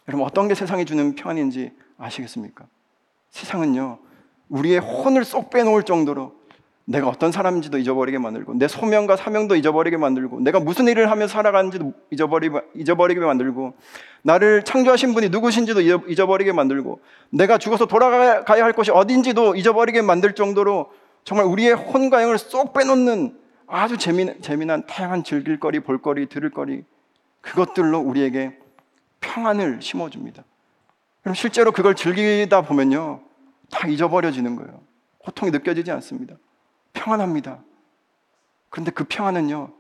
여러분 0.08 0.26
어떤 0.26 0.48
게 0.48 0.56
세상에 0.56 0.86
주는 0.86 1.14
평안인지 1.16 1.72
아시겠습니까? 1.98 2.66
세상은요, 3.30 4.00
우리의 4.50 4.80
혼을 4.80 5.24
쏙 5.26 5.50
빼놓을 5.50 5.84
정도로 5.84 6.36
내가 6.86 7.08
어떤 7.08 7.32
사람인지도 7.32 7.78
잊어버리게 7.78 8.18
만들고 8.18 8.56
내 8.56 8.68
소명과 8.68 9.16
사명도 9.16 9.56
잊어버리게 9.56 9.96
만들고 9.98 10.42
내가 10.42 10.60
무슨 10.60 10.88
일을 10.88 11.10
하며 11.10 11.28
살아가는지도 11.28 11.94
잊어버리게, 12.12 12.60
잊어버리게 12.76 13.22
만들고 13.22 13.74
나를 14.24 14.64
창조하신 14.64 15.14
분이 15.14 15.30
누구신지도 15.30 15.82
잊어버리게 15.82 16.52
만들고 16.52 17.00
내가 17.30 17.58
죽어서 17.58 17.86
돌아가야 17.86 18.44
할 18.46 18.74
곳이 18.74 18.92
어딘지도 18.92 19.56
잊어버리게 19.56 20.02
만들 20.02 20.36
정도로 20.36 20.92
정말 21.24 21.46
우리의 21.46 21.74
혼과 21.74 22.22
영을 22.22 22.38
쏙 22.38 22.74
빼놓는 22.74 23.38
아주 23.66 23.98
재미난, 23.98 24.42
재미난 24.42 24.86
다양한 24.86 25.24
즐길거리, 25.24 25.80
볼거리, 25.80 26.28
들을거리 26.28 26.84
그것들로 27.40 28.00
우리에게 28.00 28.58
평안을 29.22 29.82
심어줍니다. 29.82 30.44
그럼 31.22 31.34
실제로 31.34 31.72
그걸 31.72 31.96
즐기다 31.96 32.62
보면요 32.64 33.22
다 33.72 33.88
잊어버려지는 33.88 34.58
거예요. 34.58 34.82
고통이 35.20 35.52
느껴지지 35.52 35.90
않습니다. 35.92 36.36
평안합니다. 36.94 37.64
그런데 38.70 38.92
그 38.92 39.04
평안은요, 39.04 39.72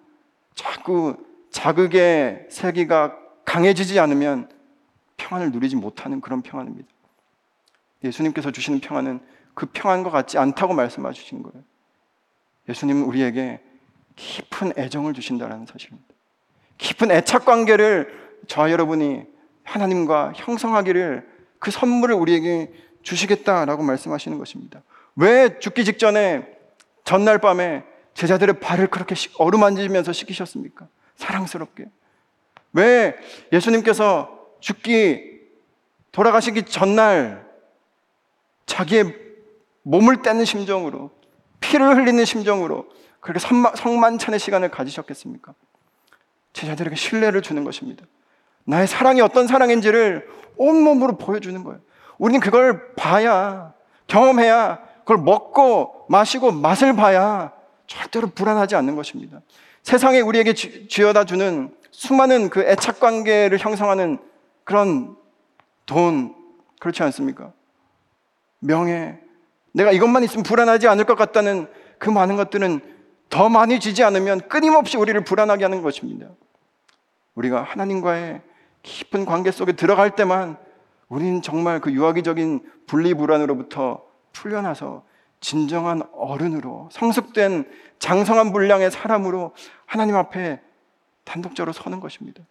자꾸 0.55 1.17
자극의 1.51 2.47
세기가 2.49 3.15
강해지지 3.45 3.99
않으면 3.99 4.49
평안을 5.17 5.51
누리지 5.51 5.75
못하는 5.75 6.21
그런 6.21 6.41
평안입니다. 6.41 6.87
예수님께서 8.03 8.51
주시는 8.51 8.81
평안은 8.81 9.19
그 9.53 9.67
평안과 9.67 10.09
같지 10.09 10.37
않다고 10.37 10.73
말씀해 10.73 11.11
주신 11.13 11.43
거예요. 11.43 11.63
예수님은 12.67 13.03
우리에게 13.03 13.61
깊은 14.15 14.73
애정을 14.77 15.13
주신다는 15.13 15.65
사실입니다. 15.65 16.13
깊은 16.77 17.11
애착 17.11 17.45
관계를 17.45 18.41
저와 18.47 18.71
여러분이 18.71 19.23
하나님과 19.63 20.33
형성하기를 20.35 21.29
그 21.59 21.71
선물을 21.71 22.15
우리에게 22.15 22.73
주시겠다라고 23.03 23.83
말씀하시는 23.83 24.37
것입니다. 24.37 24.81
왜 25.15 25.59
죽기 25.59 25.85
직전에 25.85 26.52
전날 27.03 27.37
밤에 27.37 27.83
제자들의 28.13 28.59
발을 28.59 28.87
그렇게 28.87 29.15
어루만지면서 29.37 30.13
씻기셨습니까? 30.13 30.87
사랑스럽게. 31.15 31.85
왜 32.73 33.15
예수님께서 33.51 34.39
죽기 34.59 35.41
돌아가시기 36.11 36.63
전날 36.63 37.45
자기의 38.65 39.15
몸을 39.83 40.21
떼는 40.21 40.45
심정으로 40.45 41.11
피를 41.59 41.95
흘리는 41.97 42.23
심정으로 42.23 42.87
그렇게 43.19 43.39
성만찬의 43.39 44.39
시간을 44.39 44.69
가지셨겠습니까? 44.69 45.53
제자들에게 46.53 46.95
신뢰를 46.95 47.41
주는 47.41 47.63
것입니다. 47.63 48.05
나의 48.65 48.87
사랑이 48.87 49.21
어떤 49.21 49.47
사랑인지를 49.47 50.27
온몸으로 50.55 51.17
보여주는 51.17 51.63
거예요. 51.63 51.79
우리는 52.17 52.39
그걸 52.39 52.93
봐야, 52.95 53.73
경험해야 54.07 54.82
그걸 55.03 55.17
먹고 55.17 56.05
마시고 56.09 56.51
맛을 56.51 56.95
봐야 56.95 57.51
절대로 57.87 58.27
불안하지 58.27 58.75
않는 58.75 58.95
것입니다. 58.95 59.41
세상에 59.83 60.21
우리에게 60.21 60.53
쥐어다 60.53 61.25
주는 61.25 61.75
수많은 61.91 62.49
그 62.49 62.61
애착 62.61 62.99
관계를 62.99 63.59
형성하는 63.59 64.17
그런 64.63 65.15
돈, 65.85 66.33
그렇지 66.79 67.03
않습니까? 67.03 67.51
명예, 68.59 69.19
내가 69.73 69.91
이것만 69.91 70.23
있으면 70.23 70.43
불안하지 70.43 70.87
않을 70.87 71.03
것 71.03 71.15
같다는 71.15 71.67
그 71.99 72.09
많은 72.09 72.37
것들은 72.37 72.79
더 73.29 73.49
많이 73.49 73.79
주지 73.79 74.03
않으면 74.03 74.47
끊임없이 74.47 74.97
우리를 74.97 75.21
불안하게 75.23 75.65
하는 75.65 75.81
것입니다. 75.81 76.27
우리가 77.35 77.63
하나님과의 77.63 78.41
깊은 78.83 79.25
관계 79.25 79.51
속에 79.51 79.73
들어갈 79.73 80.15
때만 80.15 80.57
우리는 81.09 81.41
정말 81.41 81.79
그 81.79 81.91
유아기적인 81.91 82.61
분리불안으로부터 82.87 84.03
풀려나서 84.33 85.05
진정한 85.39 86.03
어른으로 86.13 86.89
성숙된 86.91 87.69
장성한 87.99 88.51
분량의 88.51 88.91
사람으로 88.91 89.53
하나님 89.85 90.15
앞에 90.15 90.61
단독적으로 91.23 91.71
서는 91.73 91.99
것입니다. 91.99 92.43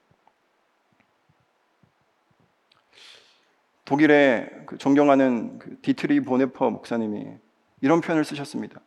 독일의 3.85 4.65
그 4.67 4.79
존경하는 4.79 5.59
그 5.59 5.81
디트리히 5.83 6.21
본회퍼 6.21 6.71
목사님이 6.71 7.37
이런 7.81 8.01
표현을 8.01 8.25
쓰셨습니다. 8.25 8.81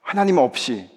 하나님 0.00 0.38
없이 0.38 0.90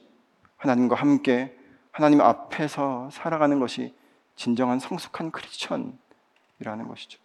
하나님과 0.58 0.96
함께 0.96 1.56
하나님 1.92 2.22
앞에서 2.22 3.10
살아가는 3.12 3.60
것이 3.60 3.96
진정한 4.36 4.80
성숙한 4.80 5.32
크리스천이라는 5.32 6.88
것이죠. 6.88 7.20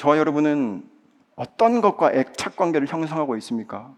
저와 0.00 0.16
여러분은 0.16 0.88
어떤 1.36 1.82
것과 1.82 2.14
애착 2.14 2.56
관계를 2.56 2.88
형성하고 2.88 3.36
있습니까? 3.36 3.94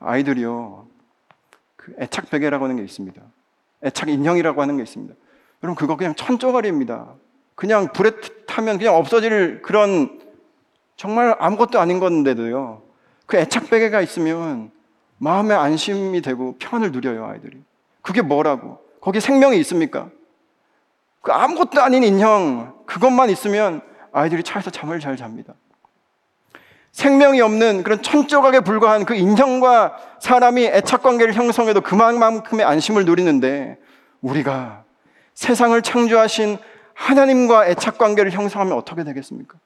아이들이요, 0.00 0.88
그 1.76 1.94
애착 2.00 2.30
베개라고 2.30 2.64
하는 2.64 2.74
게 2.74 2.82
있습니다. 2.82 3.22
애착 3.84 4.08
인형이라고 4.08 4.60
하는 4.60 4.76
게 4.76 4.82
있습니다. 4.82 5.14
여러분, 5.62 5.76
그거 5.76 5.96
그냥 5.96 6.16
천조가리입니다. 6.16 7.14
그냥 7.54 7.92
불에 7.92 8.10
타면 8.48 8.78
그냥 8.78 8.96
없어질 8.96 9.62
그런 9.62 10.20
정말 10.96 11.36
아무것도 11.38 11.78
아닌 11.78 12.00
건데도요, 12.00 12.82
그 13.26 13.36
애착 13.36 13.70
베개가 13.70 14.00
있으면 14.00 14.72
마음에 15.18 15.54
안심이 15.54 16.22
되고 16.22 16.56
평안을 16.58 16.90
누려요, 16.90 17.24
아이들이. 17.24 17.62
그게 18.02 18.20
뭐라고? 18.20 18.84
거기에 19.00 19.20
생명이 19.20 19.56
있습니까? 19.60 20.10
그 21.20 21.32
아무것도 21.32 21.80
아닌 21.82 22.02
인형 22.02 22.74
그것만 22.86 23.30
있으면 23.30 23.82
아이들이 24.12 24.42
차에서 24.42 24.70
잠을 24.70 25.00
잘 25.00 25.16
잡니다. 25.16 25.54
생명이 26.92 27.40
없는 27.40 27.82
그런 27.82 28.02
천조각에 28.02 28.60
불과한 28.60 29.04
그 29.04 29.14
인형과 29.14 29.96
사람이 30.20 30.64
애착 30.66 31.02
관계를 31.02 31.34
형성해도 31.34 31.80
그만큼의 31.82 32.66
안심을 32.66 33.04
누리는데 33.04 33.78
우리가 34.20 34.84
세상을 35.34 35.80
창조하신 35.80 36.58
하나님과 36.94 37.68
애착 37.68 37.96
관계를 37.96 38.32
형성하면 38.32 38.76
어떻게 38.76 39.04
되겠습니까? 39.04 39.56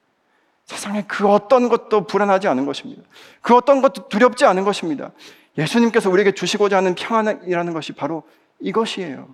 세상에 0.66 1.04
그 1.06 1.28
어떤 1.28 1.68
것도 1.68 2.06
불안하지 2.06 2.48
않은 2.48 2.66
것입니다. 2.66 3.02
그 3.40 3.54
어떤 3.54 3.82
것도 3.82 4.08
두렵지 4.08 4.44
않은 4.44 4.64
것입니다. 4.64 5.10
예수님께서 5.58 6.10
우리에게 6.10 6.32
주시고자 6.32 6.76
하는 6.76 6.94
평안이라는 6.94 7.72
것이 7.72 7.92
바로 7.92 8.22
이것이에요. 8.60 9.28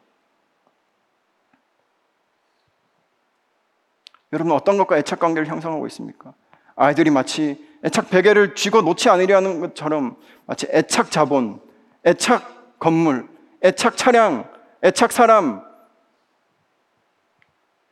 여러분 4.32 4.52
어떤 4.52 4.78
것과 4.78 4.98
애착 4.98 5.18
관계를 5.18 5.48
형성하고 5.48 5.86
있습니까? 5.88 6.34
아이들이 6.76 7.10
마치 7.10 7.64
애착 7.84 8.10
베개를 8.10 8.54
쥐고 8.54 8.82
놓지 8.82 9.08
않으려는 9.08 9.60
것처럼 9.60 10.16
마치 10.46 10.66
애착 10.70 11.10
자본, 11.10 11.60
애착 12.06 12.78
건물, 12.78 13.28
애착 13.62 13.96
차량, 13.96 14.48
애착 14.82 15.12
사람 15.12 15.62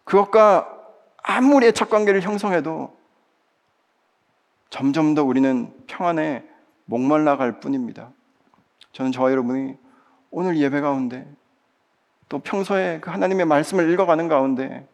그것과 0.04 0.74
아무리 1.22 1.66
애착 1.66 1.90
관계를 1.90 2.22
형성해도 2.22 2.96
점점 4.70 5.14
더 5.14 5.24
우리는 5.24 5.72
평안에 5.86 6.44
목말라 6.86 7.36
갈 7.36 7.60
뿐입니다. 7.60 8.10
저는 8.92 9.12
저와 9.12 9.30
여러분이 9.30 9.76
오늘 10.30 10.58
예배 10.58 10.80
가운데 10.80 11.30
또 12.28 12.38
평소에 12.38 13.00
그 13.00 13.10
하나님의 13.10 13.46
말씀을 13.46 13.90
읽어가는 13.90 14.28
가운데 14.28 14.88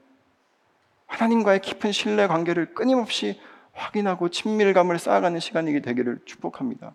하나님과의 1.07 1.61
깊은 1.61 1.93
신뢰 1.93 2.27
관계를 2.27 2.75
끊임없이 2.75 3.41
확인하고 3.73 4.29
친밀감을 4.29 4.99
쌓아가는 4.99 5.39
시간이 5.41 5.81
되기를 5.83 6.21
축복합니다. 6.25 6.95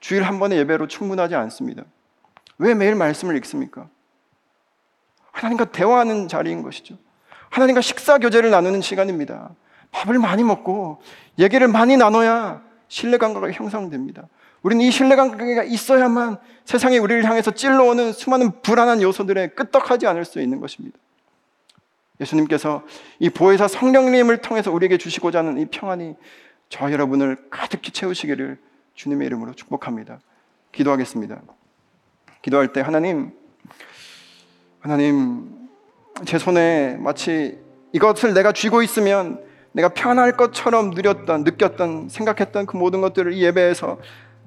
주일 0.00 0.22
한 0.22 0.38
번의 0.38 0.58
예배로 0.58 0.88
충분하지 0.88 1.34
않습니다. 1.34 1.84
왜 2.58 2.74
매일 2.74 2.94
말씀을 2.94 3.36
읽습니까? 3.36 3.88
하나님과 5.32 5.66
대화하는 5.66 6.28
자리인 6.28 6.62
것이죠. 6.62 6.96
하나님과 7.50 7.80
식사 7.80 8.18
교제를 8.18 8.50
나누는 8.50 8.80
시간입니다. 8.80 9.50
밥을 9.90 10.18
많이 10.18 10.42
먹고 10.42 11.00
얘기를 11.38 11.68
많이 11.68 11.96
나눠야 11.96 12.62
신뢰 12.88 13.18
관계가 13.18 13.50
형성됩니다. 13.52 14.28
우리는 14.62 14.84
이 14.84 14.90
신뢰 14.90 15.16
관계가 15.16 15.64
있어야만 15.64 16.38
세상에 16.64 16.98
우리를 16.98 17.24
향해서 17.24 17.52
찔러오는 17.52 18.12
수많은 18.12 18.62
불안한 18.62 19.02
요소들에 19.02 19.48
끄떡하지 19.48 20.06
않을 20.06 20.24
수 20.24 20.40
있는 20.40 20.60
것입니다. 20.60 20.98
예수님께서 22.20 22.82
이 23.18 23.30
보혜사 23.30 23.68
성령님을 23.68 24.38
통해서 24.38 24.72
우리에게 24.72 24.98
주시고자 24.98 25.40
하는 25.40 25.58
이 25.58 25.66
평안이 25.66 26.14
저 26.68 26.90
여러분을 26.90 27.36
가득히 27.50 27.92
채우시기를 27.92 28.58
주님의 28.94 29.26
이름으로 29.26 29.54
축복합니다. 29.54 30.20
기도하겠습니다. 30.72 31.40
기도할 32.42 32.72
때 32.72 32.80
하나님, 32.80 33.32
하나님, 34.80 35.68
제 36.24 36.38
손에 36.38 36.96
마치 36.98 37.58
이것을 37.92 38.34
내가 38.34 38.52
쥐고 38.52 38.82
있으면 38.82 39.44
내가 39.72 39.90
편할 39.90 40.36
것처럼 40.36 40.90
누렸던, 40.90 41.44
느꼈던, 41.44 42.08
생각했던 42.08 42.66
그 42.66 42.76
모든 42.76 43.02
것들을 43.02 43.34
이 43.34 43.42
예배에서 43.42 43.98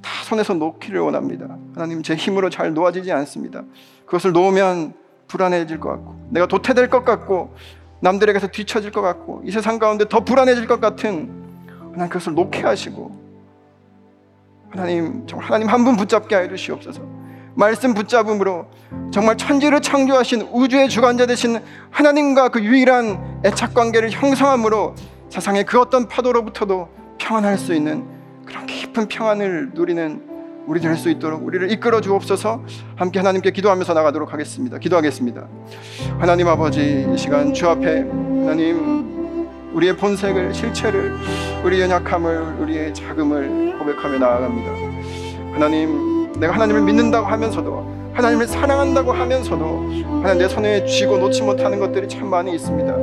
다 0.02 0.24
손에서 0.24 0.54
놓기를 0.54 1.00
원합니다. 1.02 1.58
하나님, 1.76 2.02
제 2.02 2.16
힘으로 2.16 2.50
잘 2.50 2.74
놓아지지 2.74 3.12
않습니다. 3.12 3.64
그것을 4.06 4.32
놓으면 4.32 4.94
불안해질 5.30 5.80
것 5.80 5.90
같고, 5.90 6.16
내가 6.32 6.46
도태될 6.48 6.90
것 6.90 7.06
같고, 7.06 7.56
남들에게서 8.02 8.48
뒤처질 8.48 8.92
것 8.92 9.02
같고, 9.02 9.42
이 9.46 9.52
세상 9.52 9.80
가운데 9.80 10.06
더 10.10 10.20
불안해질 10.26 10.68
것 10.68 10.82
같은 10.82 11.30
하나님 11.94 12.10
그것을 12.10 12.34
놓게 12.34 12.62
하시고, 12.64 13.18
하나님, 14.72 15.26
정말 15.26 15.48
하나님 15.48 15.68
한 15.70 15.84
분 15.86 15.96
붙잡게 15.96 16.36
해 16.36 16.48
주시옵소서. 16.50 17.02
말씀 17.56 17.94
붙잡음으로 17.94 18.68
정말 19.12 19.36
천지를 19.36 19.82
창조하신 19.82 20.50
우주의 20.52 20.88
주관자 20.88 21.26
되신 21.26 21.60
하나님과 21.90 22.50
그 22.50 22.64
유일한 22.64 23.42
애착 23.44 23.74
관계를 23.74 24.12
형성함으로 24.12 24.96
세상의 25.30 25.66
그 25.66 25.80
어떤 25.80 26.08
파도로부터도 26.08 26.88
평안할 27.18 27.58
수 27.58 27.74
있는 27.74 28.06
그런 28.46 28.66
깊은 28.66 29.08
평안을 29.08 29.72
누리는 29.74 30.29
우리 30.70 30.80
될 30.80 30.96
수 30.96 31.10
있도록 31.10 31.44
우리를 31.44 31.72
이끌어 31.72 32.00
주옵소서 32.00 32.62
함께 32.96 33.18
하나님께 33.18 33.50
기도하면서 33.52 33.92
나가도록 33.96 34.34
하겠습니다. 34.34 34.78
기도하겠습니다. 34.78 35.48
하나님 36.20 36.48
아버지 36.48 37.08
이 37.12 37.18
시간 37.18 37.54
주 37.56 37.68
앞에 37.68 38.02
하나님 38.02 39.48
우리의 39.74 39.98
본색을 39.98 40.54
실체를 40.54 41.16
우리의 41.66 41.82
연약함을 41.84 42.58
우리의 42.60 42.94
자금을 42.94 43.80
고백하며 43.80 44.20
나아갑니다. 44.20 44.72
하나님 45.54 46.32
내가 46.40 46.54
하나님을 46.54 46.82
믿는다고 46.82 47.26
하면서도 47.26 48.00
하나님을 48.14 48.48
사랑한다고 48.48 49.12
하면서도 49.12 49.90
하나님 50.22 50.38
내 50.40 50.48
손에 50.48 50.86
쥐고 50.86 51.18
놓지 51.18 51.42
못하는 51.42 51.80
것들이 51.80 52.08
참 52.08 52.28
많이 52.30 52.54
있습니다. 52.54 52.94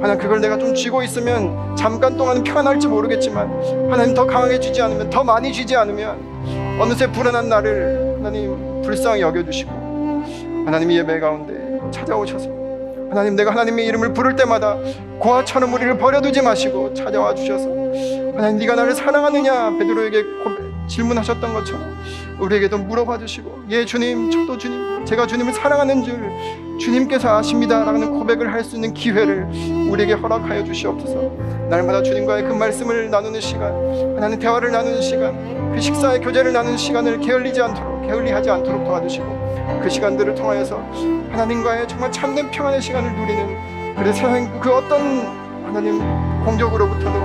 하나님 0.00 0.18
그걸 0.18 0.40
내가 0.40 0.56
좀 0.56 0.74
쥐고 0.74 1.02
있으면 1.02 1.76
잠깐 1.76 2.16
동안은 2.16 2.44
편할지 2.44 2.86
모르겠지만 2.86 3.90
하나님 3.90 4.14
더 4.14 4.24
강하게 4.26 4.58
쥐지 4.60 4.80
않으면 4.80 5.10
더 5.10 5.22
많이 5.24 5.52
쥐지 5.52 5.76
않으면 5.76 6.30
어느새 6.80 7.06
불안한 7.12 7.50
나를 7.50 8.14
하나님 8.16 8.80
불쌍히 8.80 9.20
여겨주시고 9.20 9.70
하나님 10.64 10.90
예배 10.90 11.20
가운데 11.20 11.52
찾아오셔서 11.90 12.48
하나님 13.10 13.36
내가 13.36 13.50
하나님의 13.50 13.84
이름을 13.86 14.14
부를 14.14 14.34
때마다 14.34 14.78
고아처럼 15.18 15.74
우리를 15.74 15.98
버려두지 15.98 16.40
마시고 16.40 16.94
찾아와 16.94 17.34
주셔서 17.34 17.68
하나님 18.34 18.58
네가 18.60 18.76
나를 18.76 18.94
사랑하느냐? 18.94 19.76
베드로에게 19.78 20.24
질문하셨던 20.88 21.52
것처럼 21.52 21.98
우리에게도 22.38 22.78
물어봐 22.78 23.18
주시고 23.18 23.64
예 23.68 23.84
주님 23.84 24.30
저도 24.30 24.56
주님 24.56 25.04
제가 25.04 25.26
주님을 25.26 25.52
사랑하는 25.52 26.02
줄 26.02 26.18
주님께서 26.80 27.36
아십니다라는 27.38 28.10
고백을 28.18 28.52
할 28.52 28.64
수 28.64 28.76
있는 28.76 28.92
기회를 28.92 29.46
우리에게 29.90 30.14
허락하여 30.14 30.64
주시옵소서 30.64 31.32
날마다 31.68 32.02
주님과의 32.02 32.44
그 32.44 32.52
말씀을 32.52 33.10
나누는 33.10 33.40
시간 33.40 33.72
하나님 34.16 34.38
대화를 34.38 34.70
나누는 34.70 35.00
시간 35.00 35.72
그 35.72 35.80
식사의 35.80 36.20
교제를 36.20 36.52
나누는 36.52 36.76
시간을 36.76 37.20
게을리지 37.20 37.60
않도록 37.60 38.06
게을리하지 38.06 38.50
않도록 38.50 38.84
도와주시고 38.84 39.80
그 39.82 39.88
시간들을 39.88 40.34
통하여서 40.34 40.76
하나님과의 41.30 41.88
정말 41.88 42.12
참된 42.12 42.50
평안의 42.50 42.82
시간을 42.82 43.14
누리는 43.14 43.94
그래 43.96 44.12
세상 44.12 44.60
그 44.60 44.72
어떤 44.74 45.00
하나님 45.64 46.00
공격으로부터도 46.44 47.18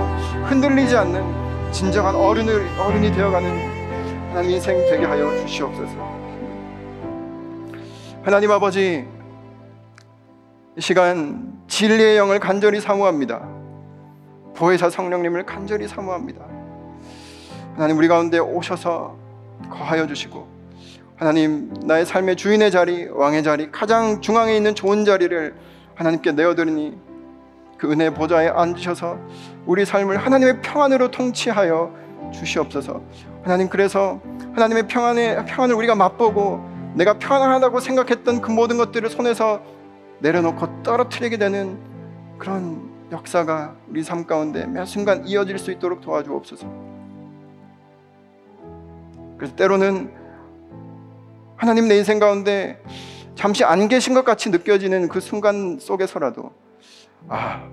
흔들리지 0.46 0.96
않는 0.96 1.72
진정한 1.72 2.14
어른을 2.14 2.66
어른이 2.78 3.12
되어가는 3.12 4.30
하나님 4.30 4.50
인생 4.52 4.76
되게 4.90 5.04
하여 5.04 5.36
주시옵소서. 5.38 6.16
하나님 8.22 8.50
아버지 8.50 9.04
이 9.04 9.15
시간 10.78 11.58
진리의 11.68 12.18
영을 12.18 12.38
간절히 12.38 12.80
사모합니다. 12.80 13.48
보혜사 14.54 14.90
성령님을 14.90 15.46
간절히 15.46 15.88
사모합니다. 15.88 16.44
하나님 17.74 17.96
우리 17.96 18.08
가운데 18.08 18.38
오셔서 18.38 19.16
거하여 19.70 20.06
주시고 20.06 20.46
하나님 21.16 21.72
나의 21.84 22.04
삶의 22.04 22.36
주인의 22.36 22.70
자리, 22.70 23.08
왕의 23.08 23.42
자리, 23.42 23.72
가장 23.72 24.20
중앙에 24.20 24.54
있는 24.54 24.74
좋은 24.74 25.06
자리를 25.06 25.54
하나님께 25.94 26.32
내어드리니 26.32 26.98
그 27.78 27.90
은혜 27.90 28.12
보좌에 28.12 28.48
앉으셔서 28.48 29.18
우리 29.64 29.86
삶을 29.86 30.18
하나님의 30.18 30.60
평안으로 30.60 31.10
통치하여 31.10 31.94
주시옵소서. 32.34 33.00
하나님 33.42 33.70
그래서 33.70 34.20
하나님의 34.54 34.88
평안의 34.88 35.46
평안을 35.46 35.74
우리가 35.74 35.94
맛보고 35.94 36.62
내가 36.94 37.14
평안하다고 37.14 37.80
생각했던 37.80 38.42
그 38.42 38.50
모든 38.50 38.76
것들을 38.76 39.08
손에서 39.08 39.75
내려놓고 40.20 40.82
떨어뜨리게 40.82 41.36
되는 41.36 41.78
그런 42.38 42.90
역사가 43.12 43.76
우리 43.88 44.02
삶 44.02 44.26
가운데 44.26 44.66
매 44.66 44.84
순간 44.84 45.26
이어질 45.26 45.58
수 45.58 45.70
있도록 45.70 46.00
도와주옵소서. 46.00 46.66
그래서 49.36 49.54
때로는 49.54 50.12
하나님 51.56 51.88
내 51.88 51.96
인생 51.96 52.18
가운데 52.18 52.82
잠시 53.34 53.64
안 53.64 53.88
계신 53.88 54.14
것 54.14 54.24
같이 54.24 54.50
느껴지는 54.50 55.08
그 55.08 55.20
순간 55.20 55.78
속에서라도 55.78 56.52
아, 57.28 57.68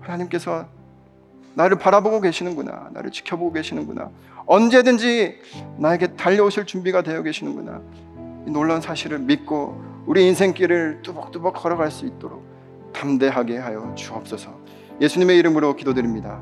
하나님께서 0.00 0.66
나를 1.54 1.78
바라보고 1.78 2.20
계시는구나. 2.20 2.90
나를 2.92 3.10
지켜보고 3.10 3.52
계시는구나. 3.52 4.10
언제든지 4.44 5.40
나에게 5.78 6.08
달려오실 6.16 6.66
준비가 6.66 7.02
되어 7.02 7.22
계시는구나. 7.22 7.80
이 8.46 8.50
놀라운 8.50 8.80
사실을 8.80 9.18
믿고 9.18 9.82
우리 10.06 10.26
인생길을 10.26 11.02
뚜벅뚜벅 11.02 11.54
걸어갈 11.54 11.90
수 11.90 12.06
있도록 12.06 12.44
담대하게 12.92 13.58
하여 13.58 13.92
주옵소서. 13.94 14.50
예수님의 15.00 15.36
이름으로 15.38 15.76
기도드립니다. 15.76 16.40